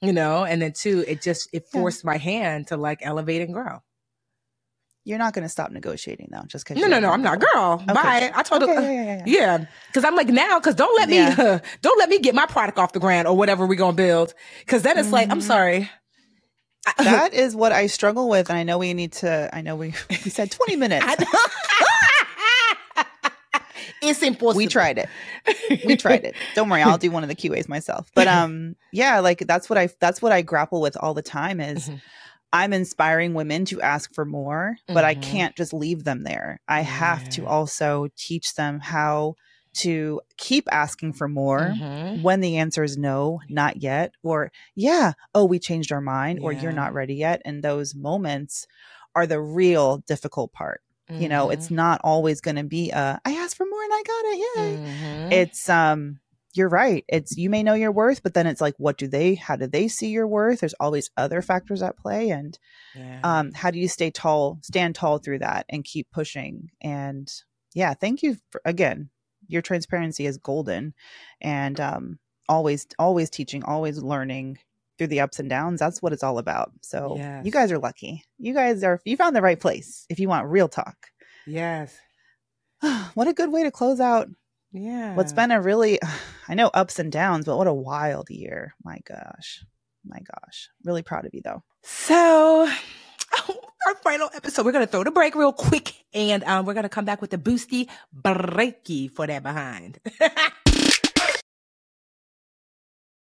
you 0.00 0.12
know, 0.12 0.44
and 0.44 0.60
then 0.62 0.72
two, 0.72 1.04
it 1.06 1.22
just 1.22 1.48
it 1.52 1.64
Yeah. 1.72 1.80
forced 1.80 2.04
my 2.04 2.16
hand 2.16 2.68
to 2.68 2.76
like 2.76 3.00
elevate 3.02 3.42
and 3.42 3.52
grow. 3.52 3.82
You're 5.04 5.18
not 5.18 5.32
going 5.32 5.44
to 5.44 5.48
stop 5.48 5.70
negotiating 5.70 6.28
though, 6.30 6.42
just 6.46 6.66
because. 6.68 6.82
No, 6.82 6.86
no, 6.88 7.00
no, 7.00 7.10
I'm 7.10 7.22
not, 7.22 7.40
girl. 7.40 7.80
Okay. 7.82 7.92
Bye. 7.94 8.30
I 8.34 8.42
told 8.42 8.62
Okay, 8.62 8.74
her, 8.74 8.80
yeah, 8.82 8.90
yeah, 9.04 9.16
yeah. 9.16 9.22
yeah, 9.58 9.64
because 9.86 10.04
I'm 10.04 10.14
like 10.14 10.28
now, 10.28 10.58
because 10.58 10.74
don't 10.74 10.94
let 10.96 11.08
me, 11.08 11.16
Yeah. 11.16 11.60
don't 11.82 11.98
let 11.98 12.10
me 12.10 12.18
get 12.18 12.34
my 12.34 12.44
product 12.44 12.78
off 12.78 12.92
the 12.92 13.00
ground 13.00 13.26
or 13.26 13.34
whatever 13.36 13.66
we're 13.66 13.76
gonna 13.76 13.94
build, 13.96 14.34
because 14.60 14.82
then 14.82 14.98
it's 14.98 15.10
like, 15.12 15.30
I'm 15.30 15.38
Mhm. 15.38 15.42
sorry. 15.44 15.90
That 16.98 17.32
is 17.34 17.54
what 17.56 17.72
I 17.72 17.86
struggle 17.86 18.28
with, 18.28 18.50
and 18.50 18.58
I 18.58 18.62
know 18.64 18.78
we 18.78 18.92
need 18.94 19.12
to. 19.14 19.48
I 19.52 19.60
know 19.62 19.76
we 19.76 19.94
we 20.10 20.16
said 20.30 20.50
20 20.50 20.76
minutes. 20.84 21.06
I- 24.08 24.10
it's 24.10 24.22
impossible. 24.22 24.56
we 24.56 24.66
tried 24.66 24.98
it. 24.98 25.08
We 25.84 25.96
tried 25.96 26.24
it. 26.24 26.36
Don't 26.54 26.68
worry, 26.68 26.82
I'll 26.82 26.98
do 26.98 27.10
one 27.10 27.22
of 27.22 27.28
the 27.28 27.36
QAs 27.36 27.68
myself. 27.68 28.10
But 28.14 28.26
um, 28.38 28.76
yeah, 28.92 29.20
like 29.20 29.40
that's 29.46 29.68
what 29.70 29.78
I 29.78 29.88
that's 30.00 30.20
what 30.22 30.32
I 30.32 30.42
grapple 30.42 30.80
with 30.80 30.96
all 30.96 31.14
the 31.14 31.22
time 31.22 31.60
is 31.60 31.88
Mhm. 31.88 32.00
I'm 32.52 32.72
inspiring 32.72 33.34
women 33.34 33.66
to 33.66 33.80
ask 33.82 34.14
for 34.14 34.24
more, 34.24 34.76
but 34.88 35.04
I 35.04 35.14
Mhm. 35.14 35.20
can't 35.22 35.56
just 35.56 35.74
leave 35.74 36.04
them 36.04 36.22
there. 36.22 36.60
I 36.66 36.80
have 36.80 37.28
to 37.30 37.46
also 37.46 38.08
teach 38.16 38.54
them 38.54 38.80
how 38.80 39.34
to 39.74 40.20
keep 40.38 40.66
asking 40.72 41.12
for 41.12 41.28
more 41.28 41.74
Mhm. 41.78 42.22
when 42.22 42.40
the 42.40 42.56
answer 42.56 42.82
is 42.82 42.96
no, 42.96 43.40
not 43.50 43.82
yet, 43.82 44.12
or 44.22 44.50
yeah, 44.74 45.12
oh, 45.34 45.44
we 45.44 45.58
changed 45.58 45.92
our 45.92 46.00
mind, 46.00 46.38
or 46.42 46.52
you're 46.52 46.72
not 46.72 46.94
ready 46.94 47.14
yet. 47.14 47.42
And 47.44 47.62
those 47.62 47.94
moments 47.94 48.66
are 49.14 49.26
the 49.26 49.40
real 49.40 49.98
difficult 49.98 50.52
part. 50.52 50.80
You 51.16 51.28
know, 51.28 51.50
it's 51.50 51.70
not 51.70 52.00
always 52.04 52.40
going 52.40 52.56
to 52.56 52.64
be 52.64 52.90
a 52.90 53.20
I 53.24 53.32
asked 53.32 53.56
for 53.56 53.66
more 53.66 53.82
and 53.82 53.92
I 53.92 54.02
got 54.06 54.24
it. 54.26 54.38
Yay. 54.38 54.80
Mhm. 54.92 55.26
It's 55.30 55.68
um 55.68 56.20
you're 56.54 56.68
right. 56.68 57.04
It's 57.08 57.36
you 57.36 57.50
may 57.50 57.62
know 57.62 57.74
your 57.74 57.92
worth, 57.92 58.22
but 58.22 58.34
then 58.34 58.46
it's 58.46 58.60
like 58.60 58.74
what 58.78 58.98
do 58.98 59.06
they 59.08 59.34
how 59.34 59.56
do 59.56 59.66
they 59.66 59.88
see 59.88 60.08
your 60.10 60.26
worth? 60.26 60.60
There's 60.60 60.74
always 60.80 61.10
other 61.16 61.42
factors 61.42 61.82
at 61.82 61.96
play 61.98 62.30
and 62.30 62.58
Yeah. 62.94 63.20
um 63.24 63.52
how 63.52 63.70
do 63.70 63.78
you 63.78 63.88
stay 63.88 64.10
tall, 64.10 64.58
stand 64.62 64.94
tall 64.94 65.18
through 65.18 65.40
that 65.40 65.66
and 65.68 65.84
keep 65.84 66.10
pushing? 66.12 66.70
And 66.80 67.32
yeah, 67.74 67.94
thank 67.94 68.22
you 68.22 68.36
for, 68.50 68.60
again. 68.64 69.10
Your 69.48 69.62
transparency 69.62 70.26
is 70.26 70.36
golden 70.38 70.94
and 71.40 71.80
um 71.80 72.18
always 72.48 72.86
always 72.98 73.30
teaching, 73.30 73.64
always 73.64 73.98
learning 74.02 74.58
through 74.98 75.06
the 75.06 75.20
ups 75.20 75.38
and 75.38 75.48
downs. 75.48 75.80
That's 75.80 76.02
what 76.02 76.12
it's 76.12 76.22
all 76.24 76.38
about. 76.38 76.72
So 76.82 77.16
you 77.44 77.50
guys 77.52 77.72
are 77.72 77.78
lucky. 77.78 78.24
You 78.38 78.52
guys 78.52 78.82
are 78.84 79.00
you 79.04 79.16
found 79.16 79.34
the 79.36 79.42
right 79.42 79.58
place 79.58 80.04
if 80.10 80.18
you 80.20 80.28
want 80.28 80.48
real 80.48 80.68
talk. 80.68 80.96
yes. 81.46 81.96
what 83.14 83.26
a 83.28 83.32
good 83.32 83.50
way 83.50 83.62
to 83.64 83.70
close 83.72 83.98
out 84.00 84.28
Yeah. 84.72 85.14
what's 85.16 85.32
been 85.32 85.50
a 85.50 85.60
really 85.60 85.98
i 86.48 86.54
know 86.54 86.68
ups 86.72 86.98
and 87.00 87.10
downs 87.10 87.44
but 87.46 87.56
what 87.56 87.66
a 87.66 87.74
wild 87.74 88.30
year 88.30 88.74
my 88.84 88.98
gosh 89.06 89.64
my 90.04 90.18
gosh 90.18 90.68
really 90.84 91.02
proud 91.02 91.24
of 91.26 91.34
you 91.34 91.40
though 91.42 91.62
So, 91.82 92.68
our 93.86 93.94
final 94.04 94.28
episode, 94.34 94.64
we're 94.64 94.72
going 94.72 94.86
to 94.86 94.90
throw 94.90 95.02
the 95.04 95.10
break 95.10 95.34
real 95.34 95.52
quick 95.52 95.94
and 96.14 96.44
um, 96.44 96.66
we're 96.66 96.74
going 96.74 96.82
to 96.84 96.88
come 96.88 97.04
back 97.04 97.20
with 97.20 97.30
the 97.30 97.38
boosty 97.38 97.88
breaky 98.14 99.10
for 99.10 99.26
that 99.26 99.42
behind. 99.42 99.98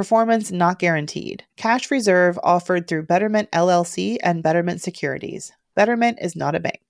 Performance 0.00 0.50
not 0.50 0.78
guaranteed. 0.78 1.44
Cash 1.58 1.90
reserve 1.90 2.38
offered 2.42 2.88
through 2.88 3.02
Betterment 3.02 3.50
LLC 3.50 4.16
and 4.22 4.42
Betterment 4.42 4.80
Securities. 4.80 5.52
Betterment 5.74 6.16
is 6.22 6.34
not 6.34 6.54
a 6.54 6.58
bank. 6.58 6.89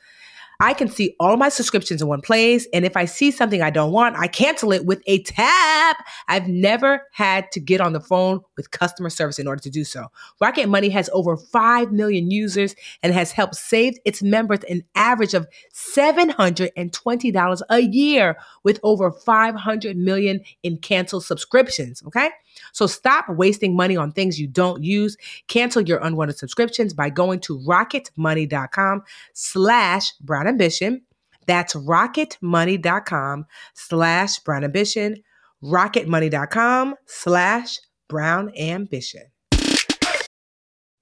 I 0.61 0.73
can 0.75 0.87
see 0.89 1.15
all 1.19 1.37
my 1.37 1.49
subscriptions 1.49 2.03
in 2.03 2.07
one 2.07 2.21
place. 2.21 2.67
And 2.71 2.85
if 2.85 2.95
I 2.95 3.05
see 3.05 3.31
something 3.31 3.63
I 3.63 3.71
don't 3.71 3.91
want, 3.91 4.15
I 4.15 4.27
cancel 4.27 4.71
it 4.71 4.85
with 4.85 5.01
a 5.07 5.23
tap. 5.23 6.05
I've 6.27 6.47
never 6.47 7.01
had 7.13 7.51
to 7.53 7.59
get 7.59 7.81
on 7.81 7.93
the 7.93 7.99
phone 7.99 8.41
with 8.55 8.69
customer 8.69 9.09
service 9.09 9.39
in 9.39 9.47
order 9.47 9.63
to 9.63 9.71
do 9.71 9.83
so. 9.83 10.05
Rocket 10.39 10.69
Money 10.69 10.89
has 10.89 11.09
over 11.13 11.35
5 11.35 11.91
million 11.91 12.29
users 12.29 12.75
and 13.01 13.11
has 13.11 13.31
helped 13.31 13.55
save 13.55 13.97
its 14.05 14.21
members 14.21 14.59
an 14.69 14.83
average 14.93 15.33
of 15.33 15.47
$720 15.73 17.61
a 17.69 17.79
year 17.79 18.37
with 18.63 18.79
over 18.83 19.11
500 19.11 19.97
million 19.97 20.41
in 20.61 20.77
canceled 20.77 21.25
subscriptions. 21.25 22.03
Okay. 22.05 22.29
So 22.73 22.87
stop 22.87 23.29
wasting 23.29 23.75
money 23.75 23.97
on 23.97 24.11
things 24.11 24.39
you 24.39 24.47
don't 24.47 24.83
use. 24.83 25.17
Cancel 25.47 25.81
your 25.81 25.99
unwanted 25.99 26.37
subscriptions 26.37 26.93
by 26.93 27.09
going 27.09 27.39
to 27.41 27.59
rocketmoney.com 27.59 29.03
slash 29.33 30.13
brown 30.19 30.47
ambition. 30.47 31.01
That's 31.47 31.73
rocketmoney.com 31.73 33.45
slash 33.73 34.39
brown 34.39 34.63
ambition. 34.63 35.23
Rocketmoney.com 35.63 36.95
slash 37.05 37.79
brown 38.07 38.51
ambition. 38.57 39.23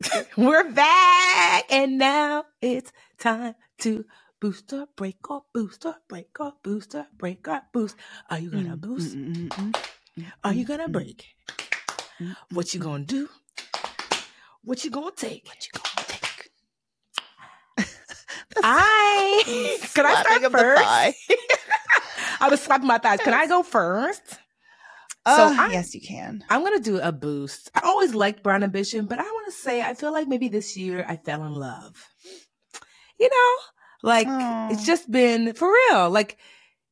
We're 0.38 0.72
back 0.72 1.66
and 1.70 1.97
now 1.97 2.45
it's 2.62 2.91
time 3.18 3.56
to 3.80 4.06
booster 4.39 4.86
break 4.95 5.30
or 5.30 5.43
booster 5.54 5.95
break 6.08 6.39
or 6.39 6.54
booster 6.64 7.08
break 7.18 7.47
or 7.47 7.62
boost. 7.74 7.95
Are 8.30 8.39
you 8.39 8.50
gonna 8.50 8.78
mm, 8.78 8.82
boost? 8.82 9.18
Mm, 9.18 9.50
mm, 9.50 9.89
Are 10.43 10.53
you 10.53 10.65
gonna 10.65 10.89
break? 10.89 11.26
What 12.51 12.74
you 12.74 12.80
gonna 12.80 13.03
do? 13.03 13.30
What 14.63 14.84
you 14.84 14.91
gonna 14.91 15.11
take? 15.11 15.47
What 15.47 15.65
you 15.65 15.72
gonna 15.74 16.07
take? 16.07 16.49
I 18.63 19.78
can 19.93 20.05
I 20.05 20.22
start 20.22 20.51
first? 20.51 20.84
I 22.41 22.49
was 22.49 22.61
slapping 22.61 22.88
my 22.88 22.97
thighs. 22.97 23.20
Can 23.20 23.34
I 23.34 23.47
go 23.47 23.63
first? 23.63 24.39
Uh, 25.26 25.36
so 25.36 25.61
I, 25.61 25.72
yes, 25.72 25.93
you 25.93 26.01
can. 26.01 26.43
I'm 26.49 26.63
gonna 26.63 26.80
do 26.80 26.99
a 26.99 27.11
boost. 27.11 27.70
I 27.76 27.82
always 27.84 28.15
liked 28.15 28.43
Brown 28.43 28.63
Ambition, 28.63 29.05
but 29.05 29.20
I 29.20 29.24
want 29.24 29.45
to 29.47 29.51
say 29.51 29.82
I 29.82 29.93
feel 29.93 30.11
like 30.11 30.28
maybe 30.28 30.47
this 30.47 30.78
year 30.78 31.05
I 31.07 31.17
fell 31.17 31.43
in 31.45 31.53
love. 31.53 32.07
You 33.20 33.30
know, 33.30 33.55
like 34.01 34.28
it's 34.72 34.86
just 34.86 35.11
been 35.11 35.53
for 35.53 35.72
real. 35.72 36.09
Like 36.09 36.38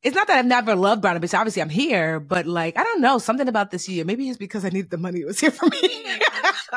it's 0.02 0.14
not 0.14 0.26
that 0.28 0.38
I've 0.38 0.46
never 0.46 0.76
loved 0.76 1.02
Brown 1.02 1.16
Ambition. 1.16 1.38
Obviously, 1.38 1.62
I'm 1.62 1.68
here, 1.68 2.20
but 2.20 2.46
like 2.46 2.78
I 2.78 2.84
don't 2.84 3.00
know 3.00 3.18
something 3.18 3.48
about 3.48 3.70
this 3.70 3.88
year. 3.88 4.04
Maybe 4.04 4.28
it's 4.28 4.38
because 4.38 4.64
I 4.64 4.68
needed 4.68 4.90
the 4.90 4.98
money. 4.98 5.20
It 5.20 5.26
was 5.26 5.40
here 5.40 5.50
for 5.50 5.66
me. 5.66 5.78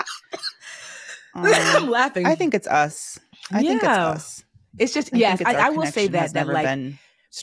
um, 1.35 1.45
I'm 1.45 1.89
laughing. 1.89 2.25
I 2.25 2.35
think 2.35 2.53
it's 2.53 2.67
us. 2.67 3.19
I 3.51 3.59
yeah. 3.59 3.69
think 3.69 3.83
it's 3.83 3.89
us. 3.89 4.43
It's 4.79 4.93
just 4.93 5.13
I 5.13 5.17
yes. 5.17 5.41
I, 5.45 5.53
I 5.53 5.69
will 5.69 5.85
say 5.85 6.07
that 6.07 6.33
that 6.33 6.47
like 6.47 6.95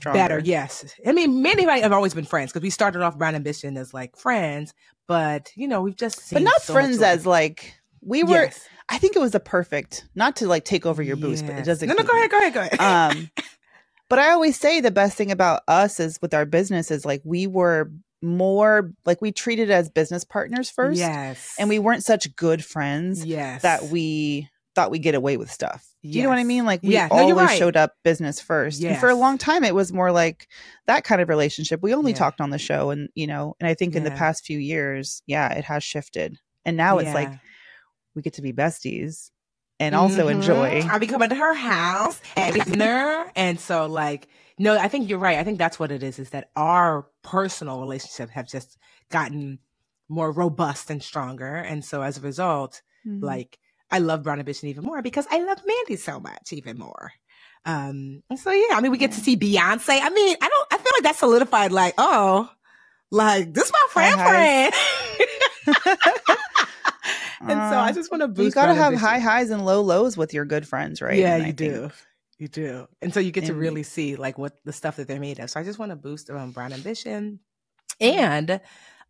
better. 0.04 0.40
Yes. 0.40 0.84
I 1.06 1.12
mean, 1.12 1.42
me 1.42 1.52
and 1.52 1.70
I 1.70 1.78
have 1.78 1.92
always 1.92 2.14
been 2.14 2.24
friends 2.24 2.52
because 2.52 2.62
we 2.62 2.70
started 2.70 3.02
off 3.02 3.16
Brown 3.16 3.34
Ambition 3.34 3.76
as 3.76 3.94
like 3.94 4.16
friends, 4.16 4.74
but 5.06 5.52
you 5.54 5.68
know 5.68 5.82
we've 5.82 5.96
just 5.96 6.32
but 6.32 6.42
not 6.42 6.60
so 6.62 6.72
friends 6.72 7.00
as 7.02 7.24
like 7.26 7.74
we 8.00 8.24
were. 8.24 8.44
Yes. 8.44 8.68
I 8.90 8.96
think 8.96 9.14
it 9.16 9.18
was 9.18 9.34
a 9.34 9.40
perfect 9.40 10.06
not 10.14 10.36
to 10.36 10.46
like 10.46 10.64
take 10.64 10.86
over 10.86 11.02
your 11.02 11.16
yes. 11.16 11.24
boost, 11.24 11.46
but 11.46 11.56
it 11.56 11.64
doesn't. 11.64 11.88
No, 11.88 11.94
no, 11.94 12.04
go 12.04 12.16
ahead, 12.16 12.30
go 12.30 12.38
ahead, 12.38 12.54
go 12.54 12.60
ahead. 12.60 12.80
Um, 12.80 13.30
but 14.08 14.18
I 14.18 14.30
always 14.30 14.58
say 14.58 14.80
the 14.80 14.90
best 14.90 15.16
thing 15.16 15.30
about 15.30 15.62
us 15.68 16.00
is 16.00 16.18
with 16.22 16.34
our 16.34 16.46
business 16.46 16.90
is 16.90 17.04
like 17.04 17.20
we 17.24 17.46
were 17.46 17.90
more 18.22 18.92
like 19.06 19.20
we 19.20 19.32
treated 19.32 19.70
as 19.70 19.90
business 19.90 20.24
partners 20.24 20.70
first. 20.70 20.98
Yes. 20.98 21.54
And 21.58 21.68
we 21.68 21.78
weren't 21.78 22.04
such 22.04 22.34
good 22.34 22.64
friends 22.64 23.24
yes. 23.24 23.62
that 23.62 23.84
we 23.84 24.48
thought 24.74 24.90
we 24.90 24.98
get 24.98 25.14
away 25.14 25.36
with 25.36 25.50
stuff. 25.50 25.84
Do 26.02 26.10
you 26.10 26.22
know 26.22 26.28
what 26.28 26.38
I 26.38 26.44
mean? 26.44 26.64
Like 26.64 26.82
we 26.82 26.94
yeah. 26.94 27.08
always 27.10 27.34
no, 27.34 27.42
right. 27.42 27.58
showed 27.58 27.76
up 27.76 27.94
business 28.04 28.40
first. 28.40 28.80
Yes. 28.80 28.92
And 28.92 29.00
for 29.00 29.08
a 29.08 29.14
long 29.14 29.36
time 29.38 29.64
it 29.64 29.74
was 29.74 29.92
more 29.92 30.10
like 30.10 30.48
that 30.86 31.04
kind 31.04 31.20
of 31.20 31.28
relationship. 31.28 31.82
We 31.82 31.94
only 31.94 32.12
yeah. 32.12 32.18
talked 32.18 32.40
on 32.40 32.50
the 32.50 32.58
show 32.58 32.90
and 32.90 33.08
you 33.14 33.26
know, 33.26 33.56
and 33.60 33.68
I 33.68 33.74
think 33.74 33.94
yeah. 33.94 33.98
in 33.98 34.04
the 34.04 34.10
past 34.12 34.44
few 34.44 34.58
years, 34.58 35.22
yeah, 35.26 35.52
it 35.52 35.64
has 35.64 35.84
shifted. 35.84 36.38
And 36.64 36.76
now 36.76 36.98
it's 36.98 37.14
like 37.14 37.30
we 38.14 38.22
get 38.22 38.34
to 38.34 38.42
be 38.42 38.52
besties 38.52 39.30
and 39.80 39.94
also 39.94 40.26
mm-hmm. 40.26 40.40
enjoy. 40.40 40.80
I'll 40.90 40.98
be 40.98 41.06
coming 41.06 41.28
to 41.28 41.34
her 41.34 41.54
house 41.54 42.20
at 42.36 42.54
dinner. 42.54 43.30
and 43.36 43.58
so 43.60 43.86
like, 43.86 44.28
no, 44.58 44.76
I 44.76 44.88
think 44.88 45.08
you're 45.08 45.18
right. 45.18 45.38
I 45.38 45.44
think 45.44 45.58
that's 45.58 45.78
what 45.78 45.92
it 45.92 46.02
is, 46.02 46.18
is 46.18 46.30
that 46.30 46.50
our 46.56 47.06
personal 47.22 47.80
relationships 47.80 48.32
have 48.32 48.48
just 48.48 48.76
gotten 49.10 49.60
more 50.08 50.32
robust 50.32 50.90
and 50.90 51.02
stronger. 51.02 51.54
And 51.54 51.84
so 51.84 52.02
as 52.02 52.18
a 52.18 52.22
result, 52.22 52.82
mm-hmm. 53.06 53.24
like 53.24 53.58
I 53.90 53.98
love 53.98 54.22
Brown 54.22 54.38
Ambition 54.38 54.68
even 54.68 54.84
more 54.84 55.02
because 55.02 55.26
I 55.30 55.38
love 55.38 55.58
Mandi 55.64 55.96
so 55.96 56.20
much 56.20 56.52
even 56.52 56.78
more. 56.78 57.12
Um, 57.64 58.22
and 58.30 58.38
so 58.38 58.50
yeah, 58.50 58.76
I 58.76 58.80
mean, 58.80 58.90
we 58.90 58.98
get 58.98 59.12
to 59.12 59.20
see 59.20 59.36
Beyonce. 59.36 60.00
I 60.02 60.10
mean, 60.10 60.36
I 60.40 60.48
don't, 60.48 60.68
I 60.72 60.78
feel 60.78 60.92
like 60.96 61.02
that 61.04 61.16
solidified. 61.16 61.72
Like, 61.72 61.94
oh, 61.98 62.50
like 63.10 63.52
this 63.52 63.70
my 63.72 63.86
friend, 63.90 64.20
friend. 64.20 64.74
and 67.50 67.72
so 67.72 67.78
I 67.78 67.92
just 67.92 68.10
want 68.10 68.22
to 68.22 68.28
boost. 68.28 68.44
You 68.44 68.50
got 68.52 68.66
to 68.66 68.74
have 68.74 68.94
high 68.94 69.18
highs 69.18 69.50
and 69.50 69.64
low 69.64 69.82
lows 69.82 70.16
with 70.16 70.34
your 70.34 70.44
good 70.44 70.66
friends, 70.66 71.00
right? 71.02 71.18
Yeah, 71.18 71.34
And 71.34 71.42
I 71.42 71.46
you 71.48 71.52
think- 71.52 71.74
do. 71.74 71.90
You 72.38 72.46
do. 72.46 72.86
And 73.02 73.12
so 73.12 73.18
you 73.18 73.32
get 73.32 73.46
to 73.46 73.54
really 73.54 73.82
see 73.82 74.14
like 74.14 74.38
what 74.38 74.56
the 74.64 74.72
stuff 74.72 74.94
that 74.96 75.08
they're 75.08 75.18
made 75.18 75.40
of. 75.40 75.50
So 75.50 75.58
I 75.58 75.64
just 75.64 75.80
want 75.80 75.90
to 75.90 75.96
boost 75.96 76.30
um, 76.30 76.52
Brown 76.52 76.72
Ambition. 76.72 77.40
Mm-hmm. 78.00 78.18
And 78.20 78.60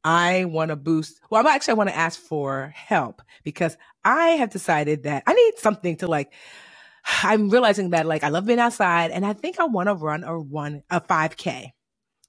I 0.03 0.47
want 0.47 0.70
to 0.70 0.76
boost, 0.76 1.20
well, 1.28 1.41
I'm 1.43 1.47
actually, 1.47 1.72
I 1.72 1.74
want 1.74 1.91
to 1.91 1.97
ask 1.97 2.18
for 2.18 2.72
help 2.74 3.20
because 3.45 3.76
I 4.03 4.28
have 4.30 4.49
decided 4.49 5.03
that 5.03 5.24
I 5.26 5.34
need 5.34 5.59
something 5.59 5.97
to 5.99 6.07
like, 6.07 6.32
I'm 7.22 7.51
realizing 7.51 7.91
that 7.91 8.07
like 8.07 8.24
I 8.24 8.30
love 8.30 8.47
being 8.47 8.59
outside 8.59 9.11
and 9.11 9.26
I 9.26 9.34
think 9.34 9.61
I 9.61 9.64
want 9.64 9.91
to 9.91 9.95
run 9.95 10.24
a 10.24 10.39
run, 10.39 10.82
a 10.89 11.01
5K. 11.01 11.72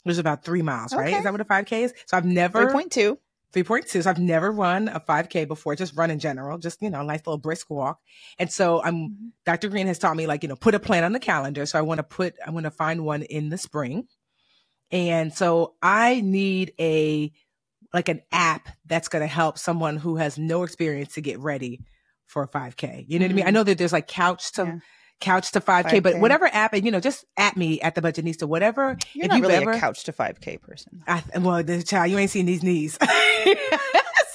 Which 0.03 0.13
is 0.13 0.19
about 0.19 0.43
three 0.43 0.61
miles, 0.61 0.93
right? 0.93 1.07
Okay. 1.09 1.17
Is 1.17 1.23
that 1.23 1.31
what 1.31 1.41
a 1.41 1.45
5K 1.45 1.83
is? 1.83 1.93
So 2.07 2.15
I've 2.17 2.25
never, 2.25 2.67
3.2. 2.71 3.17
3.2. 3.53 4.03
So 4.03 4.09
I've 4.09 4.19
never 4.19 4.51
run 4.51 4.87
a 4.87 4.99
5K 4.99 5.47
before, 5.47 5.75
just 5.75 5.95
run 5.95 6.11
in 6.11 6.19
general, 6.19 6.57
just, 6.57 6.81
you 6.81 6.89
know, 6.89 7.01
a 7.01 7.03
nice 7.03 7.19
little 7.25 7.37
brisk 7.37 7.69
walk. 7.69 7.99
And 8.37 8.51
so 8.51 8.81
I'm, 8.83 9.33
Dr. 9.45 9.69
Green 9.69 9.87
has 9.87 9.97
taught 9.99 10.15
me 10.15 10.27
like, 10.27 10.43
you 10.43 10.49
know, 10.49 10.55
put 10.55 10.75
a 10.75 10.79
plan 10.79 11.03
on 11.03 11.13
the 11.13 11.19
calendar. 11.19 11.65
So 11.65 11.79
I 11.79 11.81
want 11.81 11.97
to 11.99 12.03
put, 12.03 12.35
I 12.45 12.51
want 12.51 12.65
to 12.65 12.71
find 12.71 13.03
one 13.05 13.23
in 13.23 13.49
the 13.49 13.57
spring. 13.57 14.07
And 14.91 15.33
so 15.33 15.75
I 15.81 16.21
need 16.21 16.73
a, 16.79 17.31
like 17.93 18.09
an 18.09 18.21
app 18.31 18.69
that's 18.85 19.07
going 19.07 19.21
to 19.23 19.27
help 19.27 19.57
someone 19.57 19.97
who 19.97 20.17
has 20.17 20.37
no 20.37 20.63
experience 20.63 21.13
to 21.15 21.21
get 21.21 21.39
ready 21.39 21.81
for 22.27 22.43
a 22.43 22.47
5K. 22.47 23.05
You 23.07 23.17
know 23.17 23.25
what 23.25 23.31
I 23.31 23.33
mean? 23.33 23.45
I 23.45 23.49
Mhm. 23.49 23.53
know 23.53 23.63
that 23.63 23.77
there's 23.79 23.93
like 23.93 24.07
couch 24.07 24.51
to, 24.53 24.63
Yeah. 24.65 24.77
Couch 25.19 25.51
to 25.51 25.59
5K, 25.61 26.01
but 26.01 26.15
5K. 26.15 26.19
whatever 26.21 26.47
app, 26.51 26.73
and 26.73 26.85
you 26.85 26.91
know, 26.91 26.99
just 26.99 27.25
at 27.37 27.57
me 27.57 27.81
at 27.81 27.95
the 27.95 28.01
budget 28.01 28.23
needs 28.25 28.37
to 28.37 28.47
whatever. 28.47 28.97
You're 29.13 29.25
if 29.25 29.29
not 29.29 29.37
you've 29.37 29.47
really 29.47 29.55
ever, 29.55 29.71
a 29.71 29.79
couch 29.79 30.03
to 30.05 30.13
5K 30.13 30.61
person. 30.61 31.03
I, 31.07 31.23
well, 31.39 31.63
the 31.63 31.83
child, 31.83 32.11
you 32.11 32.17
ain't 32.17 32.31
seen 32.31 32.45
these 32.45 32.63
knees. 32.63 32.97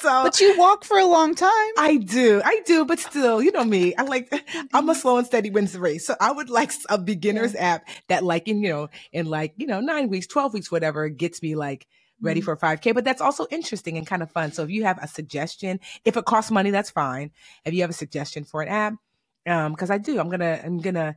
so 0.01 0.25
But 0.25 0.41
you 0.41 0.57
walk 0.59 0.85
for 0.85 0.99
a 0.99 1.07
long 1.07 1.35
time. 1.35 1.51
I 1.79 1.97
do, 1.97 2.43
I 2.45 2.61
do, 2.67 2.85
but 2.85 2.99
still, 2.99 3.43
you 3.43 3.53
know 3.53 3.65
me. 3.65 3.95
I 3.97 4.03
like, 4.03 4.33
I'm 4.73 4.89
a 4.89 4.95
slow 4.95 5.17
and 5.19 5.27
steady 5.27 5.51
wins 5.51 5.73
the 5.73 5.81
race. 5.81 6.07
So 6.07 6.15
I 6.21 6.33
would 6.33 6.51
like 6.51 6.73
a 6.89 6.99
beginner's 6.99 7.55
app 7.55 7.89
that, 8.09 8.23
like, 8.25 8.49
in 8.49 8.63
you 8.63 8.69
know, 8.71 8.89
in 9.13 9.27
like 9.27 9.55
you 9.57 9.67
know 9.67 9.81
nine 9.81 10.09
weeks, 10.09 10.27
twelve 10.27 10.53
weeks, 10.53 10.71
whatever, 10.71 11.09
gets 11.09 11.43
me 11.43 11.55
like 11.55 11.87
ready 12.21 12.41
Mhm. 12.41 12.45
for 12.45 12.57
5K. 12.57 12.95
But 12.95 13.05
that's 13.05 13.21
also 13.21 13.47
interesting 13.51 13.97
and 13.99 14.07
kind 14.07 14.23
of 14.23 14.31
fun. 14.31 14.53
So 14.53 14.63
if 14.63 14.71
you 14.71 14.85
have 14.85 14.99
a 15.03 15.09
suggestion, 15.09 15.81
if 16.05 16.17
it 16.17 16.25
costs 16.25 16.51
money, 16.51 16.71
that's 16.71 16.91
fine. 16.91 17.31
If 17.65 17.75
you 17.75 17.81
have 17.83 17.91
a 17.91 17.95
suggestion 17.95 18.45
for 18.45 18.63
an 18.63 18.69
app, 18.69 18.95
um, 19.47 19.73
because 19.73 19.91
I 19.91 19.99
do, 19.99 20.21
I'm 20.21 20.31
gonna, 20.31 20.61
I'm 20.65 20.81
gonna. 20.81 21.17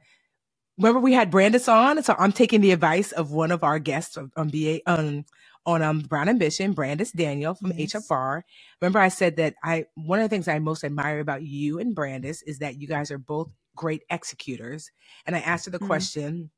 Remember 0.78 1.00
we 1.02 1.14
had 1.14 1.32
Brandice 1.32 1.72
on, 1.74 2.04
so 2.04 2.16
I'm 2.20 2.34
taking 2.34 2.62
the 2.62 2.72
advice 2.74 3.14
of 3.14 3.32
one 3.32 3.52
of 3.52 3.64
our 3.64 3.80
guests 3.80 4.18
on 4.38 4.50
BA 4.50 4.82
um, 4.88 5.26
on 5.66 5.84
um, 5.84 6.02
Brown 6.02 6.30
Ambition, 6.30 6.76
Brandice 6.76 7.14
Daniel 7.16 7.56
from 7.56 7.74
Yes. 7.74 7.94
HFR. 7.94 8.44
Remember 8.82 9.00
I 9.00 9.10
said 9.10 9.38
that 9.38 9.56
I 9.64 9.86
one 9.96 10.20
of 10.20 10.26
the 10.26 10.30
things 10.30 10.50
I 10.50 10.60
most 10.60 10.84
admire 10.84 11.22
about 11.22 11.44
you 11.44 11.80
and 11.80 11.96
Brandice 11.96 12.44
is 12.48 12.60
that 12.60 12.82
you 12.82 12.90
guys 12.90 13.12
are 13.12 13.20
both 13.20 13.50
great 13.78 14.04
executors. 14.12 14.92
And 15.28 15.36
I 15.36 15.42
asked 15.42 15.66
her 15.66 15.72
the 15.72 15.80
Mhm. 15.80 15.88
question, 15.88 16.52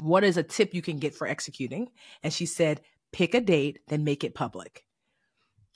what 0.00 0.24
is 0.24 0.38
a 0.38 0.44
tip 0.44 0.74
you 0.74 0.82
can 0.82 0.98
get 0.98 1.14
for 1.14 1.28
executing? 1.28 1.88
And 2.22 2.32
she 2.32 2.46
said, 2.46 2.82
pick 3.12 3.34
a 3.34 3.40
date, 3.42 3.80
then 3.88 4.04
make 4.04 4.24
it 4.24 4.34
public. 4.34 4.84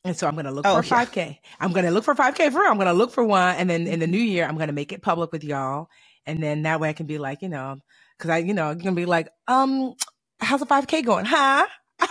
And 0.04 0.16
so 0.16 0.26
I'm 0.26 0.34
going 0.34 0.46
to 0.46 0.50
look 0.50 0.66
Oh, 0.66 0.82
for 0.82 0.94
yeah. 0.94 1.04
5K. 1.04 1.38
I'm 1.60 1.72
going 1.72 1.84
to 1.84 1.90
look 1.92 2.04
for 2.04 2.14
5K 2.14 2.50
for 2.50 2.60
real. 2.60 2.70
I'm 2.70 2.76
going 2.76 2.86
to 2.88 2.92
look 2.92 3.12
for 3.12 3.24
one. 3.24 3.54
And 3.56 3.70
then 3.70 3.86
in 3.86 4.00
the 4.00 4.06
new 4.06 4.18
year, 4.18 4.44
I'm 4.46 4.56
going 4.56 4.66
to 4.68 4.72
make 4.72 4.92
it 4.92 5.00
public 5.02 5.30
with 5.32 5.44
y'all. 5.44 5.88
And 6.26 6.42
then 6.42 6.62
that 6.62 6.80
way 6.80 6.88
I 6.88 6.92
can 6.92 7.06
be 7.06 7.18
like, 7.18 7.42
you 7.42 7.48
know, 7.48 7.76
cause 8.18 8.30
I, 8.30 8.38
you 8.38 8.52
know, 8.54 8.66
I'm 8.70 8.78
going 8.78 8.94
to 8.94 9.00
be 9.00 9.06
like, 9.06 9.28
um, 9.48 9.94
how's 10.40 10.60
the 10.60 10.66
5K 10.66 11.04
going? 11.04 11.24
Huh? 11.24 11.66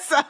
so 0.00 0.20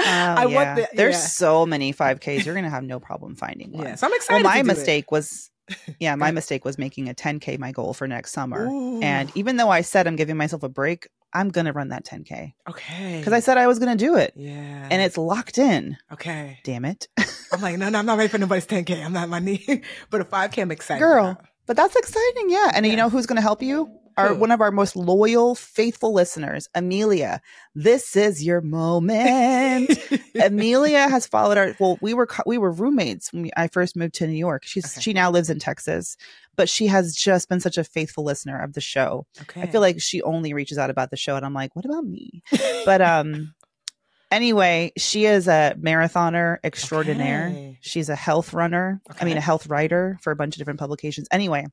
Oh, 0.00 0.04
I 0.04 0.46
yeah. 0.46 0.54
want 0.54 0.76
the, 0.76 0.88
There's 0.96 1.14
yeah. 1.16 1.20
so 1.20 1.66
many 1.66 1.92
5Ks. 1.92 2.44
You're 2.44 2.54
going 2.54 2.64
to 2.64 2.70
have 2.70 2.84
no 2.84 3.00
problem 3.00 3.34
finding 3.34 3.72
one. 3.72 3.86
Yeah, 3.86 3.94
so 3.96 4.06
I'm 4.06 4.14
excited. 4.14 4.44
well, 4.44 4.52
my 4.52 4.62
do 4.62 4.70
it. 4.70 4.74
mistake 4.76 5.10
was, 5.10 5.50
yeah, 5.98 6.14
my 6.14 6.30
mistake 6.30 6.64
was 6.64 6.78
making 6.78 7.08
a 7.08 7.14
10K 7.14 7.58
my 7.58 7.72
goal 7.72 7.94
for 7.94 8.06
next 8.06 8.30
summer. 8.32 8.68
Ooh, 8.68 9.00
And 9.02 9.30
even 9.34 9.56
though 9.56 9.70
I 9.70 9.80
said 9.80 10.06
I'm 10.06 10.14
giving 10.16 10.36
myself 10.36 10.62
a 10.62 10.68
break, 10.68 11.08
I'm 11.32 11.50
to 11.66 11.72
run 11.72 11.88
that 11.88 12.04
10K 12.04 12.54
okay, 12.68 13.18
because 13.18 13.32
I 13.32 13.40
said 13.40 13.58
I 13.58 13.66
was 13.66 13.78
to 13.96 14.02
do 14.04 14.16
it. 14.16 14.32
yeah, 14.36 14.88
And 14.90 15.02
it's 15.02 15.18
locked 15.18 15.58
in. 15.58 15.96
okay. 16.12 16.58
Damn 16.64 16.84
it. 16.84 17.08
I'm 17.52 17.60
like, 17.60 17.76
no, 17.78 17.88
no, 17.88 17.98
I'm 17.98 18.06
not 18.06 18.18
ready 18.18 18.28
for 18.28 18.38
nobody's 18.38 18.66
10k. 18.66 19.04
I'm 19.04 19.12
not 19.12 19.28
my 19.28 19.38
knee, 19.38 19.82
but 20.10 20.20
a 20.20 20.24
5k, 20.24 20.62
I'm 20.62 20.70
excited. 20.70 21.00
Girl. 21.00 21.30
about. 21.30 21.44
But 21.66 21.76
that's 21.76 21.94
exciting. 21.96 22.48
Yeah. 22.48 22.70
And 22.74 22.86
you 22.86 22.96
know 22.96 23.10
who's 23.10 23.26
to 23.36 23.42
help 23.42 23.62
you? 23.62 23.90
Our, 24.18 24.34
one 24.34 24.50
of 24.50 24.60
our 24.60 24.70
most 24.70 24.96
loyal, 24.96 25.54
faithful 25.54 26.12
listeners, 26.12 26.68
Amelia. 26.74 27.40
This 27.74 28.16
is 28.16 28.44
your 28.44 28.60
moment. 28.60 29.96
Amelia 30.42 31.08
has 31.08 31.26
followed 31.26 31.56
our. 31.56 31.76
Well, 31.78 31.98
we 32.00 32.14
were 32.14 32.28
we 32.44 32.58
were 32.58 32.70
roommates 32.72 33.32
when 33.32 33.42
we, 33.42 33.50
I 33.56 33.68
first 33.68 33.96
moved 33.96 34.14
to 34.16 34.26
New 34.26 34.32
York. 34.36 34.64
She's 34.64 34.84
Okay. 34.86 35.00
she 35.00 35.12
now 35.12 35.30
lives 35.30 35.50
in 35.50 35.58
Texas, 35.58 36.16
but 36.56 36.68
she 36.68 36.88
has 36.88 37.14
just 37.14 37.48
been 37.48 37.60
such 37.60 37.78
a 37.78 37.84
faithful 37.84 38.24
listener 38.24 38.60
of 38.60 38.72
the 38.72 38.80
show. 38.80 39.26
okay. 39.42 39.62
I 39.62 39.66
feel 39.66 39.80
like 39.80 40.00
she 40.00 40.20
only 40.22 40.52
reaches 40.52 40.78
out 40.78 40.90
about 40.90 41.10
the 41.10 41.16
show, 41.16 41.36
and 41.36 41.46
I'm 41.46 41.54
like, 41.54 41.76
what 41.76 41.84
about 41.84 42.04
me? 42.04 42.42
But 42.84 43.00
um, 43.00 43.54
anyway, 44.30 44.92
she 44.96 45.26
is 45.26 45.46
a 45.48 45.76
marathoner 45.80 46.58
extraordinaire. 46.64 47.48
Okay. 47.48 47.78
She's 47.80 48.08
a 48.08 48.16
health 48.16 48.52
runner. 48.52 49.00
I 49.20 49.24
mean, 49.24 49.36
a 49.36 49.40
health 49.40 49.68
writer 49.68 50.18
for 50.22 50.30
a 50.32 50.36
bunch 50.36 50.56
of 50.56 50.58
different 50.58 50.80
publications. 50.80 51.28
Anyway. 51.30 51.66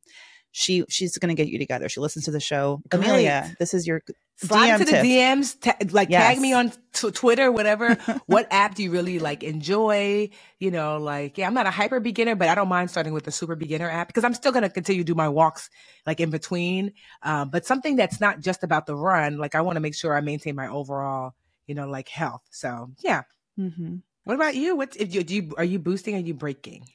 She 0.57 0.85
she's 0.87 1.17
gonna 1.17 1.33
get 1.33 1.49
you 1.49 1.59
together. 1.59 1.89
She 1.89 1.99
listens 1.99 2.23
to 2.25 2.31
the 2.31 2.39
show. 2.39 2.81
Great. 2.89 3.03
Amelia, 3.03 3.53
this 3.59 3.73
is 3.73 3.85
your 3.85 4.01
Slide 4.37 4.69
DM 4.69 4.73
into 4.73 4.85
the 4.85 4.91
tip. 4.91 5.05
DMs, 5.05 5.59
ta- 5.59 5.91
like 5.91 6.09
tag 6.09 6.39
me 6.39 6.53
on 6.53 6.71
t- 6.93 7.11
Twitter, 7.11 7.51
whatever. 7.51 7.95
what 8.25 8.47
app 8.51 8.73
do 8.75 8.83
you 8.83 8.89
really 8.89 9.19
like 9.19 9.43
enjoy? 9.43 10.29
You 10.59 10.71
know, 10.71 10.97
like, 10.97 11.37
yeah, 11.37 11.45
I'm 11.47 11.53
not 11.53 11.67
a 11.67 11.71
hyper 11.71 11.99
beginner, 11.99 12.35
but 12.35 12.47
I 12.47 12.55
don't 12.55 12.69
mind 12.69 12.89
starting 12.89 13.11
with 13.11 13.27
a 13.27 13.31
super 13.31 13.55
beginner 13.55 13.89
app 13.89 14.07
because 14.07 14.23
I'm 14.23 14.33
still 14.33 14.53
going 14.53 14.63
to 14.63 14.69
continue 14.69 15.03
to 15.03 15.05
do 15.05 15.13
my 15.13 15.27
walks 15.27 15.69
like 16.05 16.21
in 16.21 16.29
between. 16.29 16.93
Um, 17.21 17.49
but 17.49 17.65
something 17.65 17.97
that's 17.97 18.21
not 18.21 18.39
just 18.39 18.63
about 18.63 18.85
the 18.85 18.95
run. 18.95 19.37
Like 19.37 19.55
I 19.55 19.61
want 19.61 19.75
to 19.75 19.81
make 19.81 19.93
sure 19.95 20.15
I 20.15 20.21
maintain 20.21 20.55
my 20.55 20.69
overall, 20.69 21.33
you 21.67 21.75
know, 21.75 21.89
like 21.89 22.07
health. 22.07 22.43
So 22.51 22.91
yeah. 23.03 23.23
Mhm. 23.59 24.03
What 24.23 24.35
about 24.35 24.55
you? 24.55 24.77
What 24.77 24.95
if 24.95 25.13
you, 25.13 25.23
do 25.23 25.35
you, 25.35 25.53
are 25.57 25.65
you 25.65 25.79
boosting 25.79 26.15
or 26.15 26.17
are 26.17 26.21
you 26.21 26.33
breaking? 26.33 26.87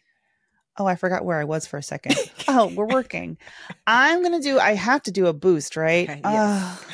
Oh, 0.78 0.86
I 0.86 0.96
forgot 0.96 1.24
where 1.24 1.38
I 1.38 1.44
was 1.44 1.66
for 1.66 1.78
a 1.78 1.82
second. 1.82 2.16
oh, 2.48 2.72
we're 2.74 2.86
working. 2.86 3.38
I'm 3.86 4.22
gonna 4.22 4.40
do. 4.40 4.58
I 4.58 4.74
have 4.74 5.02
to 5.04 5.10
do 5.10 5.26
a 5.26 5.32
boost, 5.32 5.76
right? 5.76 6.08
Okay, 6.08 6.20
yes. 6.24 6.24
Ah, 6.34 6.86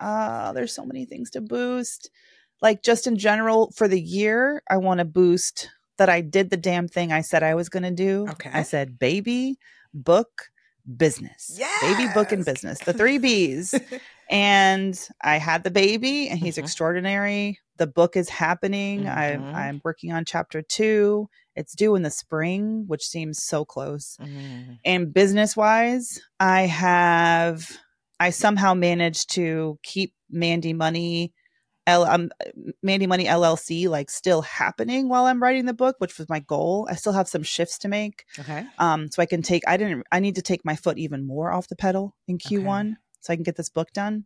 ah, 0.00 0.52
there's 0.52 0.74
so 0.74 0.84
many 0.84 1.04
things 1.04 1.30
to 1.30 1.40
boost. 1.40 2.10
Like 2.62 2.82
just 2.82 3.06
in 3.06 3.16
general 3.16 3.72
for 3.76 3.88
the 3.88 4.00
year, 4.00 4.62
I 4.68 4.78
want 4.78 4.98
to 4.98 5.04
boost 5.04 5.70
that 5.98 6.08
I 6.08 6.20
did 6.22 6.50
the 6.50 6.56
damn 6.56 6.88
thing 6.88 7.12
I 7.12 7.20
said 7.20 7.42
I 7.42 7.54
was 7.54 7.68
gonna 7.68 7.90
do. 7.90 8.26
Okay. 8.30 8.50
I 8.52 8.62
said 8.62 8.98
baby, 8.98 9.58
book, 9.94 10.50
business. 10.96 11.56
Baby, 11.82 12.10
book, 12.14 12.32
and 12.32 12.44
business. 12.44 12.78
The 12.80 12.92
three 12.92 13.18
B's. 13.18 13.74
and 14.30 14.98
I 15.22 15.36
had 15.38 15.64
the 15.64 15.70
baby, 15.70 16.28
and 16.28 16.38
he's 16.38 16.54
Mhm. 16.56 16.60
extraordinary. 16.62 17.58
The 17.76 17.86
book 17.86 18.16
is 18.16 18.28
happening. 18.28 19.04
Mhm. 19.04 19.16
I'm 19.16 19.44
I'm 19.54 19.80
working 19.84 20.12
on 20.12 20.24
chapter 20.24 20.62
two. 20.62 21.28
It's 21.56 21.74
due 21.74 21.94
in 21.96 22.02
the 22.02 22.10
spring, 22.10 22.84
which 22.86 23.06
seems 23.06 23.42
so 23.42 23.64
close. 23.64 24.16
Mm. 24.20 24.78
And 24.84 25.12
business 25.12 25.56
wise, 25.56 26.20
I 26.38 26.62
have 26.62 27.78
I 28.20 28.30
somehow 28.30 28.74
managed 28.74 29.30
to 29.34 29.78
keep 29.82 30.14
Mandi 30.30 30.72
Money. 30.72 31.32
L, 31.86 32.04
um, 32.04 32.30
Mandi 32.82 33.06
Money 33.06 33.24
LLC 33.26 33.88
like 33.88 34.10
still 34.10 34.42
happening 34.42 35.08
while 35.08 35.24
I'm 35.24 35.42
writing 35.42 35.64
the 35.64 35.72
book, 35.74 35.96
which 35.98 36.18
was 36.18 36.28
my 36.28 36.38
goal. 36.38 36.86
I 36.88 36.94
still 36.94 37.14
have 37.14 37.26
some 37.26 37.42
shifts 37.42 37.78
to 37.78 37.88
make, 37.88 38.24
Okay. 38.38 38.64
um, 38.78 39.10
so 39.10 39.20
I 39.22 39.26
can 39.26 39.42
take. 39.42 39.62
I 39.66 39.76
didn't. 39.76 40.06
I 40.12 40.20
need 40.20 40.36
to 40.36 40.42
take 40.42 40.64
my 40.64 40.76
foot 40.76 40.98
even 40.98 41.26
more 41.26 41.50
off 41.50 41.66
the 41.68 41.74
pedal 41.76 42.14
in 42.28 42.38
Q1, 42.38 42.96
so 43.20 43.32
I 43.32 43.36
can 43.36 43.42
get 43.42 43.56
this 43.56 43.68
book 43.68 43.92
done. 43.92 44.24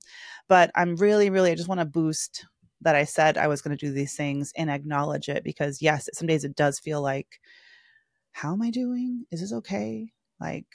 But 0.48 0.70
I'm 0.74 0.96
really, 0.96 1.30
really. 1.30 1.50
I 1.50 1.54
just 1.54 1.68
want 1.68 1.80
to 1.80 1.86
boost 1.86 2.46
that 2.80 2.94
I 2.94 3.04
said 3.04 3.38
I 3.38 3.48
was 3.48 3.62
going 3.62 3.76
to 3.76 3.86
do 3.86 3.92
these 3.92 4.14
things 4.14 4.52
and 4.56 4.70
acknowledge 4.70 5.28
it 5.28 5.42
because 5.42 5.80
yes, 5.80 6.08
some 6.12 6.26
days 6.26 6.44
it 6.44 6.54
does 6.54 6.78
feel 6.78 7.00
like, 7.00 7.40
how 8.32 8.52
am 8.52 8.62
I 8.62 8.70
doing? 8.70 9.24
Is 9.30 9.40
this 9.40 9.52
okay? 9.52 10.12
Like, 10.40 10.66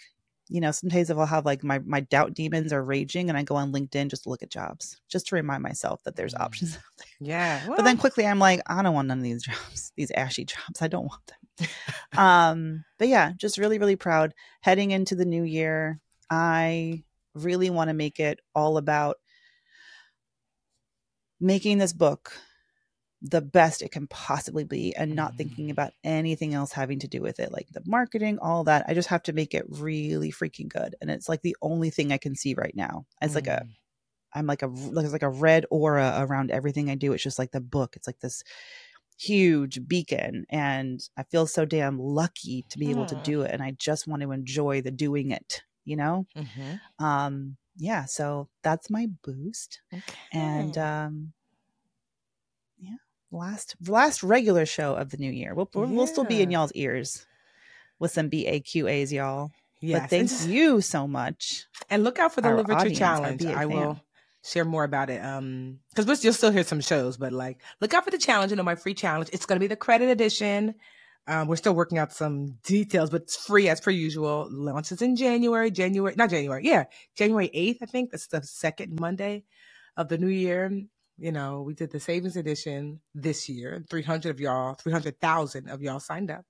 you 0.48 0.60
know, 0.60 0.72
some 0.72 0.90
days 0.90 1.12
I'll 1.12 1.26
have 1.26 1.46
like 1.46 1.64
my 1.64 1.80
my 1.80 2.00
doubt 2.00 2.34
demons 2.34 2.74
are 2.74 2.84
raging, 2.84 3.30
and 3.30 3.38
I 3.38 3.44
go 3.44 3.56
on 3.56 3.72
LinkedIn 3.72 4.10
just 4.10 4.24
to 4.24 4.30
look 4.30 4.42
at 4.42 4.50
jobs, 4.50 5.00
just 5.08 5.28
to 5.28 5.36
remind 5.36 5.62
myself 5.62 6.02
that 6.04 6.16
there's 6.16 6.34
Mm. 6.34 6.42
options. 6.46 6.80
Yeah. 7.20 7.64
But 7.68 7.84
then 7.84 7.98
quickly 7.98 8.26
I'm 8.26 8.40
like, 8.40 8.62
I 8.66 8.82
don't 8.82 8.96
want 8.96 9.08
none 9.10 9.20
of 9.20 9.24
these 9.24 9.44
jobs, 9.44 9.94
these 9.96 10.12
ashy 10.12 10.46
jobs. 10.46 10.82
I 10.82 10.88
don't 10.88 11.06
want 11.06 11.22
them. 11.28 11.68
um, 12.18 12.86
but 12.98 13.08
yeah, 13.08 13.34
just 13.38 13.58
really, 13.60 13.78
really 13.78 13.96
proud. 13.96 14.34
Heading 14.62 14.92
into 14.92 15.16
the 15.16 15.26
new 15.26 15.44
year, 15.44 16.00
I 16.32 17.04
really 17.36 17.70
want 17.70 17.90
to 17.90 17.94
make 17.94 18.20
it 18.20 18.40
all 18.56 18.78
about 18.78 19.18
making 21.40 21.78
this 21.78 21.94
book 21.94 22.34
the 23.22 23.42
best 23.42 23.82
it 23.82 23.92
can 23.92 24.08
possibly 24.08 24.64
be 24.64 24.96
and 24.96 25.14
not 25.14 25.36
thinking 25.36 25.68
Mm. 25.68 25.72
about 25.72 25.92
anything 26.06 26.54
else 26.54 26.72
having 26.72 27.00
to 27.00 27.08
do 27.08 27.22
with 27.22 27.40
it 27.40 27.52
like 27.52 27.68
the 27.74 27.82
marketing 27.86 28.40
all 28.40 28.64
that 28.64 28.86
i 28.88 28.94
just 28.94 29.10
have 29.10 29.24
to 29.24 29.34
make 29.34 29.54
it 29.54 29.66
really 29.68 30.32
freaking 30.32 30.70
good 30.70 30.96
and 31.02 31.12
it's 31.12 31.28
like 31.28 31.42
the 31.42 31.56
only 31.62 31.90
thing 31.90 32.14
i 32.14 32.18
can 32.18 32.34
see 32.36 32.54
right 32.54 32.76
now 32.76 33.06
it's 33.22 33.36
like 33.36 33.48
a 33.48 33.62
Mm. 33.66 33.70
I'm 34.34 34.48
like 34.48 34.62
a 34.64 34.68
there's 34.68 35.12
like 35.14 35.24
a 35.24 35.30
red 35.30 35.66
aura 35.72 36.16
around 36.20 36.52
everything 36.52 36.90
I 36.92 36.96
do. 36.96 37.14
It's 37.14 37.24
just 37.24 37.40
like 37.40 37.52
the 37.52 37.62
book. 37.62 37.96
It's 37.96 38.08
like 38.08 38.20
this 38.20 38.44
huge 39.18 39.88
beacon 39.88 40.46
and 40.50 41.02
I 41.18 41.24
feel 41.24 41.48
so 41.48 41.66
damn 41.66 42.00
lucky 42.00 42.64
to 42.70 42.80
be 42.80 42.92
able 42.92 43.06
to 43.08 43.16
do 43.16 43.42
it 43.42 43.52
and 43.52 43.62
I 43.64 43.72
just 43.72 44.08
want 44.08 44.22
to 44.22 44.32
enjoy 44.32 44.82
the 44.82 44.92
doing 44.92 45.32
it, 45.32 45.64
you 45.90 45.96
know? 45.98 46.26
Mhm. 46.36 46.80
Um 47.00 47.58
yeah, 47.78 48.06
so 48.06 48.48
that's 48.62 48.90
my 48.90 49.08
boost. 49.24 49.82
And 50.32 50.78
um 50.78 51.34
yeah, 52.78 52.96
last 53.32 53.76
last 53.88 54.24
regular 54.24 54.66
show 54.66 54.96
of 54.96 55.10
the 55.10 55.18
new 55.18 55.32
year. 55.32 55.54
We'll 55.54 55.70
we'll, 55.74 55.88
we'll 55.88 56.08
still 56.08 56.24
be 56.26 56.42
in 56.42 56.52
y'all's 56.52 56.72
ears 56.74 57.26
with 58.00 58.12
some 58.12 58.30
BAQAs, 58.30 59.12
y'all. 59.12 59.52
yes, 59.82 60.02
But 60.02 60.10
thank 60.10 60.50
you 60.50 60.82
so 60.82 61.08
much. 61.08 61.66
and 61.90 62.04
look 62.04 62.20
out 62.20 62.34
for 62.34 62.42
the 62.42 62.50
Live 62.54 62.70
audience, 62.70 62.98
challenge. 62.98 63.46
I 63.46 63.66
will 63.66 64.00
share 64.42 64.64
more 64.66 64.86
about 64.86 65.10
it. 65.10 65.24
Um, 65.24 65.80
because 65.94 66.24
you'll 66.24 66.34
still 66.34 66.52
hear 66.52 66.64
some 66.64 66.80
shows, 66.82 67.18
but 67.18 67.34
like, 67.34 67.62
look 67.82 67.94
out 67.94 68.06
for 68.06 68.12
the 68.12 68.18
challenge. 68.18 68.52
You 68.52 68.56
know, 68.56 68.64
my 68.64 68.76
free 68.76 68.94
challenge. 68.94 69.30
It's 69.34 69.46
going 69.46 69.58
to 69.58 69.60
be 69.60 69.68
the 69.68 69.76
credit 69.76 70.08
edition. 70.10 70.76
Um, 71.30 71.48
we're 71.50 71.58
still 71.58 71.76
working 71.76 72.00
out 72.00 72.14
some 72.14 72.58
details, 72.66 73.12
but 73.12 73.24
it's 73.24 73.38
free 73.38 73.70
as 73.70 73.82
per 73.82 73.92
usual. 73.92 74.50
Launches 74.52 75.04
in 75.04 75.18
January. 75.18 75.72
January, 75.72 76.16
not 76.18 76.32
January. 76.32 76.64
Yeah, 76.66 76.86
January 77.18 77.52
eighth. 77.54 77.80
I 77.84 77.88
think 77.88 78.12
that's 78.12 78.28
the 78.28 78.44
second 78.44 79.00
Monday 79.00 79.46
of 79.98 80.10
the 80.10 80.20
new 80.20 80.28
year. 80.30 80.72
You 81.20 81.34
know, 81.34 81.64
we 81.64 81.76
did 81.76 81.92
the 81.92 82.02
savings 82.02 82.38
edition 82.38 83.02
this 83.16 83.50
year. 83.50 83.86
Three 83.90 84.04
hundred 84.04 84.32
of 84.32 84.42
y'all, 84.42 84.76
three 84.76 84.94
hundred 84.94 85.22
thousand 85.22 85.70
of 85.70 85.82
y'all 85.84 86.02
signed 86.02 86.32
up. 86.32 86.46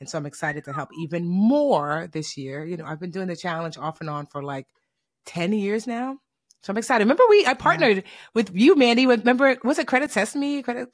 And 0.00 0.08
so 0.10 0.18
I'm 0.18 0.26
excited 0.26 0.64
to 0.66 0.74
help 0.74 0.90
even 1.00 1.26
more 1.26 2.08
this 2.12 2.36
year. 2.36 2.64
You 2.66 2.76
know, 2.76 2.84
I've 2.86 3.00
been 3.00 3.10
doing 3.12 3.28
the 3.28 3.36
challenge 3.36 3.78
off 3.78 4.00
and 4.00 4.10
on 4.10 4.26
for 4.26 4.42
like 4.42 4.66
10 5.26 5.52
years 5.54 5.86
now. 5.86 6.18
So 6.62 6.72
I'm 6.72 6.78
excited. 6.78 7.04
Remember 7.04 7.24
we 7.30 7.46
I 7.46 7.54
partnered 7.54 8.04
with 8.34 8.50
you, 8.54 8.76
Mandi, 8.76 9.06
with 9.06 9.20
remember 9.20 9.56
was 9.64 9.78
it 9.78 9.86
Credit 9.88 10.10
Sesame? 10.10 10.62
Credit 10.62 10.88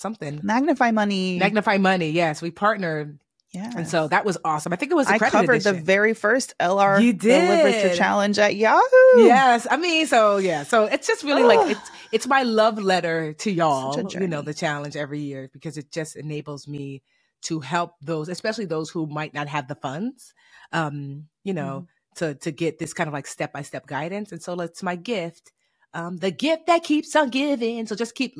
something. 0.00 0.40
Magnify 0.42 0.90
money. 0.92 1.38
Magnify 1.38 1.78
Money. 1.78 2.10
Yes, 2.10 2.42
we 2.42 2.50
partnered. 2.50 3.18
yeah. 3.52 3.72
And 3.76 3.88
so 3.88 4.08
that 4.08 4.24
was 4.24 4.38
awesome. 4.44 4.72
I 4.72 4.76
think 4.76 4.92
it 4.92 4.96
was 4.96 5.08
the 5.08 5.14
I 5.14 5.18
covered 5.18 5.62
the 5.62 5.72
very 5.74 6.14
first 6.14 6.54
LR 6.60 7.00
You 7.02 7.12
the 7.12 7.28
Live 7.28 7.64
Richer 7.64 7.88
did. 7.90 7.98
challenge 7.98 8.38
at 8.38 8.56
Yahoo. 8.56 8.80
Yes, 9.14 9.66
I 9.70 9.76
mean, 9.76 10.06
so 10.06 10.38
yeah, 10.38 10.64
so 10.64 10.84
it's 10.86 11.06
just 11.06 11.24
really 11.24 11.44
like 11.44 11.70
it's 11.70 11.90
it's 12.12 12.26
my 12.26 12.42
love 12.44 12.78
letter 12.78 13.34
to 13.34 13.50
y'all. 13.50 13.94
You 14.20 14.28
know, 14.28 14.42
the 14.42 14.54
challenge 14.54 14.96
every 14.96 15.20
year 15.20 15.50
because 15.52 15.78
it 15.78 15.92
just 15.92 16.16
enables 16.16 16.68
me 16.68 17.02
to 17.42 17.60
help 17.60 17.94
those, 18.02 18.28
especially 18.28 18.66
those 18.66 18.90
who 18.90 19.06
might 19.06 19.34
not 19.34 19.48
have 19.48 19.68
the 19.68 19.74
funds, 19.76 20.34
um, 20.72 21.26
you 21.44 21.54
know, 21.54 21.86
to 22.16 22.34
to 22.36 22.50
get 22.52 22.78
this 22.78 22.94
kind 22.94 23.08
of 23.08 23.14
like 23.14 23.26
step 23.26 23.52
by 23.52 23.62
step 23.62 23.86
guidance. 23.86 24.32
And 24.32 24.42
so 24.42 24.60
it's 24.60 24.82
my 24.82 24.96
gift, 24.96 25.52
um, 25.94 26.16
the 26.18 26.30
gift 26.30 26.66
that 26.66 26.84
keeps 26.84 27.16
on 27.16 27.30
giving. 27.30 27.86
So 27.86 27.96
just 27.96 28.14
keep 28.14 28.34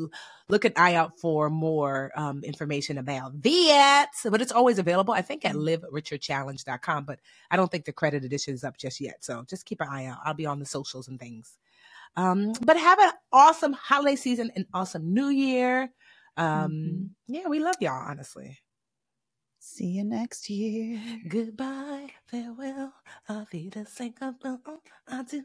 look 0.49 0.65
an 0.65 0.73
eye 0.77 0.95
out 0.95 1.19
for 1.21 1.51
more 1.51 2.13
um, 2.17 2.43
information 2.45 2.99
about 2.99 3.41
that. 3.43 4.11
But 4.25 4.41
it's 4.43 4.53
always 4.53 4.79
available, 4.79 5.15
I 5.15 5.23
think, 5.23 5.45
at 5.45 5.55
livericherchallenge.com. 5.57 7.05
But 7.05 7.21
I 7.51 7.57
don't 7.57 7.71
think 7.71 7.85
the 7.85 7.93
credit 7.93 8.25
edition 8.25 8.55
is 8.55 8.65
up 8.65 8.77
just 8.79 9.01
yet. 9.01 9.25
So 9.25 9.45
just 9.49 9.67
keep 9.67 9.81
an 9.81 9.89
eye 9.91 10.07
out. 10.07 10.19
I'll 10.25 10.35
be 10.35 10.47
on 10.47 10.59
the 10.61 10.67
socials 10.67 11.09
and 11.09 11.19
things. 11.19 11.57
Um, 12.17 12.53
but 12.65 12.77
have 12.77 12.99
an 13.01 13.13
awesome 13.33 13.73
holiday 13.73 14.17
season 14.17 14.51
and 14.57 14.67
awesome 14.75 15.15
new 15.15 15.29
year. 15.29 15.91
Um, 16.37 16.73
Mhm. 16.73 17.11
yeah, 17.29 17.49
we 17.49 17.61
love 17.61 17.77
y'all, 17.81 17.93
honestly. 18.09 18.59
See 19.61 19.87
you 19.87 20.05
next 20.05 20.49
year. 20.51 21.01
Goodbye, 21.29 22.13
farewell, 22.27 22.95
auf 23.29 23.53
Wiedersehen, 23.53 24.15
adieu. 25.09 25.45